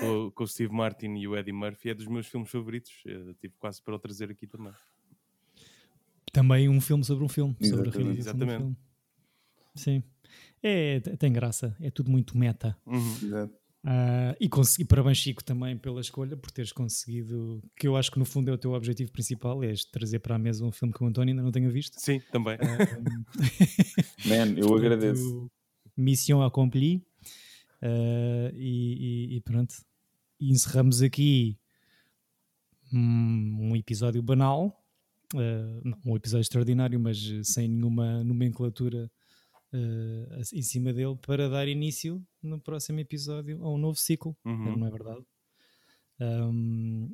com, 0.00 0.30
com 0.30 0.44
o 0.44 0.46
Steve 0.46 0.72
Martin 0.72 1.16
e 1.16 1.26
o 1.26 1.36
Eddie 1.36 1.52
Murphy 1.52 1.90
é 1.90 1.94
dos 1.94 2.06
meus 2.06 2.28
filmes 2.28 2.48
favoritos. 2.48 2.92
Eu 3.04 3.34
tive 3.34 3.54
quase 3.58 3.82
para 3.82 3.96
o 3.96 3.98
trazer 3.98 4.30
aqui 4.30 4.46
também. 4.46 4.72
também 6.32 6.68
um 6.68 6.80
filme 6.80 7.04
sobre 7.04 7.24
um 7.24 7.28
filme, 7.28 7.54
sobre 7.60 7.66
a 7.66 7.74
Exatamente. 7.82 7.98
realização 8.04 8.34
Exatamente. 8.36 8.58
filme. 8.58 8.76
Sim. 9.74 10.02
É, 10.62 11.00
t- 11.00 11.16
tem 11.16 11.32
graça, 11.32 11.76
é 11.80 11.90
tudo 11.90 12.10
muito 12.10 12.36
meta. 12.38 12.76
Uhum. 12.86 13.50
Ah, 13.86 14.34
e, 14.40 14.48
consegui, 14.48 14.86
parabéns, 14.86 15.18
Chico, 15.18 15.44
também 15.44 15.76
pela 15.76 16.00
escolha, 16.00 16.36
por 16.38 16.50
teres 16.50 16.72
conseguido, 16.72 17.62
que 17.76 17.86
eu 17.86 17.96
acho 17.98 18.10
que 18.10 18.18
no 18.18 18.24
fundo 18.24 18.50
é 18.50 18.54
o 18.54 18.56
teu 18.58 18.72
objetivo 18.72 19.12
principal, 19.12 19.62
é 19.62 19.74
trazer 19.92 20.20
para 20.20 20.36
a 20.36 20.38
mesa 20.38 20.64
um 20.64 20.72
filme 20.72 20.92
que 20.94 21.04
o 21.04 21.06
António 21.06 21.32
ainda 21.32 21.42
não 21.42 21.52
tenha 21.52 21.68
visto. 21.68 22.00
Sim, 22.00 22.18
também. 22.32 22.56
Man, 24.26 24.54
eu 24.58 24.74
agradeço. 24.74 25.50
Missão 25.96 26.42
accomplie. 26.42 27.02
Ah, 27.82 28.50
e, 28.54 29.28
e- 29.32 29.36
e 29.36 29.40
pronto. 29.42 29.74
E 30.40 30.50
encerramos 30.50 31.02
aqui 31.02 31.58
um, 32.92 33.70
um 33.70 33.76
episódio 33.76 34.22
banal, 34.22 34.82
ah, 35.34 35.80
não, 35.84 35.98
um 36.06 36.16
episódio 36.16 36.42
extraordinário, 36.42 36.98
mas 36.98 37.18
sem 37.42 37.68
nenhuma 37.68 38.22
nomenclatura 38.24 39.10
ah, 39.74 40.40
em 40.52 40.62
cima 40.62 40.92
dele, 40.92 41.16
para 41.20 41.48
dar 41.48 41.66
início 41.66 42.24
no 42.40 42.60
próximo 42.60 43.00
episódio 43.00 43.60
a 43.64 43.68
um 43.68 43.76
novo 43.76 43.98
ciclo. 43.98 44.36
Uhum. 44.44 44.76
Não 44.76 44.86
é 44.86 44.90
verdade? 44.90 45.24
Ahm, 46.20 47.08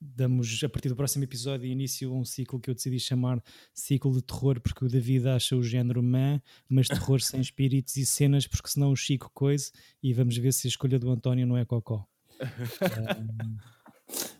damos 0.00 0.64
a 0.64 0.68
partir 0.70 0.88
do 0.88 0.96
próximo 0.96 1.22
episódio 1.22 1.66
início 1.66 2.10
a 2.10 2.16
um 2.16 2.24
ciclo 2.24 2.58
que 2.58 2.70
eu 2.70 2.74
decidi 2.74 2.98
chamar 2.98 3.42
ciclo 3.74 4.10
de 4.12 4.22
terror 4.22 4.58
porque 4.60 4.84
o 4.84 4.88
David 4.88 5.28
acha 5.28 5.54
o 5.54 5.62
género 5.62 6.02
man, 6.02 6.40
mas 6.66 6.88
terror 6.88 7.20
sem 7.20 7.40
espíritos 7.40 7.96
e 7.96 8.06
cenas 8.06 8.46
porque 8.46 8.68
senão 8.68 8.90
o 8.90 8.96
Chico 8.96 9.30
coisa 9.34 9.70
e 10.02 10.14
vamos 10.14 10.36
ver 10.38 10.52
se 10.52 10.66
a 10.66 10.70
escolha 10.70 10.98
do 10.98 11.10
António 11.10 11.46
não 11.46 11.58
é 11.58 11.64
cocó. 11.64 12.06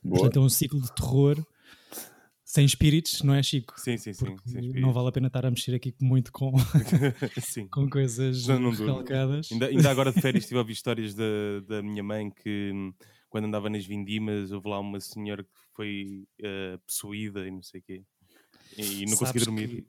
Boa. 0.02 0.20
portanto 0.20 0.38
é 0.38 0.40
um 0.40 0.48
ciclo 0.48 0.80
de 0.80 0.92
terror 0.94 1.46
sem 2.52 2.66
espíritos, 2.66 3.22
não 3.22 3.32
é 3.32 3.42
Chico? 3.42 3.72
Sim, 3.80 3.96
sim, 3.96 4.12
sim. 4.12 4.36
Não 4.78 4.92
vale 4.92 5.08
a 5.08 5.12
pena 5.12 5.28
estar 5.28 5.46
a 5.46 5.50
mexer 5.50 5.74
aqui 5.74 5.94
muito 6.02 6.30
com, 6.30 6.52
com 7.72 7.88
coisas 7.88 8.46
Não, 8.46 8.70
recalcadas. 8.70 9.50
Ainda, 9.50 9.66
ainda 9.68 9.90
agora 9.90 10.12
de 10.12 10.20
férias 10.20 10.44
estive 10.44 10.58
a 10.58 10.60
ouvir 10.60 10.74
histórias 10.74 11.14
da, 11.14 11.24
da 11.66 11.82
minha 11.82 12.02
mãe 12.02 12.30
que 12.30 12.70
hum, 12.74 12.92
quando 13.30 13.46
andava 13.46 13.70
nas 13.70 13.86
vindimas 13.86 14.52
houve 14.52 14.68
lá 14.68 14.78
uma 14.78 15.00
senhora 15.00 15.42
que 15.42 15.50
foi 15.74 16.24
eh, 16.42 16.78
possuída 16.86 17.46
e 17.46 17.50
não 17.50 17.62
sei 17.62 17.80
o 17.80 17.82
quê. 17.84 18.02
E, 18.76 18.82
e 18.82 19.06
não 19.06 19.16
consegui 19.16 19.24
Sabes 19.24 19.44
dormir. 19.44 19.68
que- 19.68 19.86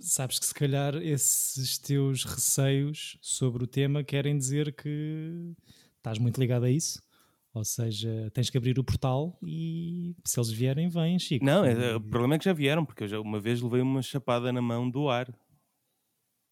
sabes 0.00 0.38
que 0.38 0.44
se 0.44 0.54
calhar 0.54 0.96
esses 0.96 1.78
teus 1.78 2.24
receios 2.24 3.16
sobre 3.22 3.64
o 3.64 3.66
tema 3.66 4.04
querem 4.04 4.36
dizer 4.36 4.74
que 4.74 5.54
estás 5.96 6.18
muito 6.18 6.38
ligado 6.38 6.64
a 6.66 6.70
isso. 6.70 7.00
Ou 7.52 7.64
seja, 7.64 8.30
tens 8.32 8.48
que 8.48 8.56
abrir 8.56 8.78
o 8.78 8.84
portal 8.84 9.36
e 9.42 10.14
se 10.24 10.38
eles 10.38 10.50
vierem, 10.50 10.88
vêm, 10.88 11.18
Chico. 11.18 11.44
Não, 11.44 11.64
é, 11.64 11.96
o 11.96 12.00
problema 12.00 12.36
é 12.36 12.38
que 12.38 12.44
já 12.44 12.52
vieram, 12.52 12.84
porque 12.84 13.02
eu 13.04 13.08
já 13.08 13.20
uma 13.20 13.40
vez 13.40 13.60
levei 13.60 13.80
uma 13.80 14.02
chapada 14.02 14.52
na 14.52 14.62
mão 14.62 14.88
do 14.88 15.08
ar. 15.08 15.28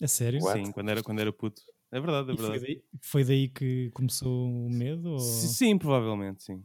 A 0.00 0.08
sério? 0.08 0.40
What? 0.42 0.58
Sim, 0.66 0.72
quando 0.72 0.88
era, 0.90 1.02
quando 1.02 1.20
era 1.20 1.32
puto. 1.32 1.62
É 1.92 2.00
verdade, 2.00 2.30
é 2.30 2.34
E 2.34 2.36
foi 2.36 2.46
verdade. 2.46 2.64
daí, 2.66 2.82
foi 3.00 3.24
daí 3.24 3.48
que 3.48 3.90
começou 3.90 4.48
o 4.48 4.70
medo? 4.70 5.10
Ou... 5.12 5.18
Sim, 5.20 5.46
sim, 5.48 5.78
provavelmente, 5.78 6.42
sim. 6.42 6.64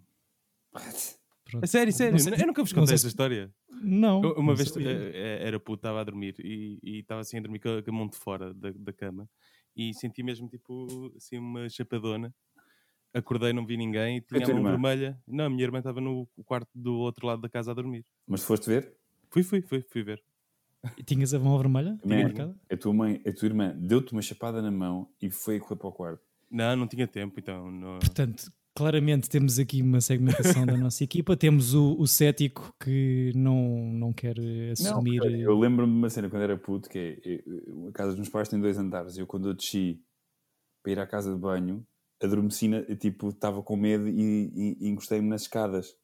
Pronto. 1.46 1.64
A 1.64 1.68
sério, 1.68 1.94
sério, 1.94 2.20
sei- 2.20 2.34
eu 2.34 2.48
nunca 2.48 2.64
vos 2.64 2.74
contei 2.74 2.96
essa 2.96 3.04
se- 3.04 3.08
história. 3.08 3.54
Não. 3.70 4.24
Eu- 4.24 4.34
Uma 4.34 4.52
não 4.52 4.56
vez 4.56 4.70
sabia. 4.70 4.90
eh, 4.90 5.12
eh, 5.44 5.48
era 5.48 5.60
puto, 5.60 5.76
estava 5.80 6.02
a 6.02 6.04
dormir 6.04 6.36
e 6.40 6.80
e 6.82 7.00
estava 7.00 7.22
assim 7.22 7.38
a 7.38 7.42
dormir 7.42 7.60
com 7.60 7.70
a, 7.78 7.84
com 7.84 7.92
a 7.92 7.94
mão 7.94 8.08
de 8.08 8.18
fora 8.18 8.54
da, 8.54 8.72
da 8.72 8.94
cama 8.94 9.30
e 9.76 9.94
senti 9.94 10.24
mesmo 10.24 10.48
tipo 10.48 11.12
assim 11.16 11.38
uma 11.38 11.70
chapadona. 11.70 12.34
Acordei, 13.14 13.54
não 13.54 13.66
vi 13.66 13.78
ninguém 13.78 14.18
e 14.18 14.22
tinha 14.22 14.44
a 14.44 14.48
mão 14.50 14.58
irmã? 14.58 14.70
vermelha. 14.72 15.22
Não, 15.28 15.46
a 15.46 15.50
minha 15.50 15.64
irmã 15.64 15.78
estava 15.78 16.02
no 16.02 16.28
quarto 16.46 16.70
do 16.74 16.96
outro 16.96 17.28
lado 17.28 17.42
da 17.42 17.50
casa 17.50 17.72
a 17.72 17.74
dormir. 17.74 18.04
Mas 18.28 18.44
foste 18.44 18.68
ver? 18.68 18.92
Fui, 19.30 19.44
fui, 19.44 19.62
fui, 19.62 19.82
fui 19.84 20.04
ver. 20.04 20.24
E 20.98 21.04
Tinhas 21.04 21.34
a 21.34 21.40
mão 21.40 21.58
vermelha? 21.58 21.98
Man, 22.04 22.24
marcada? 22.24 22.56
a 22.72 22.78
tua 22.78 22.94
mãe, 22.94 23.22
a 23.26 23.32
tua 23.32 23.46
irmã 23.48 23.74
deu-te 23.78 24.12
uma 24.14 24.22
chapada 24.22 24.62
na 24.62 24.72
mão 24.72 25.08
e 25.22 25.30
foi 25.30 25.60
correr 25.60 25.76
para 25.78 25.88
o 25.88 25.92
quarto. 25.92 26.24
Não, 26.52 26.76
não 26.76 26.88
tinha 26.88 27.08
tempo, 27.08 27.40
então. 27.40 27.72
Não... 27.72 28.00
Portanto, 28.00 28.52
claramente 28.76 29.30
temos 29.30 29.58
aqui 29.60 29.82
uma 29.82 30.02
segmentação 30.02 30.66
da 30.66 30.76
nossa 30.76 31.04
equipa. 31.04 31.38
Temos 31.38 31.74
o, 31.74 31.96
o 32.00 32.06
cético 32.08 32.74
que 32.84 33.32
não, 33.36 33.92
não 33.94 34.12
quer 34.12 34.36
assumir. 34.72 35.18
Não, 35.20 35.30
eu 35.30 35.58
lembro-me 35.58 35.94
de 35.94 36.00
uma 36.00 36.10
cena 36.10 36.30
quando 36.30 36.42
era 36.44 36.58
puto, 36.58 36.90
que 36.90 36.98
é, 37.00 37.20
eu- 37.46 37.88
a 37.88 37.92
casa 37.92 38.10
dos 38.10 38.18
meus 38.18 38.30
pais 38.30 38.50
tem 38.50 38.60
dois 38.60 38.78
andares, 38.78 39.16
e 39.16 39.22
eu 39.22 39.28
quando 39.28 39.50
eu 39.50 39.54
desci 39.54 40.02
para 40.84 40.92
ir 40.92 41.00
à 41.00 41.08
casa 41.08 41.34
de 41.34 41.40
banho, 41.40 41.86
adormeci, 42.24 42.68
na, 42.68 42.84
tipo, 42.96 43.30
estava 43.30 43.62
com 43.62 43.76
medo 43.76 44.08
e, 44.08 44.52
e- 44.56 44.78
e 44.82 44.88
encostei-me 44.90 45.28
nas 45.28 45.44
escadas. 45.44 45.96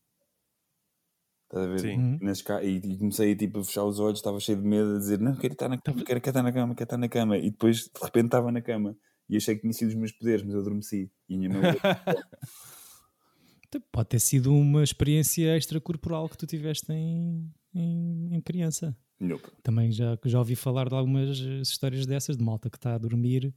Estás 1.45 1.65
a 1.65 1.69
ver? 1.69 1.79
Sim. 1.79 1.97
Uhum. 1.97 2.19
Nas 2.21 2.43
e, 2.63 2.93
e 2.93 2.97
comecei 2.97 3.35
tipo, 3.35 3.59
a 3.59 3.63
fechar 3.63 3.83
os 3.83 3.99
olhos, 3.99 4.19
estava 4.19 4.39
cheio 4.39 4.59
de 4.61 4.67
medo, 4.67 4.95
a 4.95 4.99
dizer, 4.99 5.19
não, 5.19 5.35
quero 5.35 5.53
estar 5.53 5.67
na 5.67 5.77
cama, 5.77 6.03
quero, 6.03 6.21
quero 6.21 6.29
estar 6.29 6.43
na 6.43 6.51
cama, 6.51 6.75
quero 6.75 6.85
estar 6.85 6.97
na 6.97 7.09
cama. 7.09 7.37
E 7.37 7.49
depois, 7.49 7.77
de 7.85 8.03
repente, 8.03 8.25
estava 8.25 8.51
na 8.51 8.61
cama. 8.61 8.95
E 9.27 9.37
achei 9.37 9.55
que 9.55 9.61
tinha 9.61 9.73
sido 9.73 9.89
os 9.89 9.95
meus 9.95 10.11
poderes, 10.11 10.43
mas 10.43 10.53
eu 10.53 10.61
adormeci. 10.61 11.11
E 11.27 11.35
a 11.35 11.37
minha 11.37 11.49
mãe... 11.49 11.61
Pode 13.91 14.09
ter 14.09 14.19
sido 14.19 14.51
uma 14.51 14.83
experiência 14.83 15.55
extracorporal 15.55 16.27
que 16.27 16.35
tu 16.37 16.47
tiveste 16.47 16.91
em, 16.91 17.51
em, 17.73 18.35
em 18.35 18.41
criança. 18.41 18.97
Nope. 19.19 19.47
Também 19.61 19.91
já, 19.91 20.17
já 20.25 20.39
ouvi 20.39 20.55
falar 20.55 20.89
de 20.89 20.95
algumas 20.95 21.37
histórias 21.37 22.07
dessas, 22.07 22.35
de 22.35 22.43
malta 22.43 22.67
que 22.67 22.77
está 22.77 22.95
a 22.95 22.97
dormir 22.97 23.53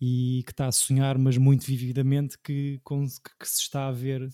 e 0.00 0.42
que 0.46 0.52
está 0.52 0.66
a 0.66 0.72
sonhar, 0.72 1.18
mas 1.18 1.36
muito 1.36 1.64
vividamente, 1.66 2.38
que, 2.42 2.80
com- 2.82 3.06
que- 3.06 3.36
que 3.38 3.48
se 3.48 3.60
está 3.62 3.86
a 3.88 3.92
ver 3.92 4.28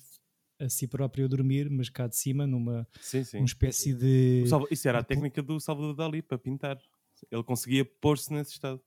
a 0.60 0.68
si 0.68 0.86
próprio 0.86 1.24
a 1.26 1.28
dormir, 1.28 1.68
mas 1.68 1.88
cá 1.88 2.06
de 2.06 2.16
cima, 2.16 2.46
numa 2.46 2.86
Sim, 3.00 3.24
sim. 3.24 3.38
uma 3.38 3.44
espécie 3.46 3.92
de. 3.92 4.44
Isso 4.70 4.88
era 4.88 5.00
a 5.00 5.04
técnica 5.04 5.42
do 5.42 5.58
Salvador 5.60 5.94
Dali 5.94 6.22
para 6.22 6.38
pintar. 6.38 6.78
Ele 7.30 7.42
conseguia 7.42 7.84
pôr-se 7.84 8.32
nesse 8.32 8.52
estado. 8.52 8.80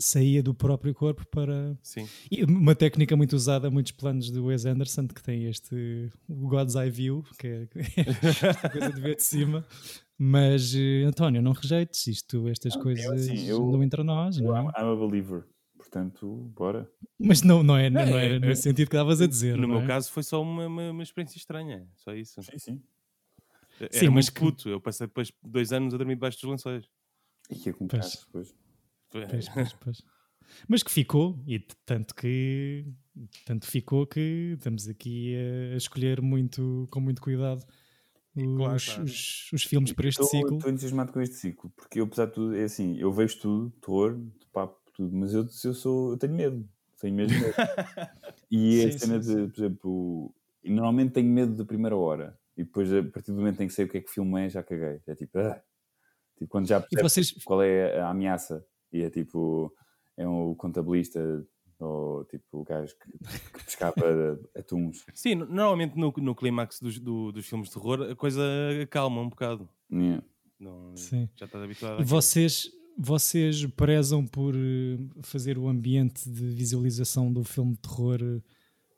saía 0.00 0.42
do 0.42 0.52
próprio 0.54 0.92
corpo 0.94 1.24
para. 1.30 1.78
Sim. 1.82 2.06
E 2.30 2.44
uma 2.44 2.74
técnica 2.74 3.16
muito 3.16 3.34
usada, 3.34 3.70
muitos 3.70 3.92
planos 3.92 4.30
do 4.30 4.46
Wes 4.46 4.66
Anderson, 4.66 5.06
que 5.08 5.22
tem 5.22 5.46
este 5.46 6.10
o 6.28 6.48
God's 6.48 6.74
Eye 6.74 6.90
View, 6.90 7.22
que 7.38 7.46
é 7.46 7.68
esta 8.22 8.68
coisa 8.68 8.92
de 8.92 9.00
ver 9.00 9.16
de 9.16 9.22
cima. 9.22 9.64
Mas, 10.18 10.74
eh, 10.74 11.04
António, 11.04 11.40
não 11.42 11.52
rejeites 11.52 12.06
isto, 12.08 12.48
estas 12.48 12.72
Não, 12.74 12.80
eu, 12.80 12.84
coisas 12.84 13.06
assim, 13.10 13.46
eu- 13.46 13.66
andam 13.68 13.82
entre 13.82 14.02
nós, 14.02 14.36
Eu, 14.38 14.44
não 14.44 14.56
I'm, 14.64 14.70
é? 14.76 14.82
I'm 14.82 14.92
a 14.92 14.96
believer. 14.96 15.44
Portanto, 15.96 16.52
bora. 16.54 16.90
Mas 17.18 17.40
não, 17.42 17.62
não, 17.62 17.76
é, 17.76 17.88
não, 17.88 18.04
Não, 18.04 18.18
era 18.18 18.34
é- 18.36 18.38
nesse 18.38 18.62
sentido 18.62 18.88
que 18.88 18.94
estavas 18.96 19.20
a 19.22 19.26
dizer. 19.26 19.56
No 19.56 19.62
não 19.62 19.68
meu 19.68 19.80
é? 19.80 19.86
caso 19.86 20.12
foi 20.12 20.22
só 20.22 20.42
uma, 20.42 20.66
uma, 20.66 20.90
uma 20.90 21.02
experiência 21.02 21.38
estranha. 21.38 21.88
Só 21.96 22.12
isso. 22.14 22.42
Sim, 22.42 22.58
sim. 22.58 22.82
Era 23.80 23.90
Sim, 23.92 24.08
mas 24.10 24.28
que- 24.28 24.40
puto. 24.40 24.68
Eu 24.68 24.80
passei 24.80 25.06
depois 25.06 25.32
dois 25.42 25.72
anos 25.72 25.94
a 25.94 25.96
dormir 25.96 26.14
debaixo 26.16 26.38
dos 26.40 26.50
lençóis. 26.50 26.84
E 27.50 27.72
Pois. 27.72 27.88
carros 27.90 28.24
depois. 28.26 28.54
Pois, 29.10 29.48
pois, 29.48 29.72
pois. 29.74 30.02
Mas 30.68 30.82
que 30.82 30.90
ficou, 30.90 31.42
e 31.46 31.58
tanto 31.84 32.14
que 32.14 32.86
tanto 33.44 33.66
ficou 33.66 34.06
que 34.06 34.52
estamos 34.56 34.86
aqui 34.88 35.34
a 35.72 35.76
escolher 35.76 36.20
muito, 36.20 36.86
com 36.90 37.00
muito 37.00 37.20
cuidado 37.22 37.64
os, 38.36 38.42
claro, 38.56 38.80
claro. 38.84 39.02
os- 39.04 39.50
os 39.52 39.62
filmes 39.64 39.92
para 39.92 40.08
este 40.08 40.22
Estou- 40.22 40.40
ciclo. 40.40 40.56
Estou 40.58 40.70
entusiasmado 40.70 41.12
com 41.12 41.20
este 41.20 41.36
ciclo, 41.36 41.70
porque 41.70 41.98
eu, 42.00 42.04
apesar 42.04 42.26
de 42.26 42.32
tudo, 42.34 42.54
é 42.54 42.64
assim, 42.64 42.96
eu 42.98 43.10
vejo 43.12 43.40
tudo, 43.40 43.70
terror, 43.80 44.20
papo, 44.52 44.78
tudo, 44.96 45.14
mas 45.16 45.34
eu, 45.34 45.46
eu 45.64 45.74
sou, 45.74 46.12
eu 46.12 46.16
tenho 46.18 46.34
medo, 46.34 46.68
tenho 47.00 47.14
mesmo 47.14 47.38
medo. 47.38 47.54
e 48.50 48.84
a 48.84 48.92
Sim, 48.92 48.98
cena 48.98 49.22
sim, 49.22 49.34
de, 49.46 49.52
por 49.52 49.58
exemplo, 49.58 50.34
normalmente 50.64 51.12
tenho 51.12 51.28
medo 51.28 51.54
da 51.54 51.64
primeira 51.64 51.96
hora, 51.96 52.38
e 52.56 52.64
depois, 52.64 52.92
a 52.92 53.02
partir 53.02 53.32
do 53.32 53.38
momento 53.38 53.60
em 53.62 53.66
que 53.68 53.74
sei 53.74 53.84
o 53.84 53.88
que 53.88 53.98
é 53.98 54.00
que 54.00 54.08
o 54.08 54.12
filme 54.12 54.46
é, 54.46 54.48
já 54.48 54.62
caguei. 54.62 55.00
É 55.06 55.14
tipo, 55.14 55.38
ah. 55.38 55.62
tipo 56.38 56.50
quando 56.50 56.66
já 56.66 56.80
percebo 56.80 57.08
vocês, 57.08 57.32
qual 57.44 57.62
é 57.62 58.00
a 58.00 58.08
ameaça, 58.08 58.64
e 58.92 59.02
é 59.02 59.10
tipo, 59.10 59.72
é 60.16 60.26
um 60.26 60.54
contabilista, 60.54 61.46
ou 61.78 62.24
tipo 62.24 62.60
o 62.60 62.64
gajo 62.64 62.94
que, 62.98 63.12
que 63.58 63.64
pescava 63.64 64.40
atuns. 64.56 65.04
Sim, 65.12 65.34
no- 65.34 65.46
normalmente 65.46 65.94
no, 65.98 66.10
no 66.16 66.34
clímax 66.34 66.80
dos, 66.80 66.98
do- 66.98 67.30
dos 67.32 67.46
filmes 67.46 67.68
de 67.68 67.74
terror 67.74 68.10
a 68.10 68.16
coisa 68.16 68.42
calma 68.88 69.20
um 69.20 69.28
bocado. 69.28 69.68
Yeah. 69.92 70.24
Não, 70.58 70.96
Sim. 70.96 71.28
Já 71.36 71.44
estás 71.44 71.62
habituado 71.62 72.00
e 72.00 72.04
vocês, 72.04 72.70
vocês 72.96 73.64
prezam 73.66 74.26
por 74.26 74.54
eh, 74.54 74.96
fazer 75.22 75.58
o 75.58 75.68
ambiente 75.68 76.28
de 76.30 76.46
visualização 76.46 77.32
do 77.32 77.44
filme 77.44 77.72
de 77.72 77.78
terror 77.80 78.20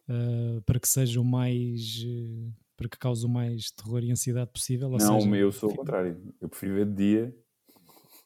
eh, 0.08 0.60
para 0.64 0.78
que 0.78 0.88
seja 0.88 1.20
o 1.20 1.24
mais 1.24 2.04
eh, 2.06 2.50
para 2.76 2.88
que 2.88 2.96
cause 2.96 3.26
o 3.26 3.28
mais 3.28 3.72
terror 3.72 4.04
e 4.04 4.12
ansiedade 4.12 4.50
possível? 4.52 4.88
Ou 4.88 4.98
Não, 4.98 5.20
seja, 5.20 5.36
eu 5.36 5.50
sou 5.50 5.72
o 5.72 5.74
contrário. 5.74 6.16
Eu 6.40 6.48
prefiro 6.48 6.74
ver 6.74 6.86
de 6.86 6.94
dia. 6.94 7.36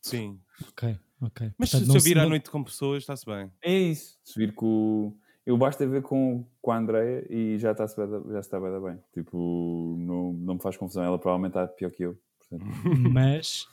Sim. 0.02 0.38
Ok, 0.68 0.94
ok. 1.22 1.52
Mas 1.56 1.70
Portanto, 1.70 1.90
se 1.90 1.96
eu 1.96 2.02
vir 2.02 2.18
à 2.18 2.28
noite 2.28 2.50
com 2.50 2.62
pessoas, 2.62 3.02
está-se 3.02 3.24
bem. 3.24 3.50
É 3.62 3.72
isso. 3.72 4.18
Se 4.22 4.38
vir 4.38 4.52
com. 4.52 5.16
Eu 5.46 5.56
basta 5.56 5.86
ver 5.86 6.02
com, 6.02 6.46
com 6.60 6.70
a 6.70 6.76
Andrea 6.76 7.26
e 7.30 7.58
já 7.58 7.72
está-se 7.72 7.96
já 7.96 8.38
está 8.40 8.60
bem, 8.60 8.70
da 8.70 8.78
bem. 8.78 8.98
Tipo, 9.12 9.96
não, 9.98 10.34
não 10.34 10.54
me 10.54 10.60
faz 10.60 10.76
confusão. 10.76 11.02
Ela 11.02 11.18
provavelmente 11.18 11.52
está 11.52 11.66
pior 11.66 11.90
que 11.90 12.02
eu. 12.02 12.18
Portanto, 12.38 12.64
mas 13.10 13.66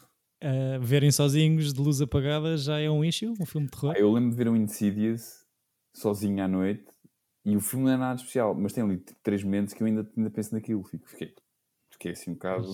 uh, 0.43 0.81
verem 0.81 1.11
sozinhos 1.11 1.73
de 1.73 1.81
luz 1.81 2.01
apagada 2.01 2.57
já 2.57 2.79
é 2.79 2.89
um 2.89 3.03
issue, 3.03 3.33
um 3.39 3.45
filme 3.45 3.67
de 3.67 3.71
terror. 3.71 3.93
Ah, 3.95 3.99
eu 3.99 4.11
lembro 4.11 4.31
de 4.31 4.35
ver 4.35 4.49
um 4.49 4.55
Insidious 4.55 5.45
sozinho 5.93 6.43
à 6.43 6.47
noite 6.47 6.85
e 7.45 7.55
o 7.55 7.59
filme 7.61 7.85
não 7.85 7.93
é 7.93 7.97
nada 7.97 8.15
especial, 8.15 8.53
mas 8.53 8.73
tem 8.73 8.83
ali 8.83 8.97
três 9.23 9.43
momentos 9.43 9.73
que 9.73 9.81
eu 9.81 9.87
ainda, 9.87 10.09
ainda 10.15 10.29
penso 10.29 10.53
naquilo. 10.53 10.83
Fico, 10.83 11.09
fiquei, 11.09 11.33
fiquei 11.91 12.11
assim 12.11 12.31
um 12.31 12.33
bocado. 12.33 12.67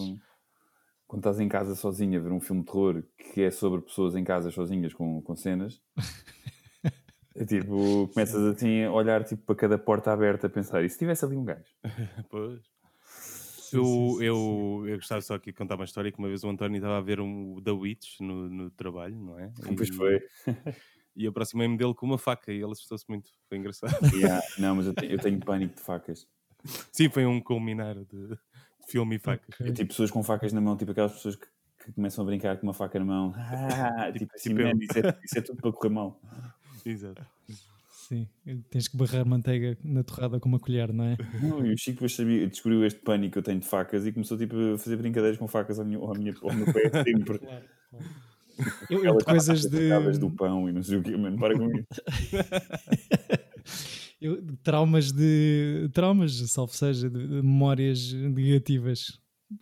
Quando 1.07 1.21
estás 1.21 1.39
em 1.39 1.47
casa 1.47 1.75
sozinho 1.75 2.19
a 2.19 2.23
ver 2.23 2.31
um 2.31 2.39
filme 2.39 2.61
de 2.61 2.67
terror 2.67 3.03
que 3.17 3.41
é 3.43 3.51
sobre 3.51 3.81
pessoas 3.81 4.15
em 4.15 4.23
casa 4.23 4.49
sozinhas 4.49 4.93
com, 4.93 5.21
com 5.21 5.35
cenas, 5.35 5.79
é 7.35 7.45
tipo, 7.45 8.07
começas 8.11 8.41
assim 8.55 8.83
a 8.83 8.91
olhar 8.91 9.23
tipo, 9.23 9.43
para 9.43 9.55
cada 9.55 9.77
porta 9.77 10.11
aberta 10.11 10.47
a 10.47 10.49
pensar, 10.49 10.83
e 10.83 10.89
se 10.89 10.97
tivesse 10.97 11.23
ali 11.23 11.37
um 11.37 11.45
gajo? 11.45 11.71
Pois. 12.29 12.74
Sim, 13.69 13.77
eu, 13.77 13.83
sim, 13.85 14.17
sim, 14.19 14.23
eu, 14.25 14.83
eu 14.87 14.95
gostava 14.97 15.21
só 15.21 15.33
aqui 15.35 15.51
de 15.51 15.57
contar 15.57 15.75
uma 15.75 15.85
história 15.85 16.11
que 16.11 16.19
uma 16.19 16.27
vez 16.27 16.43
o 16.43 16.49
António 16.49 16.77
estava 16.77 16.97
a 16.97 17.01
ver 17.01 17.19
um 17.19 17.59
The 17.63 17.71
Witch 17.71 18.19
no, 18.19 18.47
no 18.49 18.69
trabalho, 18.69 19.15
não 19.15 19.39
é? 19.39 19.51
Pois 19.75 19.89
E- 19.89 19.93
foi. 19.93 20.21
E 21.17 21.25
aproximei-me 21.27 21.77
dele 21.77 21.93
com 21.93 22.05
uma 22.05 22.17
faca 22.17 22.51
e 22.51 22.57
ele 22.57 22.73
assustou-se 22.73 23.05
muito. 23.07 23.31
Foi 23.47 23.57
engraçado. 23.57 23.89
Yeah, 24.13 24.45
Não, 24.57 24.75
mas 24.75 24.85
eu 24.85 24.93
tenho, 24.93 25.13
eu 25.13 25.17
tenho 25.17 25.39
pânico 25.39 25.73
de 25.73 25.81
facas. 25.81 26.27
Sim, 26.91 27.09
foi 27.09 27.25
um 27.25 27.39
culminar 27.39 27.95
de, 27.95 28.37
filme 28.89 29.15
e 29.15 29.19
facas. 29.19 29.55
É 29.61 29.71
tipo 29.71 29.89
pessoas 29.89 30.11
com 30.11 30.21
facas 30.21 30.51
na 30.51 30.59
mão, 30.59 30.75
tipo 30.75 30.91
aquelas 30.91 31.13
pessoas 31.13 31.37
que, 31.37 31.47
que 31.85 31.93
começam 31.93 32.21
a 32.23 32.27
brincar 32.27 32.57
com 32.57 32.67
uma 32.67 32.73
faca 32.73 32.99
na 32.99 33.05
mão. 33.05 33.33
Ah, 33.97 34.11
tipo 34.11 34.29
assim, 34.35 34.49
tipo 34.49 34.61
eu. 34.61 34.67
man, 34.67 34.77
isso, 34.81 34.99
é, 34.99 35.19
isso 35.23 35.37
é 35.37 35.41
tudo 35.41 35.61
para 35.61 35.71
correr 35.71 35.89
mal. 35.93 36.19
Exato. 36.85 37.25
Sim, 38.07 38.27
tens 38.69 38.87
que 38.87 38.95
barrar 38.95 39.25
manteiga 39.25 39.75
na 39.83 40.03
torrada 40.03 40.39
com 40.39 40.47
uma 40.47 40.59
colher, 40.59 40.93
não 40.93 41.05
é? 41.05 41.17
Não, 41.41 41.65
e 41.65 41.73
o 41.73 41.77
Chico 41.77 42.07
sabia, 42.07 42.47
descobriu 42.47 42.85
este 42.85 42.99
pânico 42.99 43.33
que 43.33 43.39
eu 43.39 43.43
tenho 43.43 43.59
de 43.59 43.67
facas 43.67 44.05
e 44.05 44.11
começou 44.11 44.37
tipo, 44.37 44.55
a 44.73 44.77
fazer 44.77 44.95
brincadeiras 44.97 45.39
com 45.39 45.47
facas 45.47 45.79
ao, 45.79 45.85
meu, 45.85 46.03
ao, 46.03 46.13
minha, 46.13 46.33
ao 46.43 46.53
meu 46.53 46.71
pé 46.71 46.91
sempre. 47.03 47.39
Eu, 48.89 49.03
eu 49.03 49.17
Aquelas 49.17 49.45
de 49.45 49.49
coisas 49.49 49.71
de. 49.71 50.19
do 50.19 50.29
pão 50.29 50.69
e 50.69 50.71
não 50.71 50.83
sei 50.83 50.97
o 50.97 51.03
quê, 51.03 51.17
mano, 51.17 51.37
para 51.39 51.57
com 51.57 51.65
isso. 51.71 51.87
eu- 54.21 54.41
traumas 54.63 55.11
de. 55.11 55.89
Traumas, 55.93 56.33
salvo 56.51 56.73
seja, 56.73 57.09
de, 57.09 57.19
de 57.27 57.33
memórias 57.41 58.11
negativas, 58.13 59.19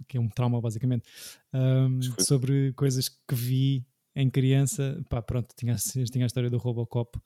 que 0.08 0.18
é 0.18 0.20
um 0.20 0.30
trauma 0.30 0.62
basicamente, 0.62 1.06
foi- 1.52 2.24
sobre 2.26 2.74
coisas 2.74 3.10
que 3.10 3.36
vi 3.36 3.86
em 4.16 4.30
criança. 4.30 5.02
Pá, 5.10 5.22
pronto, 5.22 5.54
tinha, 5.56 5.76
tinha 6.12 6.26
a 6.26 6.28
história 6.28 6.50
do 6.50 6.58
Robocop 6.58 7.20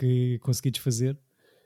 que 0.00 0.38
consegui 0.40 0.70
desfazer. 0.70 1.18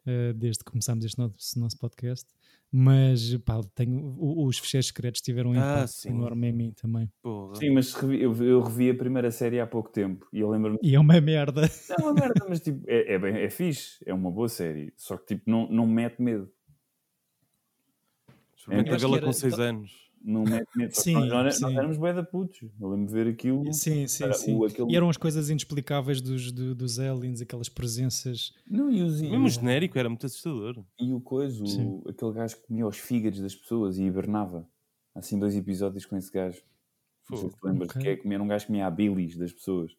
ah, 0.06 0.32
desde 0.34 0.62
que 0.62 0.70
começámos 0.70 1.02
este 1.04 1.16
nosso, 1.18 1.58
nosso 1.58 1.78
podcast, 1.78 2.26
mas 2.70 3.34
pá, 3.38 3.58
tenho, 3.74 4.14
os 4.20 4.58
fecheiros 4.58 4.88
secretos 4.88 5.22
tiveram 5.22 5.52
um 5.52 5.54
Ah, 5.54 5.56
impacto 5.78 5.92
sim. 5.92 6.10
enorme 6.10 6.48
em 6.48 6.52
mim 6.52 6.70
também. 6.72 7.10
Porra. 7.22 7.54
Sim, 7.54 7.70
mas 7.70 7.94
revi- 7.94 8.20
eu, 8.20 8.34
eu 8.44 8.60
revi 8.60 8.90
a 8.90 8.94
primeira 8.94 9.30
série 9.30 9.58
há 9.60 9.66
pouco 9.66 9.88
tempo 9.90 10.28
e 10.30 10.40
eu 10.40 10.50
lembro-me. 10.50 10.78
E 10.82 10.94
é 10.94 11.00
uma 11.00 11.18
merda. 11.22 11.62
É 11.98 12.02
uma 12.02 12.12
merda, 12.12 12.44
mas 12.46 12.60
tipo, 12.60 12.82
é, 12.86 13.14
é, 13.14 13.18
bem, 13.18 13.34
é 13.36 13.48
fixe, 13.48 13.96
é 14.04 14.12
uma 14.12 14.30
boa 14.30 14.48
série, 14.50 14.92
só 14.96 15.16
que 15.16 15.24
tipo, 15.36 15.50
não, 15.50 15.66
não 15.70 15.86
mete 15.86 16.20
medo. 16.20 16.50
Experimenta 18.56 18.90
Eu 18.90 18.94
acho 18.96 19.06
vê-la 19.06 19.18
com 19.20 19.24
era- 19.26 19.32
6 19.32 19.58
anos. 19.58 20.03
Não 20.26 20.42
mete 20.42 20.66
medo. 20.74 20.94
Sim, 20.94 21.12
nós, 21.12 21.28
nós, 21.28 21.54
sim. 21.56 21.60
nós 21.62 21.74
éramos 21.76 21.96
bué 21.98 22.14
da 22.14 22.22
putos. 22.24 22.58
Eu 22.80 22.88
lembro 22.88 23.06
de 23.08 23.12
ver 23.12 23.26
aquilo. 23.28 23.70
Sim, 23.74 24.06
sim, 24.06 24.24
Era 24.24 24.32
sim. 24.32 24.54
o- 24.54 24.64
aquele- 24.64 24.90
E 24.90 24.96
eram 24.96 25.10
as 25.10 25.18
coisas 25.18 25.50
inexplicáveis 25.50 26.22
dos, 26.22 26.50
do- 26.50 26.74
dos 26.74 26.98
aliens, 26.98 27.42
aquelas 27.42 27.68
presenças. 27.68 28.50
Não, 28.66 28.90
e, 28.90 29.02
os, 29.02 29.20
Mesmo 29.20 29.44
o 29.44 29.48
genérico 29.50 29.98
era 29.98 30.08
muito 30.08 30.24
assustador. 30.24 30.82
e 30.98 31.12
o 31.12 31.20
coisa, 31.20 31.62
o- 31.62 32.02
aquele 32.08 32.32
gajo 32.32 32.56
que 32.56 32.66
comia 32.66 32.86
os 32.86 32.96
fígados 32.96 33.38
das 33.40 33.54
pessoas 33.54 33.98
e 33.98 34.04
hibernava. 34.04 34.66
Há, 35.14 35.18
Assim, 35.18 35.38
dois 35.38 35.54
episódios 35.54 36.06
com 36.06 36.16
esse 36.16 36.32
gajo. 36.32 36.62
Não 37.30 37.36
sei 37.36 37.50
se 37.50 37.56
te 37.56 37.60
lembras, 37.66 37.88
Ok. 37.90 38.00
que 38.02 38.08
é 38.08 38.16
comer 38.16 38.40
um 38.40 38.46
gajo 38.48 38.64
que 38.64 38.68
comia 38.68 38.86
a 38.86 38.90
bilis 38.90 39.36
das 39.36 39.52
pessoas. 39.52 39.92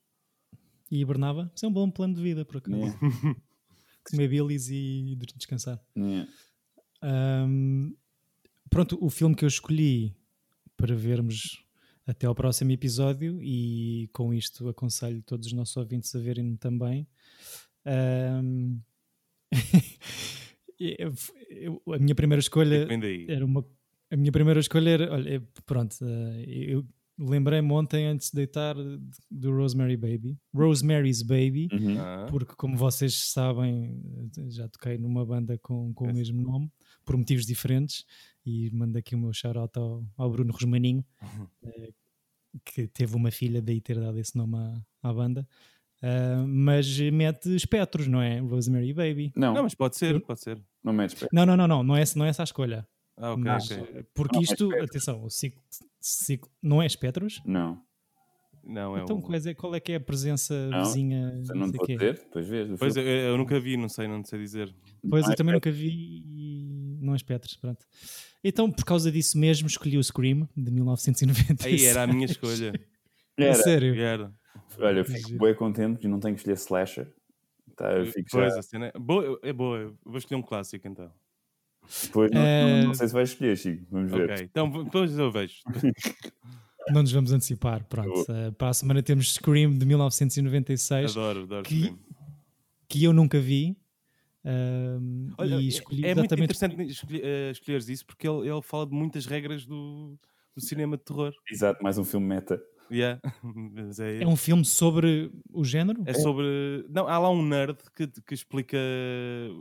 E 0.91 1.01
hibernava. 1.01 1.51
Isso 1.55 1.65
é 1.65 1.69
um 1.69 1.71
bom 1.73 1.89
plano 1.91 2.15
de 2.15 2.21
vida, 2.23 2.43
por 2.43 2.57
acaso. 2.57 2.75
Né? 2.77 2.97
Comer 4.09 4.27
bilis 4.27 4.69
e 4.69 5.15
descansar. 5.35 5.79
Né? 5.95 6.27
Ahm, 7.01 7.93
pronto, 8.69 8.97
o 9.01 9.09
filme 9.09 9.35
que 9.35 9.43
eu 9.45 9.49
escolhi 9.49 10.15
para 10.77 10.95
vermos 10.95 11.63
até 12.05 12.27
ao 12.27 12.35
próximo 12.35 12.71
episódio, 12.71 13.41
e 13.41 14.09
com 14.13 14.33
isto 14.33 14.67
aconselho 14.69 15.21
todos 15.23 15.47
os 15.47 15.53
nossos 15.53 15.75
ouvintes 15.77 16.13
a 16.15 16.19
verem 16.19 16.55
também. 16.55 17.07
ahm, 17.85 18.77
eu- 20.79 21.13
eu- 21.49 21.81
a 21.93 21.97
minha 21.97 22.15
primeira 22.15 22.39
escolha 22.39 22.87
era 23.27 23.45
uma. 23.45 23.65
A 24.11 24.15
minha 24.15 24.31
primeira 24.31 24.59
escolha 24.59 24.89
era. 24.89 25.13
Olha, 25.13 25.35
é- 25.37 25.41
pronto, 25.65 25.95
eh, 26.03 26.43
eu 26.47 26.85
lembrei-me 27.17 27.71
ontem 27.71 28.05
antes 28.07 28.29
de 28.29 28.35
deitar 28.35 28.75
do 29.31 29.51
Rosemary 29.55 29.97
Baby. 29.97 30.37
Rosemary's 30.53 31.21
Baby. 31.23 31.69
Uhum. 31.71 31.99
Ah, 31.99 32.27
Porque, 32.29 32.53
como 32.55 32.77
vocês 32.77 33.13
sabem, 33.31 34.29
já 34.49 34.67
toquei 34.67 34.97
numa 34.97 35.25
banda 35.25 35.57
com, 35.57 35.93
com 35.93 36.05
o 36.05 36.09
Esse. 36.09 36.17
mesmo 36.19 36.41
nome, 36.41 36.71
por 37.03 37.17
motivos 37.17 37.45
diferentes, 37.45 38.05
e 38.45 38.69
mando 38.71 38.97
aqui 38.97 39.15
o 39.15 39.17
meu 39.17 39.33
shout-out 39.33 39.77
ao, 39.77 40.03
ao 40.17 40.29
Bruno 40.29 40.51
Rosmaninho, 40.53 41.03
Uhum. 41.21 41.47
eh, 41.63 41.91
que 42.63 42.87
teve 42.87 43.15
uma 43.15 43.31
filha, 43.31 43.61
daí 43.61 43.81
ter 43.81 43.99
dado 43.99 44.17
esse 44.17 44.37
nome 44.37 44.55
à, 44.57 45.09
à 45.09 45.13
banda. 45.13 45.47
Ah, 46.01 46.45
mas 46.47 46.99
mete 47.11 47.55
espectros, 47.55 48.07
não 48.07 48.21
é? 48.21 48.39
Rosemary 48.39 48.93
Baby. 48.93 49.33
Não, 49.35 49.47
Não, 49.49 49.53
não, 49.55 49.63
mas 49.63 49.73
pode 49.75 49.97
ser, 49.97 50.19
pode 50.21 50.39
ser. 50.41 50.61
metes 50.83 51.15
pé. 51.15 51.27
Não, 51.33 51.45
não, 51.45 51.57
não, 51.57 51.67
não, 51.67 51.83
não 51.83 51.95
é, 51.97 52.03
não 52.15 52.25
é 52.25 52.29
essa 52.29 52.43
a 52.43 52.45
escolha. 52.45 52.87
Ah, 53.17 53.31
ok, 53.31 53.43
mas, 53.43 53.71
ok. 53.71 53.77
eh, 53.95 54.05
Porque 54.13 54.35
Não, 54.35 54.41
é 54.41 54.43
isto, 54.43 54.63
espectros. 54.65 54.89
atenção, 54.89 55.23
o 55.23 55.29
ciclo, 55.29 55.61
ciclo- 55.99 56.51
não 56.61 56.81
é 56.81 56.85
espectros? 56.85 57.41
Não, 57.45 57.81
Não, 58.65 58.97
é 58.97 59.01
então 59.03 59.17
um... 59.17 59.21
qual 59.21 59.35
é, 59.37 59.53
qual 59.53 59.75
é 59.75 59.79
que 59.79 59.91
é 59.91 59.95
a 59.95 59.99
presença 59.99 60.67
Não, 60.69 60.83
vizinha? 60.85 61.39
não 61.53 61.71
vou 61.71 61.85
dizer, 61.85 62.15
depois 62.15 62.47
vês. 62.47 62.69
Pois, 62.79 62.95
eu, 62.97 63.03
eu 63.03 63.37
nunca 63.37 63.59
vi, 63.59 63.77
não 63.77 63.87
sei, 63.87 64.07
não 64.07 64.23
sei 64.23 64.39
dizer. 64.39 64.73
Pois 65.07 65.23
Não 65.23 65.29
eu 65.29 65.33
é 65.33 65.35
também 65.35 65.53
nunca 65.53 65.69
vi. 65.71 66.97
não 66.99 67.13
é 67.13 67.15
espectros, 67.15 67.55
pronto. 67.57 67.85
Então, 68.43 68.71
por 68.71 68.83
causa 68.83 69.11
disso 69.11 69.37
mesmo, 69.37 69.67
escolhi 69.67 69.97
o 69.97 70.03
Scream 70.03 70.49
de 70.57 70.71
1996. 70.71 71.81
Aí 71.81 71.85
era 71.87 72.03
a 72.03 72.07
minha 72.07 72.25
escolha. 72.25 72.73
A 73.37 73.43
Era. 73.43 73.53
sério. 73.55 73.95
Era. 74.01 74.33
Olha, 74.79 74.99
eu 74.99 75.05
fico 75.05 75.37
bem 75.37 75.53
contente 75.53 75.99
que 75.99 76.07
não 76.07 76.19
tenho 76.21 76.33
que 76.35 76.39
escolher 76.39 76.55
slasher. 76.55 77.13
Tá, 77.75 77.91
eu 77.91 78.05
fico 78.05 78.29
Pois, 78.31 78.53
já. 78.53 78.59
a 78.59 78.63
cena 78.63 78.91
é 78.95 78.97
boa, 78.97 79.37
é 79.43 79.51
boa. 79.51 79.77
Eu 79.79 79.97
Vou 80.05 80.17
escolher 80.17 80.39
um 80.39 80.41
clássico 80.41 80.87
então. 80.87 81.11
Depois, 82.03 82.31
não, 82.31 82.41
Eh, 82.41 82.83
não 82.85 82.93
sei 82.93 83.07
se 83.09 83.13
vais 83.13 83.29
escolher, 83.29 83.57
Chico. 83.57 83.85
Vamos 83.91 84.11
ver. 84.11 84.31
Ok, 84.31 84.45
então 84.49 84.83
depois 84.85 85.17
eu 85.19 85.29
vejo. 85.31 85.55
Não 86.89 87.01
nos 87.01 87.11
vamos 87.11 87.31
antecipar, 87.31 87.83
pronto. 87.85 88.25
Eh, 88.31 88.51
para 88.51 88.69
a 88.69 88.73
semana 88.73 89.01
temos 89.01 89.33
Scream 89.33 89.73
de 89.77 89.85
1996, 89.85 91.11
Adoro, 91.11 91.43
adoro. 91.43 91.63
Que- 91.63 91.75
Scream. 91.83 91.99
que 92.87 93.03
eu 93.03 93.13
nunca 93.13 93.39
vi. 93.39 93.75
ahm, 94.43 95.29
Olha, 95.39 95.55
e 95.55 95.65
é- 95.65 95.67
escolhi 95.69 96.05
é 96.05 96.13
muito 96.13 96.19
exatamente 96.19 96.43
interessante 96.43 96.83
escolher, 96.91 97.21
eh, 97.25 97.51
escolheres 97.51 97.89
isso 97.89 98.05
porque 98.05 98.27
ele, 98.27 98.47
ele 98.47 98.61
fala 98.61 98.85
de 98.85 98.93
muitas 98.93 99.25
regras 99.25 99.65
do, 99.65 100.17
do 100.55 100.61
cinema 100.61 100.95
de 100.97 101.03
terror. 101.03 101.33
Exato, 101.51 101.81
mais 101.83 101.97
um 101.97 102.03
filme 102.05 102.27
meta. 102.27 102.61
Yeah. 102.91 103.19
É, 103.99 104.21
É 104.23 104.27
um 104.27 104.35
filme 104.35 104.63
sobre 104.63 105.31
o 105.51 105.63
género? 105.63 106.03
é 106.05 106.13
sobre. 106.13 106.45
Não, 106.89 107.07
há 107.07 107.17
lá 107.17 107.31
um 107.31 107.43
nerd 107.43 107.77
que, 107.95 108.05
que 108.07 108.33
explica 108.35 108.77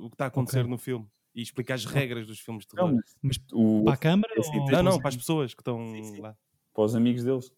o 0.03 0.11
que 0.11 0.15
está 0.15 0.27
a 0.27 0.29
acontecer 0.29 0.59
Ok. 0.61 0.71
no 0.71 0.77
filme 0.77 1.07
e 1.35 1.41
explica 1.41 1.73
as 1.73 1.87
regras 1.87 2.27
dos 2.27 2.39
filmes 2.39 2.67
de 2.67 2.77
Não, 2.77 2.89
terror. 2.89 3.03
Mas 3.23 3.39
o, 3.53 3.83
para 3.85 3.95
a 3.95 3.97
câmara? 3.97 4.35
ou- 4.37 4.71
Não, 4.71 4.83
não, 4.83 4.99
para 4.99 5.09
as 5.09 5.17
pessoas 5.17 5.55
que 5.55 5.63
estão 5.63 5.79
Sim, 5.91 6.03
sim. 6.05 6.21
lá. 6.21 6.37
Para 6.75 6.85
os 6.85 6.95
amigos 6.95 7.23
deles. 7.25 7.51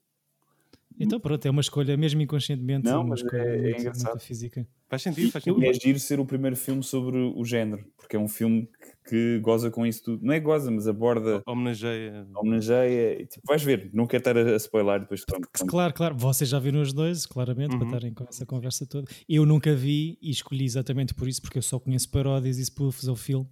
Então 0.99 1.21
pronto, 1.21 1.45
é 1.45 1.51
uma 1.51 1.61
escolha, 1.61 1.95
mesmo 1.95 2.23
inconscientemente, 2.23 2.87
Não, 2.87 3.01
uma 3.01 3.11
mas 3.11 3.21
escolha 3.21 3.43
é- 3.43 3.57
é 3.57 3.63
muito, 3.63 3.81
engraçado. 3.81 4.11
muito 4.13 4.23
física. 4.25 4.67
Faz 4.89 5.03
sentido, 5.03 5.31
faz 5.31 5.45
E 5.47 5.51
sentido. 5.51 5.65
é 5.67 5.73
giro 5.75 5.99
ser 5.99 6.19
o 6.21 6.25
primeiro 6.25 6.57
filme 6.57 6.83
sobre 6.83 7.19
o 7.19 7.45
género, 7.45 7.85
porque 7.99 8.17
é 8.17 8.19
um 8.19 8.29
filme 8.29 8.67
que, 9.05 9.11
que 9.11 9.39
goza 9.41 9.71
com 9.71 9.85
isso 9.85 10.03
tudo. 10.05 10.25
Não 10.25 10.33
é 10.33 10.41
goza, 10.41 10.71
mas 10.71 10.89
aborda, 10.89 11.43
Homenageia. 11.47 12.27
homenageia. 12.35 13.21
e, 13.21 13.27
Tipo, 13.27 13.47
vais 13.47 13.63
ver, 13.63 13.91
não 13.93 14.07
quero 14.07 14.21
estar 14.23 14.39
a, 14.39 14.53
a 14.55 14.57
spoiler 14.57 15.01
depois. 15.01 15.23
Pronto, 15.27 15.47
pronto. 15.53 15.71
Claro, 15.71 15.93
claro, 15.93 16.17
vocês 16.17 16.49
já 16.49 16.59
viram 16.59 16.81
os 16.81 16.95
dois, 16.95 17.27
claramente, 17.27 17.71
para 17.77 17.81
Uhum. 17.81 17.85
estarem 17.87 18.15
com 18.15 18.25
essa 18.27 18.47
conversa 18.47 18.87
toda. 18.87 19.07
Eu 19.29 19.45
nunca 19.45 19.75
vi 19.75 20.17
e 20.23 20.31
escolhi 20.31 20.65
exatamente 20.65 21.13
por 21.13 21.29
isso, 21.29 21.43
porque 21.43 21.59
eu 21.59 21.63
só 21.63 21.79
conheço 21.79 22.09
paródias 22.11 22.57
e 22.57 22.63
spoofs 22.63 23.07
ao 23.07 23.17
filme. 23.17 23.47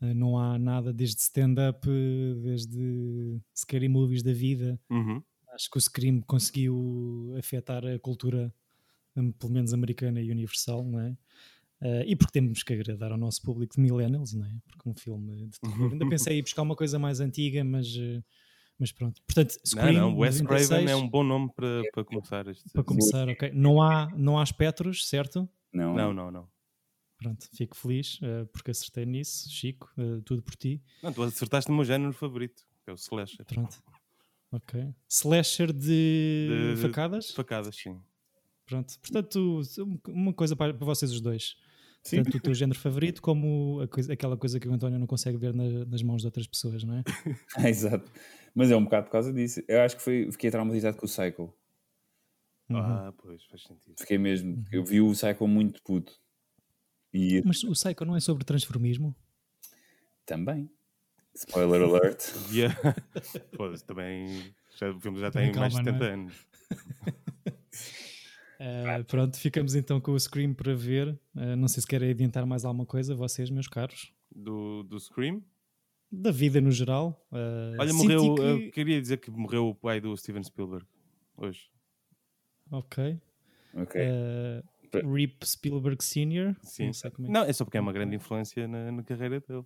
Eh, 0.00 0.14
Não 0.14 0.38
há 0.38 0.58
nada 0.58 0.92
desde 0.92 1.20
stand-up, 1.20 1.88
eh, 1.88 2.34
desde 2.40 3.40
scary 3.54 3.88
movies 3.88 4.22
da 4.22 4.32
vida. 4.32 4.80
Uhum. 4.90 5.22
Acho 5.54 5.70
que 5.70 5.78
o 5.78 5.80
Scream 5.80 6.20
conseguiu 6.22 7.34
afetar 7.38 7.84
a 7.84 7.98
cultura, 7.98 8.52
hum, 9.16 9.32
pelo 9.32 9.52
menos 9.52 9.72
americana 9.74 10.20
e 10.20 10.30
universal, 10.30 10.84
não 10.84 11.00
é? 11.00 11.16
Eh, 11.80 12.04
e 12.08 12.16
porque 12.16 12.32
temos 12.32 12.62
que 12.62 12.72
agradar 12.72 13.12
ao 13.12 13.18
nosso 13.18 13.42
público 13.42 13.74
de 13.74 13.80
millennials, 13.80 14.34
não 14.34 14.46
é? 14.46 14.54
Porque 14.68 14.88
um 14.88 14.94
filme 14.94 15.46
de 15.48 15.60
terror. 15.60 15.92
Ainda 15.92 16.08
pensei 16.08 16.38
em 16.38 16.42
buscar 16.42 16.62
uma 16.62 16.76
coisa 16.76 16.98
mais 16.98 17.20
antiga, 17.20 17.64
mas, 17.64 17.86
mas 18.78 18.92
pronto. 18.92 19.20
Portanto, 19.26 19.54
Não, 19.56 19.82
Scream, 19.82 19.92
não, 20.10 20.18
Wes 20.18 20.40
96, 20.40 20.68
Craven 20.68 20.92
é 20.92 20.96
um 20.96 21.08
bom 21.08 21.24
nome 21.24 21.50
para, 21.54 21.82
para 21.92 22.04
começar 22.04 22.46
este. 22.48 22.68
para 22.70 22.84
começar, 22.84 23.28
ok. 23.28 23.50
Não 23.54 23.82
há, 23.82 24.08
não 24.16 24.38
há 24.38 24.42
espectros, 24.44 25.08
certo? 25.08 25.48
Não, 25.72 25.94
Não, 25.94 26.12
não, 26.14 26.30
não. 26.30 26.48
Pronto, 27.18 27.48
fico 27.52 27.76
feliz 27.76 28.18
eh, 28.22 28.44
porque 28.52 28.70
acertei 28.70 29.04
nisso. 29.04 29.50
Chico, 29.50 29.90
eh, 29.98 30.20
tudo 30.24 30.40
por 30.42 30.54
ti. 30.56 30.80
Não, 31.02 31.12
tu 31.12 31.22
acertaste 31.22 31.68
no 31.70 31.76
meu 31.76 31.84
género 31.84 32.12
favorito, 32.12 32.62
que 32.84 32.90
é 32.90 32.92
o 32.92 32.96
slasher. 32.96 33.44
Pronto. 33.44 33.76
Ok. 34.52 34.94
Slasher 35.08 35.72
de, 35.72 36.74
De- 36.74 36.80
facadas? 36.80 37.32
Facadas, 37.32 37.74
sim. 37.76 38.00
Pronto. 38.64 38.98
Portanto, 39.00 39.60
uma 40.08 40.32
coisa 40.32 40.54
para, 40.54 40.72
para 40.72 40.84
vocês 40.86 41.10
os 41.10 41.20
dois. 41.20 41.56
Sim. 42.02 42.22
Tanto 42.22 42.36
o 42.36 42.40
teu 42.40 42.54
género 42.54 42.78
favorito 42.78 43.20
como 43.20 43.80
a 43.82 43.88
coisa- 43.88 44.12
aquela 44.12 44.36
coisa 44.36 44.60
que 44.60 44.68
o 44.68 44.72
António 44.72 44.98
não 44.98 45.06
consegue 45.06 45.36
ver 45.36 45.52
na- 45.52 45.84
nas 45.84 46.02
mãos 46.02 46.20
de 46.22 46.26
outras 46.28 46.46
pessoas, 46.46 46.84
não 46.84 46.94
é? 46.98 47.02
Exato. 47.68 48.10
Mas 48.54 48.70
é 48.70 48.76
um 48.76 48.84
bocado 48.84 49.06
por 49.06 49.12
causa 49.12 49.32
disso. 49.32 49.60
Eu 49.66 49.80
acho 49.80 49.96
que 49.96 50.02
foi, 50.02 50.30
fiquei 50.30 50.50
traumatizado 50.50 50.96
com 50.96 51.04
o 51.04 51.08
Psycho. 51.08 51.52
Uhum. 52.70 52.76
Ah, 52.78 53.12
pois, 53.18 53.42
faz 53.46 53.62
sentido. 53.64 53.94
Fiquei 53.98 54.18
mesmo. 54.18 54.64
Eu 54.70 54.84
vi 54.84 55.00
o 55.00 55.10
Psycho 55.12 55.46
muito 55.48 55.82
puto. 55.82 56.12
E 57.12 57.42
Mas 57.44 57.62
o 57.64 57.72
Psycho 57.72 58.04
não 58.04 58.16
é 58.16 58.20
sobre 58.20 58.44
transformismo? 58.44 59.14
também. 60.26 60.70
Spoiler 61.34 61.82
alert. 61.82 62.20
Yeah. 62.52 62.74
Pois, 63.56 63.80
também. 63.82 64.52
Já, 64.76 64.90
o 64.90 65.00
filme 65.00 65.18
já 65.20 65.30
tem 65.30 65.52
mais 65.54 65.72
de 65.74 65.82
calma, 65.82 65.90
70 65.90 65.98
não 65.98 66.06
é? 66.06 66.12
anos. 66.12 66.46
Eh, 68.60 69.02
pronto, 69.04 69.36
ficamos 69.38 69.76
então 69.76 70.00
com 70.00 70.10
o 70.10 70.18
Scream 70.18 70.52
para 70.52 70.74
ver. 70.74 71.16
Eh, 71.36 71.54
não 71.54 71.68
sei 71.68 71.80
se 71.80 71.86
querem 71.86 72.10
adiantar 72.10 72.44
mais 72.44 72.64
alguma 72.64 72.84
coisa, 72.84 73.14
vocês, 73.14 73.50
meus 73.50 73.68
caros. 73.68 74.12
Do, 74.34 74.82
do 74.82 74.98
Scream. 74.98 75.44
Da 76.10 76.32
vida 76.32 76.60
no 76.60 76.72
geral. 76.72 77.24
Eh, 77.32 77.76
Olha, 77.78 77.94
morreu. 77.94 78.34
que- 78.34 78.42
Eu 78.42 78.70
queria 78.72 79.00
dizer 79.00 79.18
que 79.18 79.30
morreu 79.30 79.68
o 79.68 79.74
pai 79.76 80.00
do 80.00 80.16
Steven 80.16 80.42
Spielberg. 80.42 80.84
Hoje. 81.36 81.70
Ok. 82.72 83.20
Ok. 83.74 84.00
Rip 84.96 85.46
Spielberg 85.46 86.02
Sr. 86.02 86.56
Sim. 86.62 86.86
Não 86.86 86.92
sei 86.92 87.10
como 87.10 87.28
é. 87.28 87.30
Não, 87.30 87.42
é 87.42 87.52
só 87.52 87.64
porque 87.64 87.78
é 87.78 87.80
uma 87.80 87.92
grande 87.92 88.16
influência 88.16 88.66
na, 88.66 88.92
na 88.92 89.02
carreira 89.02 89.40
dele. 89.40 89.64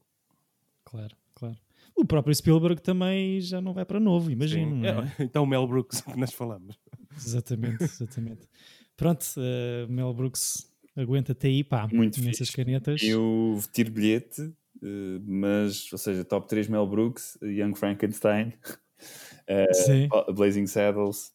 Claro, 0.85 1.17
claro. 1.35 1.59
O 1.95 2.05
próprio 2.05 2.35
Spielberg 2.35 2.81
também 2.81 3.41
já 3.41 3.61
não 3.61 3.73
vai 3.73 3.85
para 3.85 4.01
novo, 4.01 4.31
imagino. 4.31 4.85
É? 4.85 4.91
É, 4.91 4.95
então 5.25 5.45
o 5.45 5.47
Mel 5.47 5.67
Brooks 5.67 6.01
que 6.01 6.19
nós 6.19 6.33
falamos. 6.33 6.79
Exatamente, 7.17 7.85
exatamente. 7.85 8.49
Pronto, 8.97 9.25
eh, 9.39 9.87
Mel 9.89 10.13
Brooks, 10.15 10.67
aguenta-te 10.97 11.47
aí, 11.47 11.65
pá, 11.65 11.89
Muito 11.93 12.21
nessas 12.21 12.49
fixe. 12.49 12.53
canetas. 12.53 13.03
Eu 13.03 13.61
tiro 13.73 13.91
bilhete, 13.91 14.43
eh, 14.83 15.21
mas, 15.25 15.93
ou 15.93 15.99
seja, 15.99 16.25
top 16.25 16.49
3 16.49 16.69
Mel 16.69 16.87
Brooks, 16.87 17.39
Young 17.43 17.75
Frankenstein, 17.75 18.55
Sim, 19.73 20.09
Blazing 20.35 20.67
Saddles 20.67 21.33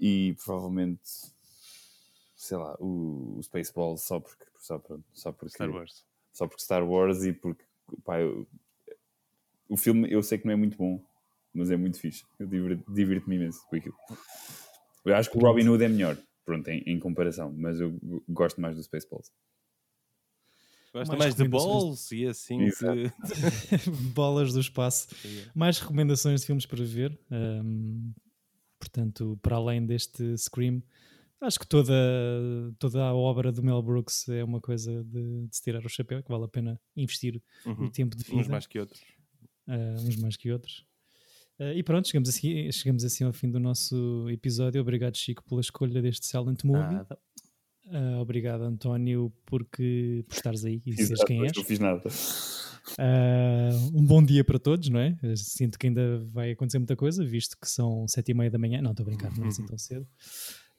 e 0.00 0.34
provavelmente, 0.44 1.02
sei 2.44 2.56
lá, 2.58 2.76
o, 2.80 3.36
o 3.38 3.42
Spaceballs 3.42 4.02
só 4.02 4.20
porque, 4.20 4.44
só, 4.58 4.78
pronto, 4.78 5.04
só 5.12 5.32
porque 5.32 5.54
Star 5.54 5.70
Wars. 5.70 6.04
só 6.32 6.46
porque 6.46 6.62
Star 6.62 6.88
Wars 6.88 7.24
e 7.24 7.32
porque 7.32 7.64
pá, 8.04 8.20
eu- 8.20 8.46
o 9.68 9.76
filme 9.76 10.10
eu 10.10 10.22
sei 10.22 10.38
que 10.38 10.46
não 10.46 10.52
é 10.52 10.56
muito 10.56 10.76
bom, 10.76 11.02
mas 11.52 11.70
é 11.70 11.76
muito 11.76 11.98
fixe. 11.98 12.24
Eu 12.38 12.46
divirto- 12.46 12.92
divirto-me 12.92 13.36
imenso 13.36 13.60
com 13.68 13.76
aquilo. 13.76 13.96
Eu 15.04 15.14
acho 15.16 15.30
que 15.30 15.36
o 15.38 15.40
Robin 15.40 15.68
Hood 15.68 15.82
é 15.84 15.88
melhor, 15.88 16.16
pronto, 16.44 16.68
em, 16.68 16.82
em 16.86 16.98
comparação, 16.98 17.52
mas 17.56 17.80
eu 17.80 17.98
gosto 18.28 18.60
mais 18.60 18.76
do 18.76 18.82
Spaceballs. 18.82 19.30
Gosta 20.92 21.12
Mais 21.16 21.18
mais 21.18 21.34
de 21.34 21.48
balls 21.48 22.12
e 22.12 22.26
assim. 22.26 22.68
Bolas 24.14 24.52
do 24.52 24.60
espaço. 24.60 25.08
Yeah. 25.24 25.50
Mais 25.54 25.78
recomendações 25.78 26.40
de 26.42 26.46
filmes 26.46 26.66
para 26.66 26.84
ver. 26.84 27.18
ahm, 27.30 28.12
portanto, 28.78 29.38
para 29.42 29.56
além 29.56 29.84
deste 29.84 30.36
Scream, 30.38 30.82
acho 31.46 31.58
que 31.58 31.66
toda, 31.66 31.92
toda 32.78 33.02
a 33.04 33.14
obra 33.14 33.52
do 33.52 33.62
Mel 33.62 33.82
Brooks 33.82 34.28
é 34.28 34.42
uma 34.44 34.60
coisa 34.60 35.04
de, 35.04 35.46
de 35.46 35.56
se 35.56 35.62
tirar 35.62 35.84
o 35.84 35.88
chapéu, 35.88 36.22
que 36.22 36.28
vale 36.30 36.44
a 36.44 36.48
pena 36.48 36.80
investir 36.96 37.40
o 37.66 37.70
Uhum. 37.70 37.90
tempo 37.90 38.16
de 38.16 38.22
Uns 38.32 38.36
vida. 38.38 38.48
mais 38.50 38.66
que 38.66 38.78
outros. 38.78 39.00
ah, 39.68 39.94
uns 40.00 40.16
mais 40.16 40.36
que 40.36 40.50
outros. 40.52 40.84
Ah, 41.58 41.72
e 41.74 41.82
pronto, 41.82 42.08
chegamos 42.08 42.28
assim, 42.28 42.70
chegamos 42.72 43.04
assim 43.04 43.24
ao 43.24 43.32
fim 43.32 43.50
do 43.50 43.60
nosso 43.60 44.26
episódio. 44.30 44.80
Obrigado, 44.80 45.16
Chico, 45.16 45.44
pela 45.44 45.60
escolha 45.60 46.02
deste 46.02 46.26
Silent 46.26 46.64
Movie. 46.64 47.00
Ah, 47.90 48.18
obrigado, 48.20 48.62
António, 48.62 49.30
porque, 49.44 50.24
por 50.26 50.34
estares 50.36 50.64
aí 50.64 50.76
e 50.86 50.90
dizeres 50.90 51.10
Exato, 51.12 51.26
quem 51.26 51.42
és. 51.44 51.52
Não 51.56 51.64
fiz 51.64 51.78
nada. 51.78 52.02
Ah, 52.98 53.70
um 53.94 54.04
bom 54.04 54.22
dia 54.24 54.44
para 54.44 54.58
todos, 54.58 54.88
não 54.88 55.00
é? 55.00 55.16
Sinto 55.36 55.78
que 55.78 55.86
ainda 55.86 56.18
vai 56.32 56.50
acontecer 56.52 56.78
muita 56.78 56.96
coisa, 56.96 57.24
visto 57.24 57.56
que 57.60 57.68
são 57.68 58.06
sete 58.08 58.30
e 58.30 58.34
meia 58.34 58.50
da 58.50 58.58
manhã. 58.58 58.80
Não, 58.82 58.90
estou 58.90 59.04
a 59.04 59.06
brincar, 59.06 59.34
não 59.36 59.44
é 59.44 59.48
assim 59.48 59.64
tão 59.66 59.78
cedo. 59.78 60.06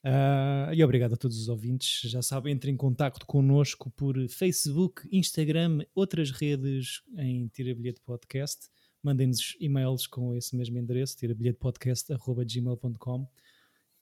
Ah, 0.08 0.70
e 0.72 0.84
obrigado 0.84 1.14
a 1.14 1.18
todos 1.18 1.36
os 1.39 1.47
ouvintes. 1.49 2.08
Já 2.12 2.22
sabem, 2.22 2.53
entrem 2.53 2.76
em 2.76 2.78
contato 2.78 3.26
connosco 3.26 3.89
por 3.89 4.16
Facebook, 4.30 5.01
Instagram, 5.12 5.80
outras 5.95 6.30
redes 6.30 7.01
em 7.18 7.47
Tira 7.47 7.74
Bilhete 7.74 8.01
Podcast. 8.01 8.68
Mandem-nos 9.01 9.58
e-mails 9.60 10.06
com 10.06 10.36
esse 10.36 10.56
mesmo 10.56 10.78
endereço, 10.78 11.18
tirabilhetepodcast.gmail.com 11.18 13.28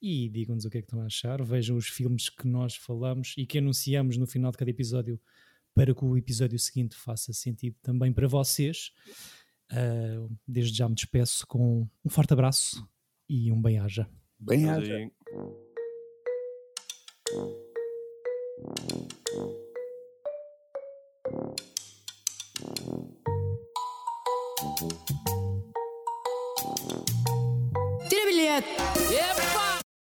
e 0.02 0.28
digam-nos 0.30 0.66
o 0.66 0.70
que 0.70 0.80
é 0.80 0.82
que 0.82 0.88
estão 0.88 1.00
a 1.02 1.06
achar. 1.06 1.42
Vejam 1.42 1.78
os 1.78 1.88
filmes 1.88 2.28
que 2.30 2.46
nós 2.48 2.76
falamos 2.76 3.34
e 3.38 3.46
que 3.46 3.60
anunciamos 3.60 4.18
no 4.18 4.28
final 4.28 4.52
de 4.52 4.58
cada 4.58 4.72
episódio 4.72 5.18
para 5.74 5.96
que 5.96 6.04
o 6.04 6.18
episódio 6.18 6.60
seguinte 6.60 6.98
faça 6.98 7.32
sentido 7.32 7.78
também 7.82 8.12
para 8.12 8.28
vocês. 8.28 8.92
Ah, 9.72 10.28
desde 10.46 10.78
já 10.78 10.90
me 10.90 10.96
despeço 10.96 11.48
com 11.48 11.88
um 12.04 12.10
forte 12.10 12.34
abraço 12.34 12.86
e 13.30 13.50
um 13.54 13.62
bem-aja. 13.62 14.06
Bem, 14.38 14.66
Mas 14.66 14.80
haja. 14.80 14.96
aí- 14.98 15.10
Tira 17.34 17.42
bilhete! 28.28 28.70
Epa! 28.70 28.93